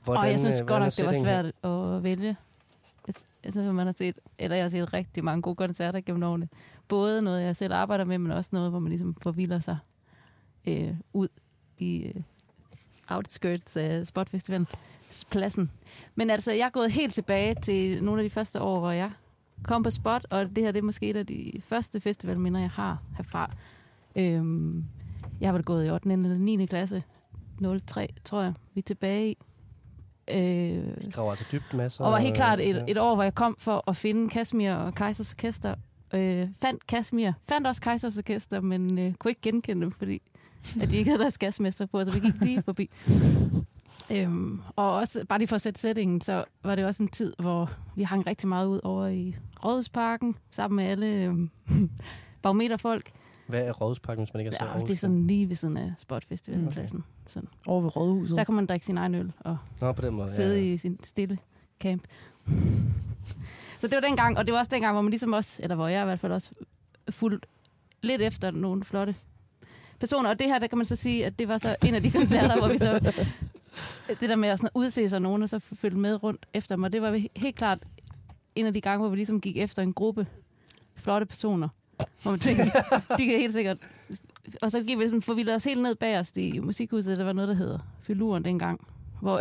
og 0.06 0.30
jeg 0.30 0.38
synes 0.40 0.60
øh, 0.60 0.66
godt 0.66 0.68
hvordan 0.68 0.82
er 0.82 0.86
nok, 0.86 0.92
det 0.96 1.06
var 1.06 1.12
settingen 1.12 1.26
her? 1.26 1.42
svært 1.62 1.96
at 1.96 2.02
vælge. 2.02 2.36
Jeg, 3.06 3.14
jeg 3.44 3.52
synes, 3.52 3.68
at 3.68 3.74
man 3.74 3.86
har 3.86 3.94
set, 3.98 4.16
eller 4.38 4.56
jeg 4.56 4.64
har 4.64 4.68
set 4.70 4.92
rigtig 4.92 5.24
mange 5.24 5.42
gode 5.42 5.56
koncerter 5.56 6.00
gennem 6.00 6.22
årene. 6.22 6.48
Både 6.88 7.24
noget, 7.24 7.42
jeg 7.42 7.56
selv 7.56 7.74
arbejder 7.74 8.04
med, 8.04 8.18
men 8.18 8.32
også 8.32 8.50
noget, 8.52 8.70
hvor 8.70 8.78
man 8.78 8.88
ligesom 8.90 9.14
forvilder 9.22 9.60
sig 9.60 9.78
øh, 10.68 10.94
ud 11.12 11.28
i 11.78 12.04
øh, 12.04 12.22
outskirts 13.08 13.76
af 13.76 14.06
Spotfestivalen 14.06 14.66
pladsen. 15.30 15.70
Men 16.14 16.30
altså, 16.30 16.52
jeg 16.52 16.66
er 16.66 16.70
gået 16.70 16.92
helt 16.92 17.14
tilbage 17.14 17.54
til 17.54 18.04
nogle 18.04 18.22
af 18.22 18.24
de 18.24 18.30
første 18.30 18.60
år, 18.60 18.78
hvor 18.78 18.90
jeg 18.90 19.10
kom 19.62 19.82
på 19.82 19.90
Spot, 19.90 20.26
og 20.30 20.56
det 20.56 20.64
her 20.64 20.72
det 20.72 20.78
er 20.78 20.82
måske 20.82 21.06
et 21.10 21.16
af 21.16 21.26
de 21.26 21.52
første 21.60 22.00
festivalminder, 22.00 22.60
jeg 22.60 22.70
har 22.70 23.02
herfra. 23.16 23.50
Øhm, 24.16 24.84
jeg 25.40 25.52
har 25.52 25.62
gået 25.62 25.86
i 25.86 25.90
8. 25.90 26.12
eller 26.12 26.38
9. 26.38 26.66
klasse, 26.66 27.02
03, 27.86 28.08
tror 28.24 28.42
jeg, 28.42 28.54
vi 28.74 28.78
er 28.78 28.82
tilbage 28.82 29.30
i. 29.30 29.36
Øh, 30.30 31.04
Vi 31.04 31.10
graver 31.12 31.30
altså 31.30 31.44
dybt 31.52 31.74
masser. 31.74 32.04
og 32.04 32.12
var 32.12 32.18
helt 32.18 32.36
klart 32.36 32.58
ja. 32.58 32.64
et, 32.64 32.84
et 32.88 32.98
år, 32.98 33.14
hvor 33.14 33.22
jeg 33.22 33.34
kom 33.34 33.56
for 33.58 33.84
at 33.90 33.96
finde 33.96 34.28
Kashmir 34.28 34.72
og 34.72 34.94
Kaisers 34.94 35.32
Orkester. 35.32 35.74
Øh, 36.14 36.48
fandt 36.62 36.86
Kashmir, 36.86 37.32
fandt 37.48 37.66
også 37.66 37.80
Kaisers 37.82 38.18
Orkester, 38.18 38.60
men 38.60 38.98
øh, 38.98 39.14
kunne 39.14 39.30
ikke 39.30 39.40
genkende 39.40 39.82
dem, 39.82 39.92
fordi 39.92 40.22
at 40.82 40.90
de 40.90 40.96
ikke 40.96 41.10
havde 41.10 41.22
deres 41.22 41.38
gasmester 41.38 41.86
på, 41.86 42.04
så 42.04 42.12
vi 42.12 42.20
gik 42.20 42.34
lige 42.40 42.62
forbi. 42.62 42.90
Øhm, 44.12 44.60
og 44.76 44.94
også, 44.94 45.24
bare 45.28 45.38
lige 45.38 45.48
for 45.48 45.54
at 45.54 45.60
sætte 45.60 45.80
sætningen, 45.80 46.20
så 46.20 46.44
var 46.64 46.74
det 46.74 46.84
også 46.84 47.02
en 47.02 47.08
tid, 47.08 47.32
hvor 47.38 47.70
vi 47.96 48.02
hang 48.02 48.26
rigtig 48.26 48.48
meget 48.48 48.66
ud 48.66 48.80
over 48.82 49.06
i 49.06 49.36
Rådhusparken, 49.64 50.36
sammen 50.50 50.76
med 50.76 50.84
alle 50.84 51.06
øhm, 51.06 51.50
barometerfolk. 52.42 53.10
Hvad 53.46 53.60
er 53.62 53.72
Rådhusparken, 53.72 54.24
hvis 54.24 54.34
man 54.34 54.40
ikke 54.40 54.56
har 54.60 54.78
Ja, 54.78 54.84
det 54.84 54.90
er 54.90 54.96
sådan 54.96 55.26
lige 55.26 55.48
ved 55.48 55.56
siden 55.56 55.76
af 55.76 55.92
Spotfestivalpladsen. 55.98 57.04
Sådan. 57.26 57.48
Over 57.66 57.80
ved 57.80 57.96
Rådhuset. 57.96 58.36
Der 58.36 58.44
kan 58.44 58.54
man 58.54 58.66
drikke 58.66 58.86
sin 58.86 58.98
egen 58.98 59.14
øl 59.14 59.32
og 59.40 59.58
Nå, 59.80 59.92
på 59.92 60.02
den 60.02 60.14
måde. 60.14 60.34
sidde 60.34 60.54
ja, 60.54 60.60
ja. 60.60 60.72
i 60.72 60.76
sin 60.76 60.98
stille 61.02 61.38
camp. 61.80 62.02
Så 63.84 63.88
det 63.88 63.94
var 63.94 64.00
dengang, 64.00 64.38
og 64.38 64.46
det 64.46 64.52
var 64.52 64.58
også 64.58 64.70
dengang, 64.70 64.92
hvor 64.92 65.02
man 65.02 65.10
ligesom 65.10 65.32
også, 65.32 65.60
eller 65.62 65.76
hvor 65.76 65.88
jeg 65.88 66.02
i 66.02 66.04
hvert 66.04 66.20
fald 66.20 66.32
også 66.32 66.50
fuldt 67.10 67.46
lidt 68.02 68.22
efter 68.22 68.50
nogle 68.50 68.84
flotte 68.84 69.14
personer. 70.00 70.30
Og 70.30 70.38
det 70.38 70.46
her, 70.46 70.58
der 70.58 70.66
kan 70.66 70.78
man 70.78 70.84
så 70.84 70.96
sige, 70.96 71.26
at 71.26 71.38
det 71.38 71.48
var 71.48 71.58
så 71.58 71.76
en 71.86 71.94
af 71.94 72.02
de 72.02 72.10
koncerter, 72.18 72.58
hvor 72.58 72.68
vi 72.68 72.78
så, 72.78 73.12
det 74.20 74.28
der 74.28 74.36
med 74.36 74.48
at 74.48 74.58
sådan 74.58 74.70
udse 74.74 75.08
sig 75.08 75.20
nogen, 75.20 75.42
og 75.42 75.48
så 75.48 75.58
følge 75.58 75.98
med 75.98 76.22
rundt 76.22 76.46
efter 76.54 76.76
mig, 76.76 76.92
det 76.92 77.02
var 77.02 77.20
helt 77.36 77.56
klart 77.56 77.78
en 78.54 78.66
af 78.66 78.72
de 78.72 78.80
gange, 78.80 78.98
hvor 78.98 79.08
vi 79.08 79.16
ligesom 79.16 79.40
gik 79.40 79.56
efter 79.56 79.82
en 79.82 79.92
gruppe 79.92 80.26
flotte 80.94 81.26
personer. 81.26 81.68
Hvor 82.22 82.30
man 82.30 82.40
tænkte, 82.40 82.64
de 83.18 83.26
kan 83.26 83.40
helt 83.40 83.54
sikkert... 83.54 83.78
Og 84.62 84.70
så 84.70 84.82
gik 84.82 84.98
vi 84.98 85.08
sådan, 85.08 85.36
vi 85.36 85.50
os 85.50 85.64
helt 85.64 85.82
ned 85.82 85.94
bag 85.94 86.18
os 86.18 86.32
i 86.36 86.58
musikhuset, 86.58 87.16
der 87.16 87.24
var 87.24 87.32
noget, 87.32 87.48
der 87.48 87.54
hedder 87.54 87.78
Filuren 88.02 88.44
dengang, 88.44 88.88
hvor 89.20 89.40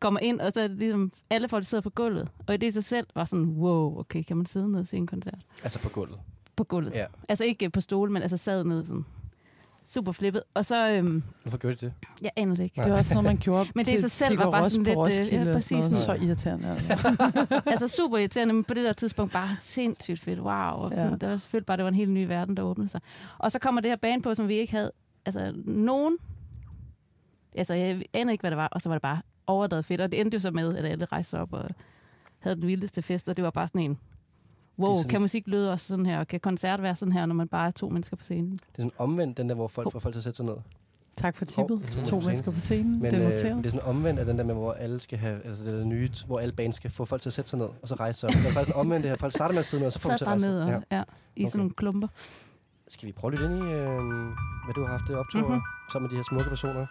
kommer 0.00 0.20
ind, 0.20 0.40
og 0.40 0.52
så 0.52 0.60
er 0.60 0.68
det 0.68 0.78
ligesom, 0.78 1.12
alle 1.30 1.48
folk 1.48 1.64
sidder 1.64 1.82
på 1.82 1.90
gulvet. 1.90 2.28
Og 2.46 2.54
i 2.54 2.56
det 2.56 2.66
i 2.66 2.70
sig 2.70 2.84
selv 2.84 3.06
var 3.14 3.24
sådan, 3.24 3.44
wow, 3.44 3.98
okay, 4.00 4.22
kan 4.22 4.36
man 4.36 4.46
sidde 4.46 4.72
ned 4.72 4.80
og 4.80 4.86
se 4.86 4.96
en 4.96 5.06
koncert? 5.06 5.38
Altså 5.64 5.88
på 5.88 5.94
gulvet. 5.94 6.18
På 6.56 6.64
gulvet. 6.64 6.92
Ja. 6.94 7.04
Altså 7.28 7.44
ikke 7.44 7.70
på 7.70 7.80
stole, 7.80 8.12
men 8.12 8.22
altså 8.22 8.36
sad 8.36 8.64
ned 8.64 8.84
sådan 8.84 9.04
super 9.86 10.12
flippet. 10.12 10.42
Og 10.54 10.64
så, 10.64 10.90
øhm, 10.90 11.22
Hvorfor 11.42 11.58
gør 11.58 11.68
de 11.68 11.74
det? 11.74 11.92
jeg 12.22 12.30
aner 12.36 12.54
det 12.54 12.62
ikke. 12.62 12.82
Det 12.82 12.92
var 12.92 12.98
også 12.98 13.14
noget, 13.14 13.24
man 13.24 13.36
gjorde 13.36 13.68
Men 13.74 13.84
det 13.84 13.92
i 13.92 13.94
til 13.94 14.02
sig 14.02 14.10
selv 14.10 14.38
var 14.38 14.50
bare 14.50 14.70
sådan 14.70 14.84
lidt, 14.84 14.92
øh, 14.92 14.96
ja, 14.96 15.04
Roskilde 15.06 15.50
og 15.50 15.52
præcis 15.52 15.84
sådan 15.84 15.90
noget. 15.90 15.98
sådan. 15.98 16.20
Så 16.20 16.26
irriterende. 16.26 16.68
Altså. 16.68 17.60
altså 17.72 17.88
super 17.88 18.18
irriterende, 18.18 18.54
men 18.54 18.64
på 18.64 18.74
det 18.74 18.84
der 18.84 18.92
tidspunkt 18.92 19.32
bare 19.32 19.48
sindssygt 19.58 20.20
fedt. 20.20 20.40
Wow. 20.40 20.50
Og 20.52 20.90
Ja. 20.90 20.96
sådan, 20.96 21.18
der 21.18 21.28
var 21.28 21.36
selvfølgelig 21.36 21.66
bare, 21.66 21.76
det 21.76 21.84
var 21.84 21.88
en 21.88 21.94
helt 21.94 22.10
ny 22.10 22.26
verden, 22.26 22.56
der 22.56 22.62
åbnede 22.62 22.88
sig. 22.88 23.00
Og 23.38 23.52
så 23.52 23.58
kommer 23.58 23.80
det 23.80 23.90
her 23.90 23.96
band 23.96 24.22
på, 24.22 24.34
som 24.34 24.48
vi 24.48 24.54
ikke 24.54 24.72
havde, 24.72 24.92
altså 25.26 25.52
nogen, 25.64 26.16
altså 27.54 27.74
jeg 27.74 28.02
aner 28.12 28.32
ikke, 28.32 28.42
hvad 28.42 28.50
det 28.50 28.58
var, 28.58 28.66
og 28.72 28.80
så 28.80 28.88
var 28.88 28.94
det 28.96 29.02
bare 29.02 29.20
overdrevet 29.46 29.84
fedt. 29.84 30.00
Og 30.00 30.12
det 30.12 30.20
endte 30.20 30.34
jo 30.34 30.40
så 30.40 30.50
med, 30.50 30.76
at 30.76 30.84
alle 30.84 31.04
rejste 31.04 31.40
op 31.40 31.52
og 31.52 31.68
havde 32.38 32.56
den 32.56 32.66
vildeste 32.66 33.02
fest, 33.02 33.28
og 33.28 33.36
det 33.36 33.44
var 33.44 33.50
bare 33.50 33.66
sådan 33.66 33.80
en, 33.80 33.98
wow, 34.78 34.94
sådan- 34.94 35.08
kan 35.08 35.20
musik 35.20 35.46
lyde 35.46 35.72
også 35.72 35.86
sådan 35.86 36.06
her, 36.06 36.18
og 36.18 36.28
kan 36.28 36.40
koncert 36.40 36.82
være 36.82 36.94
sådan 36.94 37.12
her, 37.12 37.26
når 37.26 37.34
man 37.34 37.48
bare 37.48 37.66
er 37.66 37.70
to 37.70 37.88
mennesker 37.88 38.16
på 38.16 38.24
scenen? 38.24 38.50
Det 38.52 38.60
er 38.78 38.82
sådan 38.82 38.92
omvendt, 38.98 39.36
den 39.36 39.48
der, 39.48 39.54
hvor 39.54 39.68
folk 39.68 39.92
får 39.92 39.98
folk 39.98 40.12
til 40.14 40.18
at 40.20 40.24
sætte 40.24 40.36
sig 40.36 40.46
ned. 40.46 40.56
Tak 41.16 41.36
for 41.36 41.44
tippet. 41.44 41.94
Hov, 41.96 42.04
to 42.04 42.20
mennesker 42.20 42.50
på 42.50 42.60
scenen. 42.60 42.92
Men 43.02 43.10
det 43.10 43.20
er 43.20 43.24
øh, 43.26 43.30
noteret. 43.30 43.56
det 43.56 43.66
er 43.66 43.70
sådan 43.70 43.86
omvendt 43.88 44.20
af 44.20 44.26
den 44.26 44.38
der 44.38 44.44
med, 44.44 44.54
hvor 44.54 44.72
alle 44.72 44.98
skal 44.98 45.18
have, 45.18 45.40
altså 45.44 45.64
det 45.64 45.72
er 45.74 45.76
det 45.78 45.86
nye, 45.86 46.10
hvor 46.26 46.38
alle 46.38 46.52
bands 46.52 46.74
skal 46.76 46.90
få 46.90 47.04
folk 47.04 47.22
til 47.22 47.28
at 47.28 47.32
sætte 47.32 47.50
sig 47.50 47.58
ned, 47.58 47.68
og 47.82 47.88
så 47.88 47.94
rejse 47.94 48.20
sig 48.20 48.28
op. 48.28 48.32
Det 48.34 48.46
er 48.46 48.50
faktisk 48.52 48.74
en 48.74 48.80
omvendt 48.80 49.02
det 49.04 49.10
her. 49.10 49.16
Folk 49.16 49.32
starter 49.32 49.52
med 49.52 49.58
at 49.60 49.66
sidde 49.66 49.80
ned, 49.80 49.86
og 49.86 49.92
så 49.92 49.98
får 50.00 50.08
Sad 50.10 50.18
til 50.18 50.24
at 50.24 50.28
rejse 50.28 50.46
ned 50.46 50.60
og. 50.60 50.68
Ja. 50.68 50.96
ja. 50.96 51.02
i 51.36 51.42
Okay. 51.42 51.50
sådan 51.50 51.58
nogle 51.58 51.70
klumper. 51.76 52.08
Skal 52.88 53.06
vi 53.06 53.12
prøve 53.12 53.30
lidt 53.30 53.42
ind 53.42 53.52
i, 53.54 53.56
øh, 53.60 53.96
hvad 54.64 54.74
du 54.74 54.80
har 54.84 54.90
haft 54.90 55.04
det 55.08 55.16
optur 55.16 55.40
Mhm. 55.40 55.48
mm-hmm. 55.48 55.62
sammen 55.92 56.04
med 56.04 56.10
de 56.10 56.16
her 56.16 56.24
smukke 56.30 56.48
personer? 56.48 56.86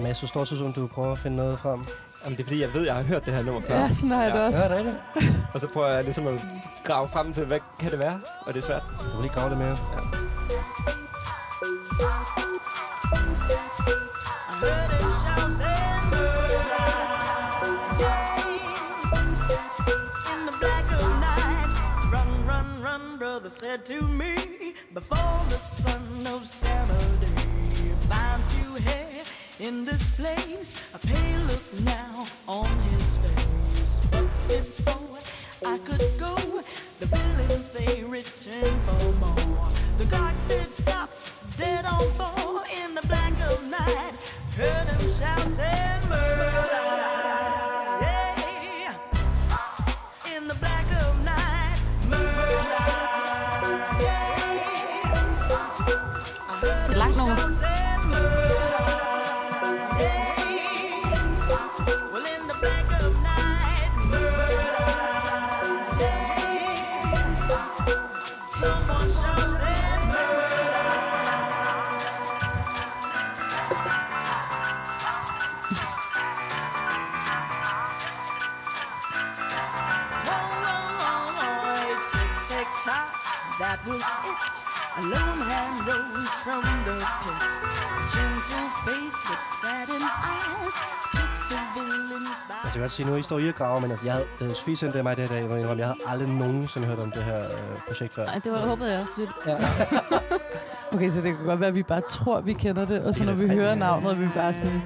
Mads, 0.00 0.20
du 0.20 0.26
står 0.26 0.44
så 0.44 0.56
som 0.58 0.72
du 0.72 0.86
prøver 0.86 1.12
at 1.12 1.18
finde 1.18 1.36
noget 1.36 1.58
frem. 1.58 1.80
Jamen, 2.24 2.36
det 2.36 2.42
er 2.42 2.46
fordi, 2.46 2.60
jeg 2.60 2.74
ved, 2.74 2.84
jeg 2.86 2.94
har 2.94 3.02
hørt 3.02 3.24
det 3.26 3.34
her 3.34 3.42
nummer 3.42 3.60
før. 3.60 3.74
Ja, 3.80 3.88
sådan 3.88 4.10
har 4.10 4.22
jeg 4.22 4.32
det 4.32 4.38
Ja. 4.38 4.46
også. 4.46 4.58
Ja, 4.62 4.68
det 4.68 4.78
er 4.78 4.82
det. 4.82 4.96
Og 5.54 5.60
så 5.60 5.68
prøver 5.68 5.88
jeg 5.88 6.04
ligesom 6.04 6.26
at 6.26 6.40
grave 6.84 7.08
frem 7.08 7.32
til, 7.32 7.44
hvad 7.44 7.60
kan 7.80 7.90
det 7.90 7.98
være? 7.98 8.20
Og 8.46 8.54
det 8.54 8.62
er 8.62 8.66
svært. 8.66 8.82
Du 9.00 9.10
kan 9.10 9.20
lige 9.20 9.32
grave 9.32 9.50
det 9.50 9.58
run, 22.84 23.18
brother 23.18 23.48
said 23.48 23.84
to 23.84 24.02
me, 24.08 24.34
before 24.94 25.40
the 25.48 25.58
son 25.58 26.26
of 26.26 26.46
Saturday 26.46 27.42
finds 28.08 28.48
you 28.58 28.74
here 28.74 29.24
in 29.60 29.84
this 29.84 30.10
place, 30.10 30.74
godt 92.82 92.92
sige, 92.92 93.06
nu 93.06 93.16
I 93.16 93.22
står 93.22 93.38
i 93.38 93.48
og 93.48 93.54
graver, 93.54 93.80
men 93.80 93.90
altså, 93.90 94.06
jeg 94.06 94.14
havde, 94.14 94.26
da 94.40 94.54
Sofie 94.54 94.76
sendte 94.76 95.02
mig 95.02 95.16
det 95.16 95.28
her 95.28 95.36
dag, 95.36 95.46
hvor 95.46 95.54
jeg 95.54 95.62
indrømme, 95.62 95.80
jeg 95.80 95.86
havde 95.86 96.00
aldrig 96.06 96.28
nogensinde 96.28 96.86
hørt 96.86 96.98
om 96.98 97.10
det 97.10 97.24
her 97.24 97.38
øh, 97.38 97.78
projekt 97.86 98.14
før. 98.14 98.24
Nej, 98.26 98.40
det 98.44 98.52
var, 98.52 98.58
håbede 98.58 98.92
jeg 98.92 99.00
også 99.00 99.12
lidt. 99.18 99.30
Ja. 99.46 99.56
Okay, 100.92 101.08
så 101.08 101.20
det 101.22 101.36
kan 101.36 101.46
godt 101.46 101.60
være, 101.60 101.68
at 101.68 101.74
vi 101.74 101.82
bare 101.82 102.00
tror, 102.00 102.40
vi 102.40 102.52
kender 102.52 102.84
det, 102.84 103.04
og 103.04 103.14
så 103.14 103.24
når 103.24 103.32
vi 103.32 103.48
hører 103.48 103.74
navnet, 103.74 104.10
er 104.10 104.14
vi 104.14 104.28
bare 104.34 104.52
sådan... 104.52 104.82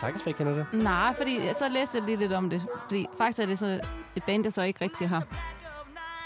Sagtens, 0.00 0.26
jeg 0.26 0.34
kender 0.34 0.54
det. 0.54 0.66
Nej, 0.72 1.14
fordi 1.16 1.40
så 1.58 1.68
læste 1.68 1.98
jeg 1.98 2.04
lige 2.04 2.16
lidt 2.16 2.32
om 2.32 2.50
det. 2.50 2.62
Fordi 2.82 3.06
faktisk 3.18 3.38
er 3.38 3.46
det 3.46 3.58
så 3.58 3.80
et 4.16 4.22
band, 4.24 4.44
der 4.44 4.50
så 4.50 4.62
ikke 4.62 4.84
rigtig 4.84 5.08
har, 5.08 5.22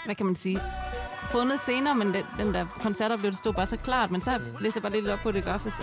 hvad 0.05 0.15
kan 0.15 0.25
man 0.25 0.35
sige, 0.35 0.61
fundet 1.31 1.59
senere, 1.59 1.95
men 1.95 2.13
den, 2.13 2.23
den 2.37 2.53
der 2.53 2.65
koncertoplevelse 2.81 3.37
stod 3.37 3.53
bare 3.53 3.65
så 3.65 3.77
klart, 3.77 4.11
men 4.11 4.21
så 4.21 4.31
læste 4.59 4.77
jeg 4.77 4.81
bare 4.81 5.01
lidt 5.01 5.07
op 5.07 5.19
på 5.23 5.31
det 5.31 5.47
aftes. 5.47 5.73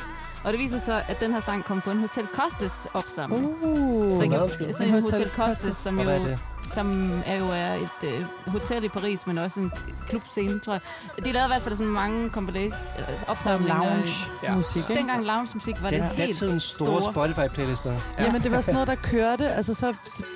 Og 0.44 0.52
det 0.52 0.58
viser 0.60 0.78
sig, 0.78 1.04
at 1.08 1.20
den 1.20 1.32
her 1.32 1.40
sang 1.40 1.64
kom 1.64 1.80
på 1.80 1.90
en 1.90 1.98
Hotel 1.98 2.26
Costes 2.34 2.88
opsamling. 2.94 3.56
Uh, 3.62 4.22
så 4.22 4.42
undskyld? 4.42 4.72
sådan 4.72 4.94
en 4.94 5.02
Hotel 5.02 5.30
Costes, 5.30 5.76
som 5.76 6.00
jo? 6.00 6.36
Som 6.74 7.12
er 7.26 7.36
jo 7.36 7.48
er 7.48 7.74
et 7.74 7.88
øh, 8.08 8.26
hotel 8.48 8.84
i 8.84 8.88
Paris, 8.88 9.26
men 9.26 9.38
også 9.38 9.60
en 9.60 9.72
klubscene, 10.08 10.60
tror 10.60 10.72
jeg. 10.72 10.80
De 11.24 11.32
lavede 11.32 11.46
i 11.46 11.50
hvert 11.50 11.62
fald 11.62 11.74
sådan 11.76 11.92
mange 11.92 12.30
compilations, 12.30 12.92
eller 12.96 13.08
opsamlinger. 13.28 13.84
lounge-musik, 13.84 14.90
ikke? 14.90 15.00
Dengang 15.00 15.24
lounge-musik 15.24 15.82
var 15.82 15.90
Den, 15.90 16.02
det 16.02 16.08
helt 16.08 16.18
datidens 16.18 16.62
store, 16.62 17.02
store. 17.02 17.12
Spotify-playlister. 17.12 17.90
Ja. 18.18 18.24
Jamen, 18.24 18.42
det 18.42 18.52
var 18.52 18.60
sådan 18.60 18.74
noget, 18.74 18.88
der 18.88 18.94
kørte, 18.94 19.48
altså 19.48 19.74
så 19.74 19.94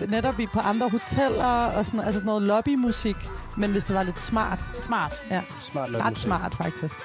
netop 0.08 0.34
på 0.52 0.60
andre 0.60 0.88
hoteller, 0.88 1.44
og 1.66 1.86
sådan, 1.86 2.00
altså 2.00 2.18
sådan 2.18 2.26
noget 2.26 2.42
lobbymusik, 2.42 3.16
men 3.56 3.70
hvis 3.70 3.84
det 3.84 3.96
var 3.96 4.02
lidt 4.02 4.20
smart. 4.20 4.64
smart. 4.82 5.12
Smart 5.60 5.90
Ret 5.94 6.18
smart, 6.18 6.54
faktisk. 6.54 6.98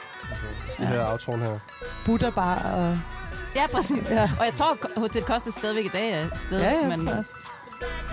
Så 0.78 0.86
hører 0.86 1.12
outroen 1.12 1.40
her. 1.40 1.60
Buddha 2.06 2.30
bare 2.30 2.74
og... 2.74 3.00
Ja, 3.56 3.68
præcis. 3.74 4.10
Ja, 4.12 4.32
Og 4.40 4.46
jeg 4.46 4.54
tror, 4.54 4.78
Hotel 5.00 5.24
Costa 5.24 5.50
stadigvæk 5.52 5.86
i 5.86 5.90
dag 5.94 6.12
er 6.12 6.26
et 6.26 6.32
sted. 6.48 6.60
ja, 6.60 6.72
ja 6.74 6.88
men, 6.88 7.26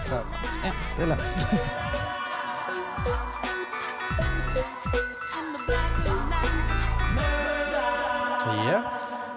Klart. 0.06 0.26
ja. 0.64 0.72
Eller, 1.02 1.16
Ja, 8.46 8.82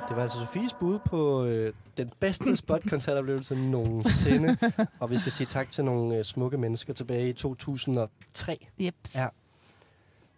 det 0.07 0.15
var 0.15 0.21
altså 0.21 0.39
Sofies 0.39 0.73
bud 0.73 0.99
på 0.99 1.45
øh, 1.45 1.73
den 1.97 2.09
bedste 2.19 2.55
spot-koncertoplevelse 2.55 3.55
nogensinde. 3.69 4.57
og 4.99 5.09
vi 5.11 5.17
skal 5.17 5.31
sige 5.31 5.47
tak 5.47 5.69
til 5.69 5.85
nogle 5.85 6.17
øh, 6.17 6.23
smukke 6.23 6.57
mennesker 6.57 6.93
tilbage 6.93 7.29
i 7.29 7.33
2003, 7.33 8.67
Jeps. 8.79 9.15
Ja. 9.15 9.27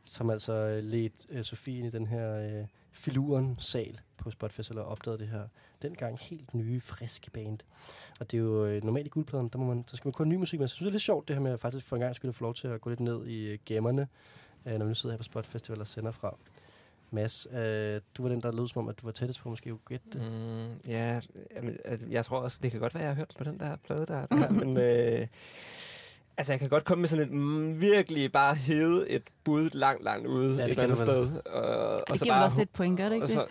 som 0.04 0.30
altså 0.30 0.52
øh, 0.54 0.84
ledte 0.84 1.28
øh, 1.30 1.44
Sofie 1.44 1.78
ind 1.78 1.88
i 1.88 1.90
den 1.90 2.08
her 2.08 2.40
øh, 2.40 2.66
filuren-sal 2.92 4.00
på 4.18 4.32
Spotfestival 4.32 4.82
og 4.84 4.88
opdagede 4.88 5.20
det 5.20 5.28
her 5.28 5.44
dengang 5.84 6.20
helt 6.20 6.54
nye, 6.54 6.80
friske 6.80 7.32
band. 7.32 7.60
Og 8.20 8.32
det 8.32 8.38
er 8.38 8.42
jo 8.42 8.66
øh, 8.66 8.84
normalt 8.84 9.08
i 9.08 9.10
guldpladen, 9.10 9.50
der, 9.50 9.60
må 9.60 9.66
man, 9.66 9.78
der 9.92 9.98
skal 9.98 10.08
man 10.08 10.14
kun 10.14 10.30
ny 10.30 10.36
musik, 10.36 10.60
men 10.60 10.62
jeg 10.62 10.70
synes, 10.70 10.80
det 10.80 10.88
er 10.88 10.92
lidt 10.92 11.04
sjovt 11.04 11.28
det 11.28 11.36
her 11.36 11.44
med 11.44 11.52
at 11.52 11.60
faktisk 11.60 11.86
for 11.86 11.96
en 11.96 12.02
gang 12.02 12.16
skulle 12.16 12.34
få 12.34 12.44
lov 12.44 12.54
til 12.54 12.68
at 12.68 12.82
gå 12.82 12.90
lidt 12.90 13.00
ned 13.00 13.28
i 13.28 13.46
øh, 13.48 13.60
gemmerne, 13.66 14.08
øh, 14.66 14.74
når 14.74 14.86
vi 14.86 14.90
nu 14.90 14.96
sidder 14.96 15.14
her 15.14 15.18
på 15.18 15.24
Spotfestival 15.24 15.80
og 15.80 15.88
sender 15.88 16.12
fra. 16.12 16.38
Mads, 17.12 17.48
øh, 17.54 18.02
du 18.18 18.24
var 18.24 18.30
den, 18.30 18.42
der 18.42 18.52
lød 18.52 18.68
som 18.68 18.82
om, 18.82 18.90
at 18.90 19.02
du 19.02 19.08
var 19.08 19.12
tættest 19.12 19.40
på 19.40 19.50
måske 19.50 19.70
at 19.70 19.86
gætte 19.90 20.06
det. 20.14 20.22
Mm, 20.22 20.90
ja, 20.92 21.20
altså, 21.86 22.08
jeg 22.10 22.26
tror 22.26 22.40
også, 22.40 22.60
det 22.64 22.72
kan 22.72 22.80
godt 22.80 22.96
være, 22.96 23.04
jeg 23.04 23.12
har 23.12 23.16
hørt 23.16 23.34
på 23.38 23.44
den 23.44 23.60
der 23.60 23.76
plade 23.76 24.06
der. 24.06 24.26
der 24.26 24.50
men 24.66 24.78
øh, 24.78 25.28
altså, 26.38 26.54
jeg 26.54 26.60
kan 26.60 26.70
godt 26.70 26.84
komme 26.84 27.02
med 27.02 27.10
sådan 27.10 27.26
et 27.26 27.32
mm, 27.32 27.82
virkelig 27.82 28.32
bare 28.32 28.56
hede 28.56 29.10
et 29.10 29.24
bud 29.44 29.70
langt, 29.70 30.04
langt 30.04 30.28
ude 30.28 30.56
Ja, 30.56 30.62
ja, 30.62 30.64
det 30.64 30.66
et 30.66 30.70
eller 30.72 30.84
andet 30.84 30.98
sted. 30.98 31.42
Og, 31.46 31.64
Og 31.64 31.96
og 31.96 32.08
det 32.08 32.20
så 32.20 32.26
giver 32.26 32.36
bare 32.36 32.44
også 32.44 32.58
lidt 32.58 32.74
point, 32.74 32.98
gør 32.98 33.10
det 33.10 33.16
ikke 33.16 33.24
og 33.24 33.28
det? 33.28 33.36
så, 33.36 33.48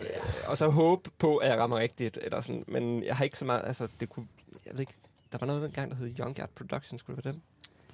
og 0.47 0.57
så 0.57 0.69
håbe 0.69 1.09
på, 1.17 1.37
at 1.37 1.49
jeg 1.49 1.57
rammer 1.59 1.77
rigtigt. 1.77 2.19
Eller 2.21 2.41
sådan. 2.41 2.63
Men 2.67 3.03
jeg 3.03 3.15
har 3.15 3.23
ikke 3.23 3.37
så 3.37 3.45
meget... 3.45 3.61
Altså, 3.65 3.91
det 3.99 4.09
kunne... 4.09 4.27
Jeg 4.65 4.73
ved 4.73 4.79
ikke... 4.79 4.93
Der 5.31 5.37
var 5.37 5.47
noget 5.47 5.61
dengang, 5.61 5.91
der 5.91 5.97
hed 5.97 6.13
Young 6.19 6.35
Guard 6.35 6.49
Productions. 6.55 6.99
Skulle 6.99 7.15
det 7.17 7.25
være 7.25 7.33
dem? 7.33 7.41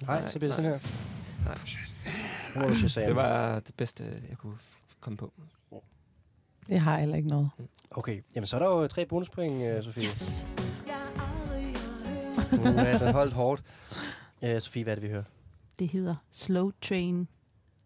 Nej, 0.06 0.20
Nej, 0.20 0.30
så 0.30 0.38
bliver 0.38 0.48
det 0.48 0.54
sådan 0.56 0.70
her. 0.70 0.78
Nej. 1.44 1.58
Shazam. 2.76 3.06
Det 3.06 3.16
var 3.16 3.60
det 3.60 3.74
bedste, 3.76 4.04
jeg 4.28 4.38
kunne 4.38 4.54
komme 5.00 5.16
på. 5.16 5.32
jeg 6.68 6.82
har 6.82 6.98
heller 6.98 7.16
ikke 7.16 7.28
noget. 7.28 7.50
Okay, 7.90 8.20
jamen 8.34 8.46
så 8.46 8.56
er 8.56 8.60
der 8.60 8.68
jo 8.68 8.86
tre 8.86 9.06
bonuspoint, 9.06 9.62
øh, 9.62 9.82
Sofie. 9.84 10.04
Yes. 10.04 10.46
Er 12.52 12.98
den 12.98 13.12
holdt 13.12 13.32
hårdt. 13.32 13.62
Øh, 14.42 14.60
Sofie, 14.60 14.82
hvad 14.84 14.92
er 14.92 14.94
det, 14.94 15.02
vi 15.02 15.08
hører? 15.08 15.22
Det 15.78 15.88
hedder 15.88 16.14
Slow 16.30 16.70
Train. 16.82 17.28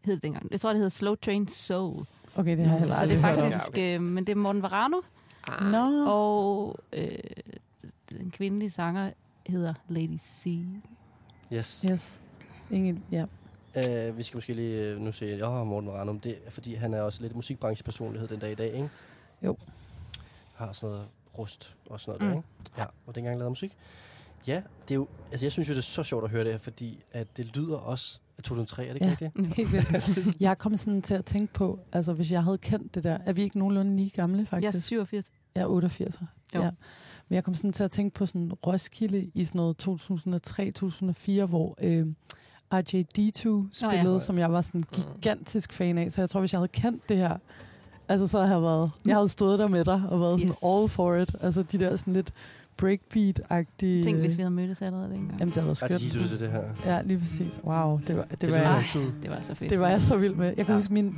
Hed 0.05 0.15
det 0.15 0.23
dengang. 0.23 0.49
Jeg 0.51 0.61
tror, 0.61 0.71
det 0.71 0.77
hedder 0.77 0.89
Slow 0.91 1.15
Train 1.15 1.49
Soul. 1.49 2.05
Okay, 2.37 2.57
det 2.57 2.65
har 2.67 2.73
jeg 2.73 2.79
heller 2.79 2.97
Så 2.97 3.07
det 3.07 3.13
er 3.13 3.21
hørt 3.21 3.33
om. 3.35 3.41
faktisk, 3.41 3.65
Ja, 3.65 3.69
okay. 3.73 3.95
øh, 3.95 4.03
men 4.03 4.27
det 4.27 4.33
er 4.33 4.37
Morten 4.37 4.63
Varano, 4.63 5.01
Nå, 5.71 6.07
og 6.07 6.77
øh, 6.93 7.09
den 8.11 8.31
kvindelige 8.31 8.71
sanger 8.71 9.11
hedder 9.47 9.75
Lady 9.89 10.19
C. 10.21 10.67
Yes. 11.53 11.85
yes. 11.91 12.21
Ingen, 12.71 13.05
ja. 13.11 13.25
Øh, 13.77 14.17
vi 14.17 14.23
skal 14.23 14.37
måske 14.37 14.55
lige 14.55 14.83
øh, 14.83 14.99
nu 15.01 15.13
se, 15.13 15.47
åh, 15.47 15.53
oh, 15.61 15.67
Morten 15.67 15.91
Maranum, 15.91 16.21
det 16.21 16.39
er 16.47 16.51
fordi, 16.51 16.75
han 16.75 16.95
er 16.95 17.03
også 17.03 17.23
lidt 17.23 17.35
musikbranchepersonlighed 17.35 18.29
den 18.29 18.39
dag 18.41 18.53
i 18.53 18.55
dag, 18.55 18.75
ikke? 18.75 18.91
Jo. 19.43 19.57
Har 20.55 20.73
sådan 20.73 20.95
noget 20.95 21.09
rust 21.39 21.77
og 21.87 22.01
sådan 22.01 22.21
noget. 22.21 22.37
Mm. 22.37 22.43
der, 22.43 22.59
ikke? 22.65 22.71
Ja, 22.81 22.85
og 23.07 23.15
dengang 23.15 23.37
lavede 23.37 23.51
musik. 23.51 23.77
Ja, 24.47 24.63
det 24.83 24.91
er 24.91 24.95
jo, 24.95 25.09
altså 25.33 25.45
jeg 25.47 25.53
synes 25.53 25.69
jo, 25.69 25.73
det 25.73 25.79
er 25.79 25.83
så 25.83 26.03
sjovt 26.03 26.25
at 26.25 26.31
høre 26.31 26.45
det 26.45 26.53
her, 26.53 26.59
fordi 26.59 27.01
at 27.13 27.37
det 27.37 27.57
lyder 27.57 27.77
også 27.77 28.19
af 28.39 28.43
2003, 28.43 28.83
er 28.87 28.93
det 28.93 28.95
ikke 28.95 29.07
Ja. 29.07 29.11
rigtigt? 29.11 29.37
Mm. 30.27 30.33
Jeg 30.41 30.59
kom 30.59 30.77
sådan 30.77 31.03
til 31.03 31.15
at 31.15 31.25
tænke 31.25 31.53
på, 31.53 31.79
altså 31.93 32.13
hvis 32.13 32.33
jeg 32.33 32.43
havde 32.45 32.59
kendt 32.59 32.95
det 32.95 33.05
der, 33.05 33.19
er 33.27 33.33
vi 33.33 33.43
ikke 33.43 33.59
nogenlunde 33.59 33.97
lige 33.97 34.11
gamle 34.11 34.37
Jeg 34.39 34.43
er 34.43 34.47
faktisk? 34.47 34.87
87. 34.87 35.27
Jeg 35.55 35.63
er 35.63 35.67
88. 35.67 36.19
Jo. 36.55 36.63
Ja. 36.63 36.71
Men 37.29 37.35
jeg 37.35 37.45
kom 37.45 37.55
sådan 37.55 37.73
til 37.73 37.85
at 37.85 37.91
tænke 37.91 38.15
på 38.15 38.27
sådan 38.27 38.53
Roskilde 38.67 39.31
i 39.35 39.45
sådan 39.45 39.59
noget 39.59 39.89
2003-2004, 41.43 41.45
hvor 41.47 41.75
øh, 41.81 42.07
RJD2 42.75 43.69
spillede, 43.73 44.13
ja. 44.13 44.19
som 44.19 44.39
jeg 44.39 44.53
var 44.53 44.61
sådan 44.61 44.85
gigantisk 44.93 45.73
fan 45.73 45.99
af. 45.99 46.13
Så 46.13 46.21
jeg 46.21 46.31
tror, 46.31 46.41
hvis 46.41 46.53
jeg 46.53 46.59
havde 46.59 46.69
kendt 46.69 47.09
det 47.09 47.17
her, 47.17 47.37
altså 48.09 48.27
så 48.27 48.39
havde 48.39 48.53
jeg 48.53 48.63
været, 48.63 48.91
jeg 49.07 49.15
havde 49.17 49.29
stået 49.29 49.59
der 49.59 49.69
med 49.69 49.85
dig 49.85 50.03
og 50.09 50.21
været 50.21 50.41
Yes. 50.41 50.51
sådan 50.55 50.71
all 50.81 50.89
for 50.89 51.15
it. 51.17 51.35
Altså 51.41 51.63
de 51.63 51.79
der 51.79 51.97
sådan 51.97 52.13
lidt 52.13 52.33
breakbeat-agtige... 52.83 54.05
Tænk, 54.05 54.19
hvis 54.19 54.37
vi 54.37 54.43
havde 54.43 54.55
mødtes 54.55 54.83
allerede 54.83 55.11
dengang. 55.11 55.41
Jamen, 55.41 55.55
det 55.55 55.63
havde 55.63 55.67
været 55.67 55.83
Ej, 55.83 55.89
det 55.89 56.01
skønt. 56.01 56.15
Jesus, 56.15 56.31
det, 56.31 56.41
det 56.41 56.49
her. 56.51 56.63
Ja, 56.85 57.03
lige 57.03 57.19
præcis. 57.19 57.61
Wow, 57.65 58.01
det 58.07 58.17
var, 58.17 58.23
det, 58.23 58.41
Det, 58.41 58.51
var 58.51 58.57
jeg, 58.57 58.71
altid. 58.77 59.01
Det 59.23 59.31
var 59.31 59.41
så 59.41 59.55
fedt. 59.55 59.71
det 59.71 59.81
var 59.81 59.89
jeg 59.89 60.03
så 60.03 60.17
vild 60.17 60.35
med. 60.35 60.47
Jeg 60.47 60.57
kan 60.57 60.67
Ja. 60.69 60.75
huske, 60.75 60.93
min, 60.95 61.15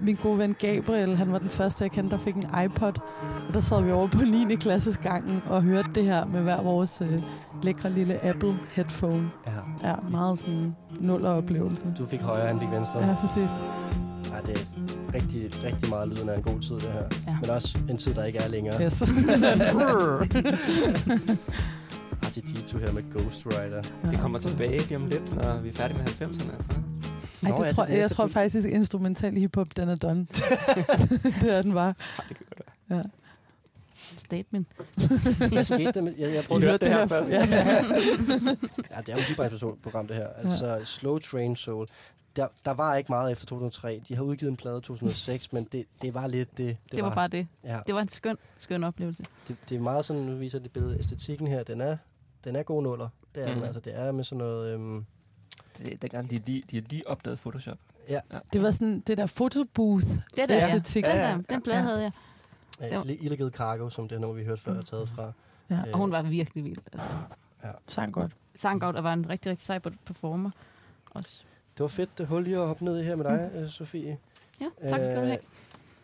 min 0.00 0.16
gode 0.22 0.38
ven 0.38 0.54
Gabriel, 0.58 1.16
han 1.16 1.32
var 1.32 1.38
den 1.38 1.48
første, 1.50 1.84
jeg 1.84 1.90
kendte, 1.90 2.16
der 2.16 2.22
fik 2.22 2.34
en 2.34 2.44
iPod. 2.64 2.92
Og 3.48 3.54
der 3.54 3.60
sad 3.60 3.82
vi 3.82 3.90
over 3.92 4.08
på 4.08 4.18
9. 4.48 4.54
klasses 4.54 4.98
gangen 4.98 5.40
og 5.46 5.62
hørte 5.62 5.88
det 5.94 6.04
her 6.04 6.26
med 6.26 6.40
hver 6.42 6.62
vores 6.62 7.00
øh, 7.00 7.22
lækre 7.62 7.90
lille 7.90 8.24
Apple 8.24 8.54
headphone. 8.72 9.30
Ja. 9.82 9.88
Ja, 9.88 9.94
meget 10.10 10.38
sådan 10.38 10.74
nuller 11.00 11.30
oplevelse. 11.30 11.94
Du 11.98 12.06
fik 12.06 12.20
højre, 12.20 12.46
han 12.48 12.60
fik 12.60 12.70
venstre. 12.70 13.04
Ja, 13.06 13.14
præcis. 13.20 13.50
Ja, 14.30 14.36
det 14.46 14.54
er 14.58 15.01
rigtig, 15.14 15.64
rigtig 15.64 15.88
meget 15.88 16.08
lyden 16.08 16.28
af 16.28 16.36
en 16.36 16.42
god 16.42 16.60
tid, 16.60 16.74
det 16.74 16.92
her. 16.92 17.04
Ja. 17.26 17.36
Men 17.40 17.50
også 17.50 17.78
en 17.88 17.98
tid, 17.98 18.14
der 18.14 18.24
ikke 18.24 18.38
er 18.38 18.48
længere. 18.48 18.84
Yes. 18.84 19.02
RTD2 22.22 22.78
her 22.78 22.92
med 22.92 23.02
Ghost 23.12 23.46
Rider. 23.46 23.82
Det 24.10 24.20
kommer 24.20 24.38
tilbage 24.38 24.80
lige 24.80 24.96
om 24.96 25.06
lidt, 25.06 25.34
når 25.36 25.60
vi 25.60 25.68
er 25.68 25.72
færdige 25.72 25.98
med 25.98 26.06
90'erne. 26.06 26.54
Altså. 26.54 26.72
Ej, 27.42 27.50
det 27.50 27.64
ja, 27.64 27.72
tror, 27.72 27.84
det 27.84 27.92
jeg, 27.92 28.00
er 28.00 28.08
tror 28.08 28.26
faktisk, 28.26 28.68
instrumental 28.68 29.34
hiphop, 29.38 29.66
den 29.76 29.88
er 29.88 29.94
done. 29.94 30.26
det 31.40 31.56
er 31.56 31.62
den 31.62 31.72
bare. 31.72 31.94
Ej, 32.18 32.24
det 32.28 32.36
kan 32.36 32.46
godt 32.56 32.66
være. 32.88 33.04
Statement. 34.16 34.68
Hvad 35.52 35.64
skete 35.64 35.92
der 35.92 36.02
med... 36.02 36.14
Jeg, 36.18 36.34
jeg 36.34 36.44
prøvede 36.44 36.66
hørte 36.66 36.84
det 36.84 36.94
her 36.94 37.06
først. 37.06 37.30
Ja. 37.30 37.38
Ja, 37.40 39.00
det 39.00 39.08
er 39.08 39.12
jo 39.12 39.12
et 39.12 39.16
musikbrancheprogram, 39.16 40.06
det 40.06 40.16
her. 40.16 40.26
Altså, 40.26 40.66
ja. 40.66 40.84
Slow 40.84 41.18
Train 41.18 41.56
Soul. 41.56 41.86
Der, 42.36 42.48
der 42.64 42.70
var 42.70 42.94
ikke 42.94 43.12
meget 43.12 43.32
efter 43.32 43.46
2003. 43.46 44.02
De 44.08 44.14
har 44.16 44.22
udgivet 44.22 44.50
en 44.50 44.56
plade 44.56 44.78
i 44.78 44.80
2006, 44.80 45.52
men 45.52 45.64
det, 45.72 45.84
det 46.02 46.14
var 46.14 46.26
lidt 46.26 46.58
det. 46.58 46.76
Det, 46.84 46.92
det 46.92 47.04
var 47.04 47.14
bare 47.14 47.28
det. 47.28 47.46
Ja, 47.64 47.80
Det 47.86 47.94
var 47.94 48.00
en 48.00 48.08
skøn, 48.08 48.36
skøn 48.58 48.84
oplevelse. 48.84 49.24
det, 49.48 49.56
det 49.68 49.76
er 49.76 49.80
meget 49.80 50.04
sådan, 50.04 50.22
nu 50.22 50.36
viser 50.36 50.58
det 50.58 50.70
billede, 50.72 50.98
æstetikken 50.98 51.46
her, 51.46 51.62
den 51.62 51.80
er, 51.80 51.96
den 52.44 52.56
er 52.56 52.62
god 52.62 52.82
nuller. 52.82 53.08
Det 53.34 53.42
er 53.42 53.48
mm. 53.48 53.54
Den, 53.54 53.64
altså. 53.64 53.80
Det 53.80 53.98
er 53.98 54.12
med 54.12 54.24
sådan 54.24 54.38
noget... 54.38 54.74
Øhm, 54.74 55.04
Det 55.78 56.02
dengang, 56.02 56.30
de, 56.30 56.36
lige, 56.46 56.62
de 56.70 56.76
har 56.76 56.82
lige 56.90 57.08
opdaget 57.08 57.38
Photoshop. 57.38 57.78
ja, 58.08 58.20
Det 58.52 58.62
var 58.62 58.70
sådan 58.70 59.00
det 59.00 59.18
der 59.18 59.26
fotobooth. 59.26 60.06
Det 60.36 60.48
der, 60.48 60.56
Æstetik. 60.66 61.04
ja. 61.04 61.10
Den, 61.12 61.18
Ja, 61.20 61.26
der, 61.36 61.42
den 61.48 61.62
plade 61.62 61.78
ja. 61.78 61.84
havde 61.84 62.02
jeg. 62.02 62.12
Jo. 62.94 63.02
Illegal 63.08 63.50
Cargo, 63.50 63.88
som 63.90 64.08
det 64.08 64.20
nummer, 64.20 64.36
vi 64.36 64.44
hørte 64.44 64.62
før, 64.62 64.72
er 64.78 64.82
taget 64.82 65.08
fra. 65.08 65.32
Ja. 65.70 65.76
Øh, 65.76 65.82
Og 65.92 65.98
hun 65.98 66.12
var 66.12 66.22
virkelig 66.22 66.64
vild. 66.64 66.76
Altså, 66.92 67.08
Sang 67.86 68.12
godt. 68.12 68.32
sang 68.56 68.80
godt 68.80 68.96
og 68.96 69.04
var 69.04 69.12
en 69.12 69.28
rigtig, 69.28 69.50
rigtig 69.50 69.66
sej 69.66 69.78
performer. 69.78 70.50
Også. 71.10 71.42
Det 71.82 71.84
var 71.84 71.88
fedt, 72.04 72.18
det 72.18 72.26
hul 72.26 72.42
lige 72.44 72.56
at 72.58 72.66
hoppe 72.66 72.84
ned 72.84 72.98
i 73.00 73.02
her 73.02 73.16
med 73.16 73.24
dig, 73.24 73.50
mm. 73.54 73.68
Sofie. 73.68 74.18
Ja, 74.60 74.88
tak 74.88 75.02
skal 75.04 75.16
du 75.16 75.20
have. 75.20 75.32
Øh, 75.32 75.44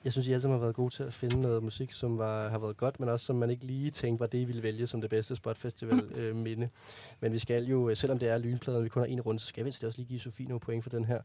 Jeg 0.05 0.13
synes, 0.13 0.29
I 0.29 0.33
alle 0.33 0.43
sammen 0.43 0.59
har 0.59 0.65
været 0.65 0.75
gode 0.75 0.95
til 0.95 1.03
at 1.03 1.15
finde 1.15 1.41
noget 1.41 1.63
musik, 1.63 1.93
som 1.93 2.19
var, 2.19 2.49
har 2.49 2.59
været 2.59 2.77
godt, 2.77 3.01
men 3.01 3.09
også 3.09 3.27
som 3.27 3.37
man 3.37 3.51
ikke 3.51 3.65
lige 3.65 3.91
tænkte 3.91 4.21
var 4.21 4.27
det, 4.27 4.39
I 4.39 4.45
ville 4.45 4.63
vælge 4.63 4.87
som 4.87 5.01
det 5.01 5.11
bedste 5.11 5.37
Spotfestival 5.37 6.11
øh, 6.21 6.37
minde. 6.37 6.69
Men 7.21 7.33
vi 7.33 7.39
skal 7.39 7.65
jo, 7.65 7.89
øh, 7.89 7.97
selvom 7.97 8.19
det 8.19 8.29
er 8.29 8.39
lynpladen, 8.39 8.85
vi 8.85 8.89
kun 8.89 9.01
har 9.01 9.07
en 9.07 9.21
runde, 9.21 9.41
så 9.41 9.47
skal 9.47 9.65
vi 9.65 9.69
også 9.69 9.99
lige 9.99 10.09
give 10.09 10.21
Sofie 10.21 10.47
nogle 10.47 10.61
point 10.61 10.83
for 10.83 10.91
den 10.91 11.05
her. 11.05 11.21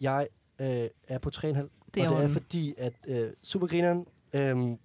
Jeg 0.00 0.26
øh, 0.58 0.88
er 1.08 1.18
på 1.18 1.30
3,5, 1.34 1.46
Det 1.46 1.56
er 1.56 1.62
og 1.62 1.68
det 1.94 2.02
er 2.02 2.10
orden. 2.10 2.30
fordi, 2.30 2.74
at 2.78 2.92
øh, 3.08 3.32
Supergrineren, 3.42 4.06
øh, 4.34 4.76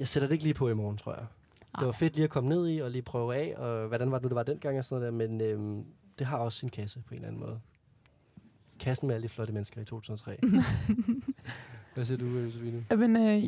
jeg 0.00 0.08
sætter 0.08 0.28
det 0.28 0.32
ikke 0.32 0.44
lige 0.44 0.54
på 0.54 0.68
i 0.68 0.74
morgen, 0.74 0.96
tror 0.96 1.12
jeg. 1.14 1.26
Det 1.78 1.86
var 1.86 1.92
fedt 1.92 2.14
lige 2.14 2.24
at 2.24 2.30
komme 2.30 2.48
ned 2.48 2.68
i 2.68 2.78
og 2.78 2.90
lige 2.90 3.02
prøve 3.02 3.36
af, 3.36 3.54
og 3.56 3.88
hvordan 3.88 4.10
var 4.10 4.18
det 4.18 4.22
nu, 4.22 4.28
det 4.28 4.34
var 4.36 4.42
dengang 4.42 4.78
og 4.78 4.84
sådan 4.84 5.12
noget 5.12 5.30
der, 5.30 5.36
men 5.38 5.40
øh, 5.78 5.84
det 6.18 6.26
har 6.26 6.38
også 6.38 6.58
sin 6.58 6.68
kasse 6.68 7.00
på 7.00 7.14
en 7.14 7.14
eller 7.14 7.28
anden 7.28 7.40
måde. 7.40 7.60
Kassen 8.80 9.06
med 9.06 9.14
alle 9.14 9.22
de 9.22 9.28
flotte 9.28 9.52
mennesker 9.52 9.80
i 9.80 9.84
2003. 9.84 10.38
Hvad 11.94 12.04
siger 12.04 12.18
du, 12.18 12.26
Josefine? 12.26 12.84
Men 12.96 13.16
øh, 13.16 13.44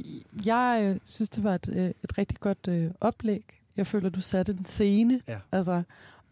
jeg 0.46 0.80
øh, 0.84 1.00
synes, 1.04 1.30
det 1.30 1.44
var 1.44 1.54
et, 1.54 1.68
øh, 1.72 1.90
et 2.04 2.18
rigtig 2.18 2.40
godt 2.40 2.68
øh, 2.68 2.90
oplæg. 3.00 3.62
Jeg 3.76 3.86
føler, 3.86 4.08
du 4.08 4.20
satte 4.20 4.52
en 4.52 4.64
scene. 4.64 5.20
Ja. 5.28 5.38
Altså, 5.52 5.82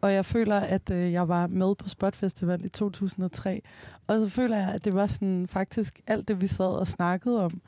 og 0.01 0.13
jeg 0.13 0.25
føler, 0.25 0.61
at 0.61 0.91
øh, 0.91 1.13
jeg 1.13 1.29
var 1.29 1.47
med 1.47 1.75
på 1.75 1.89
Spot 1.89 2.17
Festival 2.17 2.65
i 2.65 2.69
2003. 2.69 3.63
Og 4.07 4.21
så 4.21 4.29
føler 4.29 4.57
jeg, 4.57 4.69
at 4.69 4.85
det 4.85 4.95
var 4.95 5.07
sådan 5.07 5.47
faktisk 5.49 6.01
alt 6.07 6.29
det, 6.29 6.41
vi 6.41 6.47
sad 6.47 6.79
og 6.79 6.87
snakkede 6.87 7.45
om, 7.45 7.61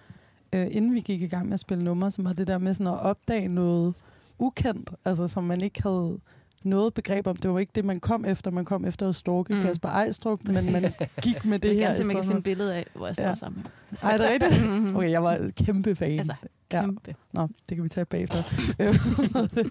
øh, 0.53 0.67
inden 0.71 0.95
vi 0.95 1.01
gik 1.01 1.23
i 1.23 1.27
gang 1.27 1.47
med 1.47 1.55
at 1.55 1.61
spille 1.61 1.85
numre, 1.85 2.11
som 2.11 2.25
var 2.25 2.33
det 2.33 2.47
der 2.47 2.59
med 2.59 2.75
sådan 2.75 2.93
at 2.93 3.01
opdage 3.01 3.49
noget 3.49 3.95
ukendt, 4.39 4.91
altså 5.05 5.27
som 5.27 5.45
man 5.45 5.65
ikke 5.65 5.83
havde 5.83 6.19
noget 6.63 6.95
begreb 6.95 7.27
om. 7.27 7.37
Det 7.37 7.51
var 7.51 7.59
ikke 7.59 7.73
det, 7.75 7.85
man 7.85 8.01
kom 8.01 8.25
efter. 8.25 8.51
Man 8.51 8.65
kom 8.65 8.85
efter 8.85 9.09
at 9.09 9.17
stalke 9.17 9.55
Mm. 9.55 9.61
Kasper 9.61 9.89
Ejstrup, 9.89 10.41
men 10.45 10.55
man 10.73 10.83
gik 11.23 11.45
med 11.45 11.59
det 11.59 11.63
Det 11.63 11.75
her 11.75 11.89
er 11.89 11.95
i 11.95 11.97
gerne 11.97 11.97
se, 11.97 12.05
man 12.07 12.17
kan 12.17 12.25
finde 12.25 12.37
for. 12.37 12.41
billeder 12.43 12.73
af, 12.73 12.87
hvor 12.95 13.07
jeg 13.07 13.15
står 13.17 13.23
Ja. 13.25 13.29
ja. 13.29 13.35
sammen 13.35 13.63
med. 13.91 13.99
Ej, 14.03 14.13
er 14.13 14.17
det 14.19 14.27
rigtigt? 14.33 14.63
Okay, 14.97 15.11
jeg 15.11 15.23
var 15.23 15.51
kæmpe 15.65 15.95
fan. 15.97 16.19
Altså, 16.19 16.35
Ja. 16.73 16.81
kæmpe. 16.83 17.15
Nå, 17.33 17.49
det 17.69 17.77
kan 17.77 17.85
vi 17.85 17.89
tage 17.89 18.05
bagefter. 18.05 18.39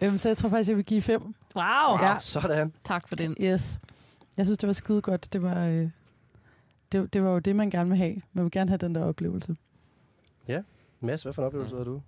øhm, 0.02 0.18
så 0.18 0.28
jeg 0.28 0.36
tror 0.36 0.48
faktisk, 0.48 0.68
jeg 0.68 0.76
vil 0.76 0.84
give 0.84 1.02
fem. 1.02 1.22
Wow. 1.56 1.64
Ja. 2.00 2.10
Ja. 2.12 2.18
Sådan. 2.18 2.72
Tak 2.84 3.08
for 3.08 3.16
den. 3.16 3.36
Yes. 3.42 3.80
Jeg 4.36 4.46
synes, 4.46 4.58
det 4.58 4.66
var 4.66 4.72
skide 4.72 5.00
godt. 5.00 5.32
Det 5.32 5.42
var, 5.42 5.64
øh, 5.66 5.88
det, 6.92 7.14
det 7.14 7.22
var 7.24 7.30
jo 7.30 7.38
det, 7.38 7.56
man 7.56 7.70
gerne 7.70 7.88
vil 7.90 7.98
have. 7.98 8.22
Man 8.32 8.44
vil 8.44 8.50
gerne 8.50 8.70
have 8.70 8.78
den 8.78 8.94
der 8.94 9.04
oplevelse. 9.04 9.56
Mads, 11.00 11.22
hvad 11.22 11.32
for 11.32 11.42
en 11.42 11.46
oplevelse 11.46 11.74
Mm. 11.74 11.78
havde 11.78 11.90
du? 11.90 12.00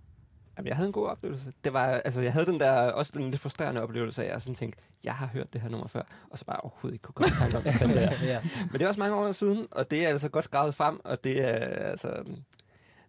Jamen, 0.61 0.69
jeg 0.69 0.77
havde 0.77 0.87
en 0.87 0.93
god 0.93 1.07
oplevelse. 1.07 1.53
Det 1.65 1.73
var, 1.73 1.87
altså, 1.87 2.21
jeg 2.21 2.33
havde 2.33 2.47
den 2.47 2.61
der, 2.61 2.73
også 2.93 3.13
den 3.15 3.31
lidt 3.31 3.41
frustrerende 3.41 3.83
oplevelse 3.83 4.25
at 4.25 4.33
jeg 4.33 4.43
sådan 4.43 4.55
tænkte, 4.55 4.79
jeg 5.05 5.15
har 5.15 5.27
hørt 5.27 5.53
det 5.53 5.61
her 5.61 5.69
nummer 5.69 5.89
før, 5.89 6.03
og 6.31 6.39
så 6.39 6.45
bare 6.45 6.57
overhovedet 6.57 6.95
ikke 6.95 7.03
kunne 7.03 7.15
komme 7.15 7.29
i 7.29 7.39
tanke 7.39 7.57
om, 7.57 7.63
hvad 7.63 7.89
det 7.89 8.03
er. 8.05 8.27
ja. 8.33 8.41
Men 8.71 8.73
det 8.73 8.83
er 8.83 8.89
også 8.89 9.01
mange 9.01 9.17
år 9.17 9.33
siden, 9.33 9.67
og 9.73 9.91
det 9.91 10.05
er 10.05 10.09
altså 10.09 10.29
godt 10.29 10.51
gravet 10.51 10.75
frem, 10.75 11.01
og 11.05 11.25
det 11.25 11.49
er 11.49 11.55
altså... 11.91 12.25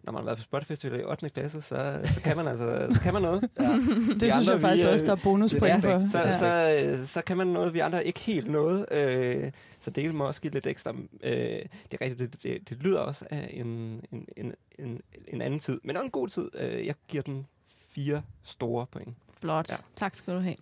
Når 0.02 0.12
man 0.12 0.18
har 0.20 0.24
været 0.24 0.38
på 0.38 0.42
Spot 0.42 0.64
Festival 0.64 1.00
i 1.00 1.04
8. 1.04 1.28
klasse, 1.28 1.60
så, 1.62 2.00
så 2.14 2.20
kan 2.20 2.36
man 2.36 2.46
altså 2.46 2.88
så 2.90 3.00
kan 3.00 3.12
man 3.12 3.22
noget. 3.22 3.42
Ja. 3.60 3.64
Det 3.72 4.22
Vi 4.22 4.30
synes 4.30 4.48
andre, 4.48 4.52
jeg 4.52 4.60
faktisk 4.60 4.84
vi, 4.84 4.88
øh, 4.88 4.92
også, 4.92 5.04
der 5.06 5.12
er 5.12 5.20
bonuspoint 5.24 5.82
for. 5.82 5.98
Så, 6.10 6.18
Ja. 6.18 6.36
så, 6.38 6.84
øh, 6.98 7.06
så 7.06 7.22
kan 7.22 7.36
man 7.36 7.46
noget, 7.46 7.74
vi 7.74 7.78
andre 7.78 8.04
ikke 8.06 8.20
helt 8.20 8.50
noget. 8.50 8.86
Øh, 8.92 9.52
så 9.80 9.90
det 9.90 10.14
må 10.14 10.26
også 10.26 10.40
give 10.40 10.52
lidt 10.52 10.66
ekstra. 10.66 10.92
Øh, 11.22 11.32
det 11.32 11.68
er 11.92 12.00
rigtigt, 12.00 12.18
det, 12.18 12.42
det, 12.42 12.68
det 12.68 12.78
lyder 12.82 12.98
også 13.00 13.26
af 13.30 13.50
en, 13.52 13.66
en, 14.12 14.26
en, 14.36 14.54
en, 14.78 15.00
en 15.28 15.42
anden 15.42 15.60
tid. 15.60 15.80
Men 15.84 15.96
også 15.96 16.04
en 16.04 16.10
god 16.10 16.28
tid. 16.28 16.48
Øh, 16.54 16.86
jeg 16.86 16.94
giver 17.08 17.22
den 17.22 17.46
fire 17.66 18.22
store 18.42 18.86
point. 18.86 19.16
Flot. 19.40 19.70
Ja. 19.70 19.76
Tak 19.96 20.14
skal 20.14 20.34
du 20.34 20.40
have. 20.40 20.56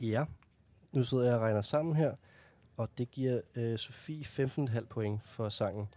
Ja. 0.00 0.24
Nu 0.92 1.04
sidder 1.04 1.24
jeg 1.24 1.34
og 1.34 1.40
regner 1.40 1.62
sammen 1.62 1.96
her, 1.96 2.12
og 2.76 2.88
det 2.98 3.10
giver 3.10 3.40
øh, 3.56 3.78
Sofie 3.78 4.24
15,5 4.24 4.84
point 4.86 5.20
for 5.24 5.48
sangen. 5.48 5.88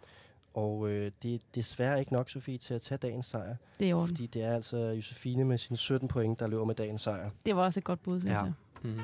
Og 0.53 0.89
øh, 0.89 1.11
det 1.23 1.33
er 1.35 1.39
desværre 1.55 1.99
ikke 1.99 2.13
nok, 2.13 2.29
Sofie, 2.29 2.57
til 2.57 2.73
at 2.73 2.81
tage 2.81 2.97
dagens 2.97 3.25
sejr. 3.27 3.55
Det 3.79 3.85
er 3.85 3.89
i 3.89 3.93
orden. 3.93 4.07
Fordi 4.07 4.25
det 4.27 4.43
er 4.43 4.55
altså 4.55 4.77
Josefine 4.77 5.45
med 5.45 5.57
sine 5.57 5.77
17 5.77 6.07
point, 6.07 6.39
der 6.39 6.47
løber 6.47 6.65
med 6.65 6.75
dagens 6.75 7.01
sejr. 7.01 7.29
Det 7.45 7.55
var 7.55 7.63
også 7.63 7.79
et 7.79 7.83
godt 7.83 8.03
bud, 8.03 8.19
synes 8.19 8.33
Ja. 8.33 8.39
jeg. 8.43 8.51
Mm. 8.83 8.99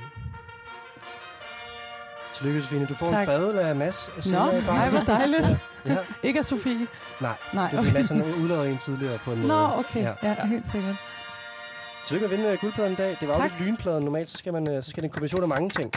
Tillykke, 2.33 2.59
Josefine. 2.59 2.85
Du 2.85 2.93
får 2.93 3.09
Tak. 3.09 3.19
en 3.19 3.25
fadøl 3.25 3.57
af 3.57 3.75
Mads. 3.75 4.09
at 4.17 4.31
Nå, 4.31 4.39
nej, 4.61 4.89
hvor 4.89 4.99
dejligt. 4.99 5.45
Ja. 5.85 5.97
Ikke 6.23 6.39
af 6.39 6.45
Sofie. 6.45 6.87
Nej, 7.21 7.35
Nej, 7.53 7.69
det 7.71 7.77
er 7.77 7.81
fordi 7.83 7.93
Mads 7.93 8.07
han 8.09 8.17
en 8.71 8.77
tidligere 8.77 9.17
på 9.17 9.31
en 9.31 9.37
måde. 9.37 9.47
Nå, 9.47 9.67
okay. 9.79 10.01
Ja. 10.01 10.13
Ja, 10.23 10.29
ja 10.39 10.45
helt 10.47 10.67
sikkert. 10.67 10.95
Tillykke 12.07 12.27
med 12.27 12.37
at 12.37 12.43
vinde 12.43 12.57
guldpladen 12.57 12.93
i 12.93 12.95
dag. 12.95 13.17
Det 13.19 13.27
var 13.27 13.33
jo 13.33 13.39
Tak. 13.39 13.51
lidt 13.51 13.67
lynpladen. 13.69 14.03
Normalt 14.03 14.27
så 14.29 14.37
skal, 14.37 14.53
man, 14.53 14.71
øh, 14.71 14.83
så 14.83 14.89
skal 14.89 15.03
det 15.03 15.07
en 15.07 15.11
kombination 15.11 15.41
af 15.43 15.47
mange 15.49 15.69
ting. 15.69 15.91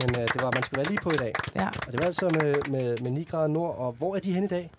Men 0.00 0.10
øh, 0.18 0.26
det 0.32 0.42
var, 0.42 0.50
man 0.54 0.62
skulle 0.62 0.78
være 0.78 0.90
lige 0.92 1.02
på 1.02 1.10
i 1.10 1.20
dag. 1.24 1.32
Ja. 1.56 1.68
Og 1.86 1.92
det 1.92 2.00
var 2.00 2.06
altså 2.06 2.24
med, 2.24 2.54
med, 2.70 2.96
med 3.02 3.10
9 3.10 3.24
grader 3.24 3.46
nord. 3.46 3.76
Og 3.78 3.92
hvor 3.92 4.16
er 4.16 4.20
de 4.20 4.32
hen 4.32 4.44
i 4.44 4.46
dag? 4.46 4.70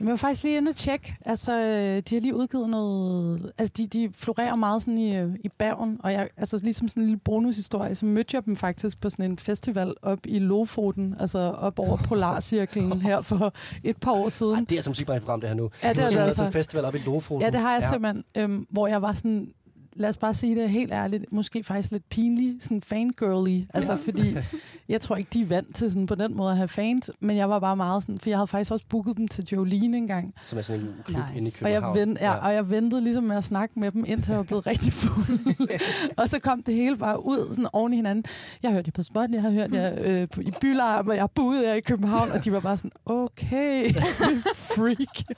Jamen, 0.00 0.08
jeg 0.08 0.12
var 0.12 0.16
faktisk 0.16 0.42
lige 0.42 0.56
inde 0.56 0.68
og 0.68 0.76
tjekke. 0.76 1.16
Altså, 1.26 1.52
øh, 1.52 2.02
de 2.08 2.14
har 2.14 2.20
lige 2.20 2.34
udgivet 2.34 2.70
noget... 2.70 3.52
Altså, 3.58 3.74
de, 3.76 3.86
de 3.86 4.10
florerer 4.14 4.54
meget 4.54 4.82
sådan 4.82 4.98
i, 4.98 5.16
øh, 5.16 5.34
i 5.44 5.48
Bergen, 5.58 6.00
og 6.02 6.12
jeg, 6.12 6.28
altså, 6.36 6.58
ligesom 6.62 6.88
sådan 6.88 7.02
en 7.02 7.06
lille 7.06 7.20
bonushistorie, 7.24 7.94
så 7.94 8.06
mødte 8.06 8.36
jeg 8.36 8.44
dem 8.44 8.56
faktisk 8.56 9.00
på 9.00 9.10
sådan 9.10 9.30
en 9.30 9.38
festival 9.38 9.94
op 10.02 10.18
i 10.24 10.38
Lofoten, 10.38 11.16
altså 11.20 11.38
op 11.38 11.78
over 11.78 11.96
Polarcirklen 12.08 13.02
her 13.02 13.20
for 13.20 13.52
et 13.84 13.96
par 13.96 14.12
år 14.12 14.28
siden. 14.28 14.54
Ej, 14.54 14.60
det 14.60 14.72
er 14.72 14.76
altså 14.76 14.90
musikbrancheprogram, 14.90 15.40
det 15.40 15.48
her 15.48 15.56
nu. 15.56 15.70
Ja, 15.82 15.92
det 15.92 16.04
er 16.04 16.08
det 16.08 16.16
altså. 16.18 16.50
festival 16.50 16.84
op 16.84 16.94
i 16.94 16.98
Lofoten. 16.98 17.42
Ja, 17.42 17.50
det 17.50 17.60
har 17.60 17.72
jeg 17.72 17.82
ja. 17.82 17.92
simpelthen, 17.92 18.24
øhm, 18.36 18.66
hvor 18.70 18.86
jeg 18.86 19.02
var 19.02 19.12
sådan, 19.12 19.52
lad 19.96 20.08
os 20.08 20.16
bare 20.16 20.34
sige 20.34 20.54
det 20.56 20.70
helt 20.70 20.92
ærligt, 20.92 21.32
måske 21.32 21.62
faktisk 21.64 21.92
lidt 21.92 22.08
pinlig, 22.08 22.56
sådan 22.60 22.82
fangirly, 22.82 23.60
altså 23.74 23.96
fordi, 23.96 24.36
jeg 24.88 25.00
tror 25.00 25.16
ikke, 25.16 25.28
de 25.32 25.40
er 25.40 25.46
vant 25.46 25.76
til 25.76 25.90
sådan 25.90 26.06
på 26.06 26.14
den 26.14 26.36
måde 26.36 26.50
at 26.50 26.56
have 26.56 26.68
fans, 26.68 27.10
men 27.20 27.36
jeg 27.36 27.50
var 27.50 27.58
bare 27.58 27.76
meget 27.76 28.02
sådan, 28.02 28.18
for 28.18 28.30
jeg 28.30 28.38
havde 28.38 28.46
faktisk 28.46 28.72
også 28.72 28.84
booket 28.88 29.16
dem 29.16 29.28
til 29.28 29.44
Jolene 29.52 29.96
engang, 29.96 30.34
Som 30.44 30.58
er 30.58 30.62
sådan 30.62 30.80
en 30.80 30.88
klub 31.04 31.16
Nice. 31.34 31.38
inde 31.38 31.48
i 31.48 31.52
og 31.64 31.70
jeg, 31.70 31.82
København. 31.82 31.98
vent, 32.08 32.20
ja, 32.20 32.32
og 32.34 32.54
jeg 32.54 32.70
ventede 32.70 33.02
ligesom 33.02 33.24
med 33.24 33.36
at 33.36 33.44
snakke 33.44 33.80
med 33.80 33.90
dem, 33.90 34.04
indtil 34.06 34.30
jeg 34.30 34.38
var 34.38 34.44
blevet 34.44 34.66
rigtig 34.66 34.92
fuld. 34.92 35.68
og 36.18 36.28
så 36.28 36.38
kom 36.38 36.62
det 36.62 36.74
hele 36.74 36.96
bare 36.96 37.26
ud 37.26 37.46
sådan 37.50 37.66
oven 37.72 37.92
i 37.92 37.96
hinanden. 37.96 38.24
Jeg 38.62 38.70
hørte 38.70 38.86
det 38.86 38.94
på 38.94 39.02
spot, 39.02 39.30
jeg 39.30 39.40
havde 39.40 39.54
hørt 39.54 39.72
jer 39.74 39.94
øh, 40.00 40.28
på- 40.34 40.40
i 40.40 40.52
Bylarm, 40.60 41.08
og 41.08 41.16
jeg 41.16 41.28
boede 41.34 41.60
her 41.66 41.74
i 41.74 41.80
København, 41.80 42.30
og 42.30 42.44
de 42.44 42.52
var 42.52 42.60
bare 42.60 42.76
sådan, 42.76 42.90
okay, 43.06 43.90
freak. 44.74 45.36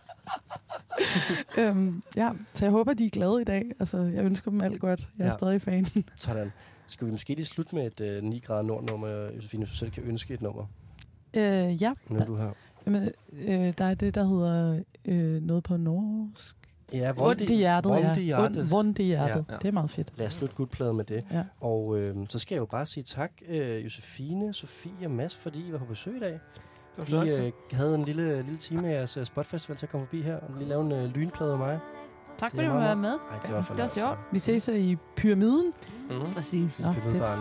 øhm, 1.59 2.03
ja, 2.17 2.31
så 2.55 2.65
jeg 2.65 2.73
håber, 2.73 2.95
de 2.95 3.05
er 3.07 3.11
glade 3.11 3.41
i 3.41 3.45
dag. 3.45 3.65
Altså, 3.81 3.99
jeg 3.99 4.25
ønsker 4.25 4.51
dem 4.51 4.61
alt 4.63 4.81
godt. 4.81 5.09
Jeg 5.19 5.25
er 5.25 5.29
Ja. 5.29 5.33
stadig 5.33 5.63
fan. 5.63 5.87
Sådan. 6.17 6.53
Skal 6.87 7.07
vi 7.07 7.11
måske 7.13 7.35
lige 7.35 7.47
slutte 7.47 7.75
med 7.75 7.87
et 7.87 8.01
øh, 8.01 8.23
9 8.23 8.39
grader 8.39 8.63
nord 8.63 8.89
nummer, 8.91 9.09
Josefine, 9.09 9.65
hvis 9.65 9.71
du 9.73 9.77
selv 9.77 9.91
kan 9.91 10.03
ønske 10.03 10.35
et 10.35 10.43
nummer, 10.43 10.65
øh, 11.37 11.83
ja, 11.83 11.93
nu 12.09 12.19
du 12.27 12.37
her. 12.37 12.51
Jamen, 12.87 13.09
øh, 13.33 13.73
der 13.79 13.85
er 13.85 13.95
det, 13.95 14.15
der 14.15 14.25
hedder 14.25 14.83
øh, 15.05 15.43
noget 15.43 15.65
på 15.65 15.77
norsk. 15.77 16.57
Ja, 16.93 17.13
Ondt 17.17 17.51
i 17.51 17.55
hjertet, 17.55 17.91
Vondt 17.93 18.19
i 18.19 18.23
hjertet. 18.23 18.71
Vondt 18.71 18.99
i 18.99 19.03
hjertet. 19.03 19.45
Ja. 19.51 19.57
Det 19.57 19.69
er 19.69 19.73
meget 19.73 19.91
fedt. 19.91 20.13
Lad 20.19 20.27
os 20.27 20.33
slutte 20.33 20.57
guldpladen 20.57 20.97
med 20.97 21.05
det. 21.05 21.25
Ja. 21.33 21.43
Og 21.61 21.99
øh, 21.99 22.17
så 22.29 22.39
skal 22.39 22.55
jeg 22.55 22.61
jo 22.61 22.67
bare 22.67 22.87
sige 22.87 23.05
tak, 23.05 23.33
øh, 23.49 23.85
Josefine, 23.85 24.55
Sofie 24.55 24.93
og 25.05 25.11
Mads, 25.11 25.35
fordi 25.37 25.69
I 25.69 25.73
var 25.73 25.79
på 25.79 25.85
besøg 25.85 26.17
i 26.17 26.21
dag. 26.21 26.39
Vi 26.97 27.31
øh, 27.31 27.53
havde 27.73 27.95
en 27.95 28.05
lille, 28.05 28.43
lille 28.43 28.59
time 28.59 28.89
af 28.89 28.93
jeres 28.95 29.17
øh, 29.17 29.27
spotfestival 29.27 29.77
til 29.77 29.87
at 29.87 29.91
komme 29.91 30.07
forbi 30.07 30.23
her 30.23 30.37
og 30.37 30.51
lige 30.59 30.69
lave 30.69 30.81
en 30.81 30.93
øh, 30.93 31.05
lynplade 31.05 31.53
af 31.53 31.59
mig. 31.59 31.81
Tak 32.39 32.51
fordi 32.51 32.67
du 32.67 32.73
var 32.73 32.95
med. 32.95 33.19
Ej, 33.31 33.39
det 33.47 33.55
var, 33.55 33.61
Det 33.63 33.79
var 33.79 33.87
sjovt. 33.89 34.19
Vi 34.33 34.39
ses 34.39 34.69
øh, 34.69 34.77
i 34.77 34.97
pyramiden. 35.17 35.73
Mm. 36.11 36.33
Præcis. 36.35 36.81
Nå, 36.81 36.93
fedt. 36.93 37.03
Pyramidebaren. 37.05 37.41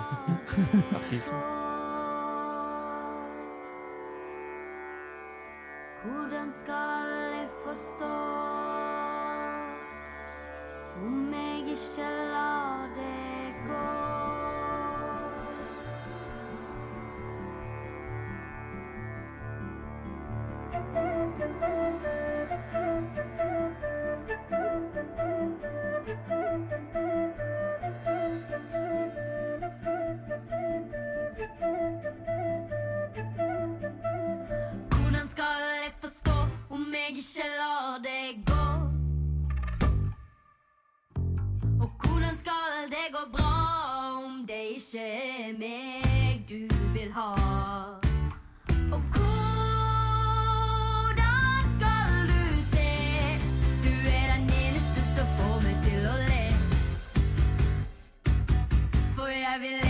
Hvordan 6.04 6.52
skal 6.52 6.74
jeg 7.34 7.48
forstå 7.66 8.14
Om 11.06 11.34
jeg 11.34 11.58
ikke 11.60 11.76
lar 12.32 12.90
det 12.96 13.56
gå 13.68 14.01
ha 47.14 47.30
Og 48.92 49.02
hvordan 49.14 49.24
skal 51.76 52.10
du 52.32 52.44
se? 52.74 52.90
Du 53.84 53.94
er 54.18 54.26
den 54.36 54.46
eneste 54.62 55.02
som 55.16 55.28
får 55.38 55.58
meg 55.66 55.78
til 55.88 56.02
å 56.08 56.16
le. 56.30 56.44
For 59.16 59.28
jeg 59.28 59.58
vil 59.66 59.81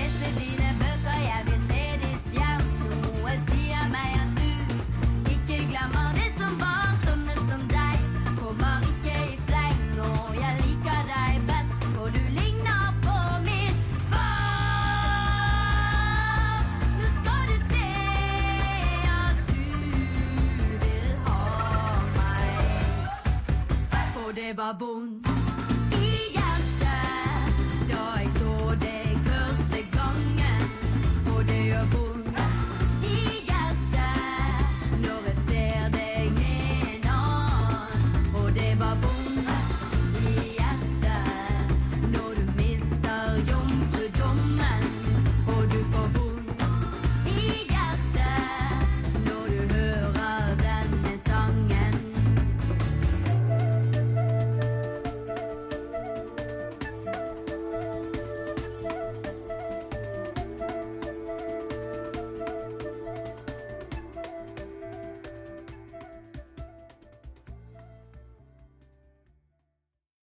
vil 24.57 25.10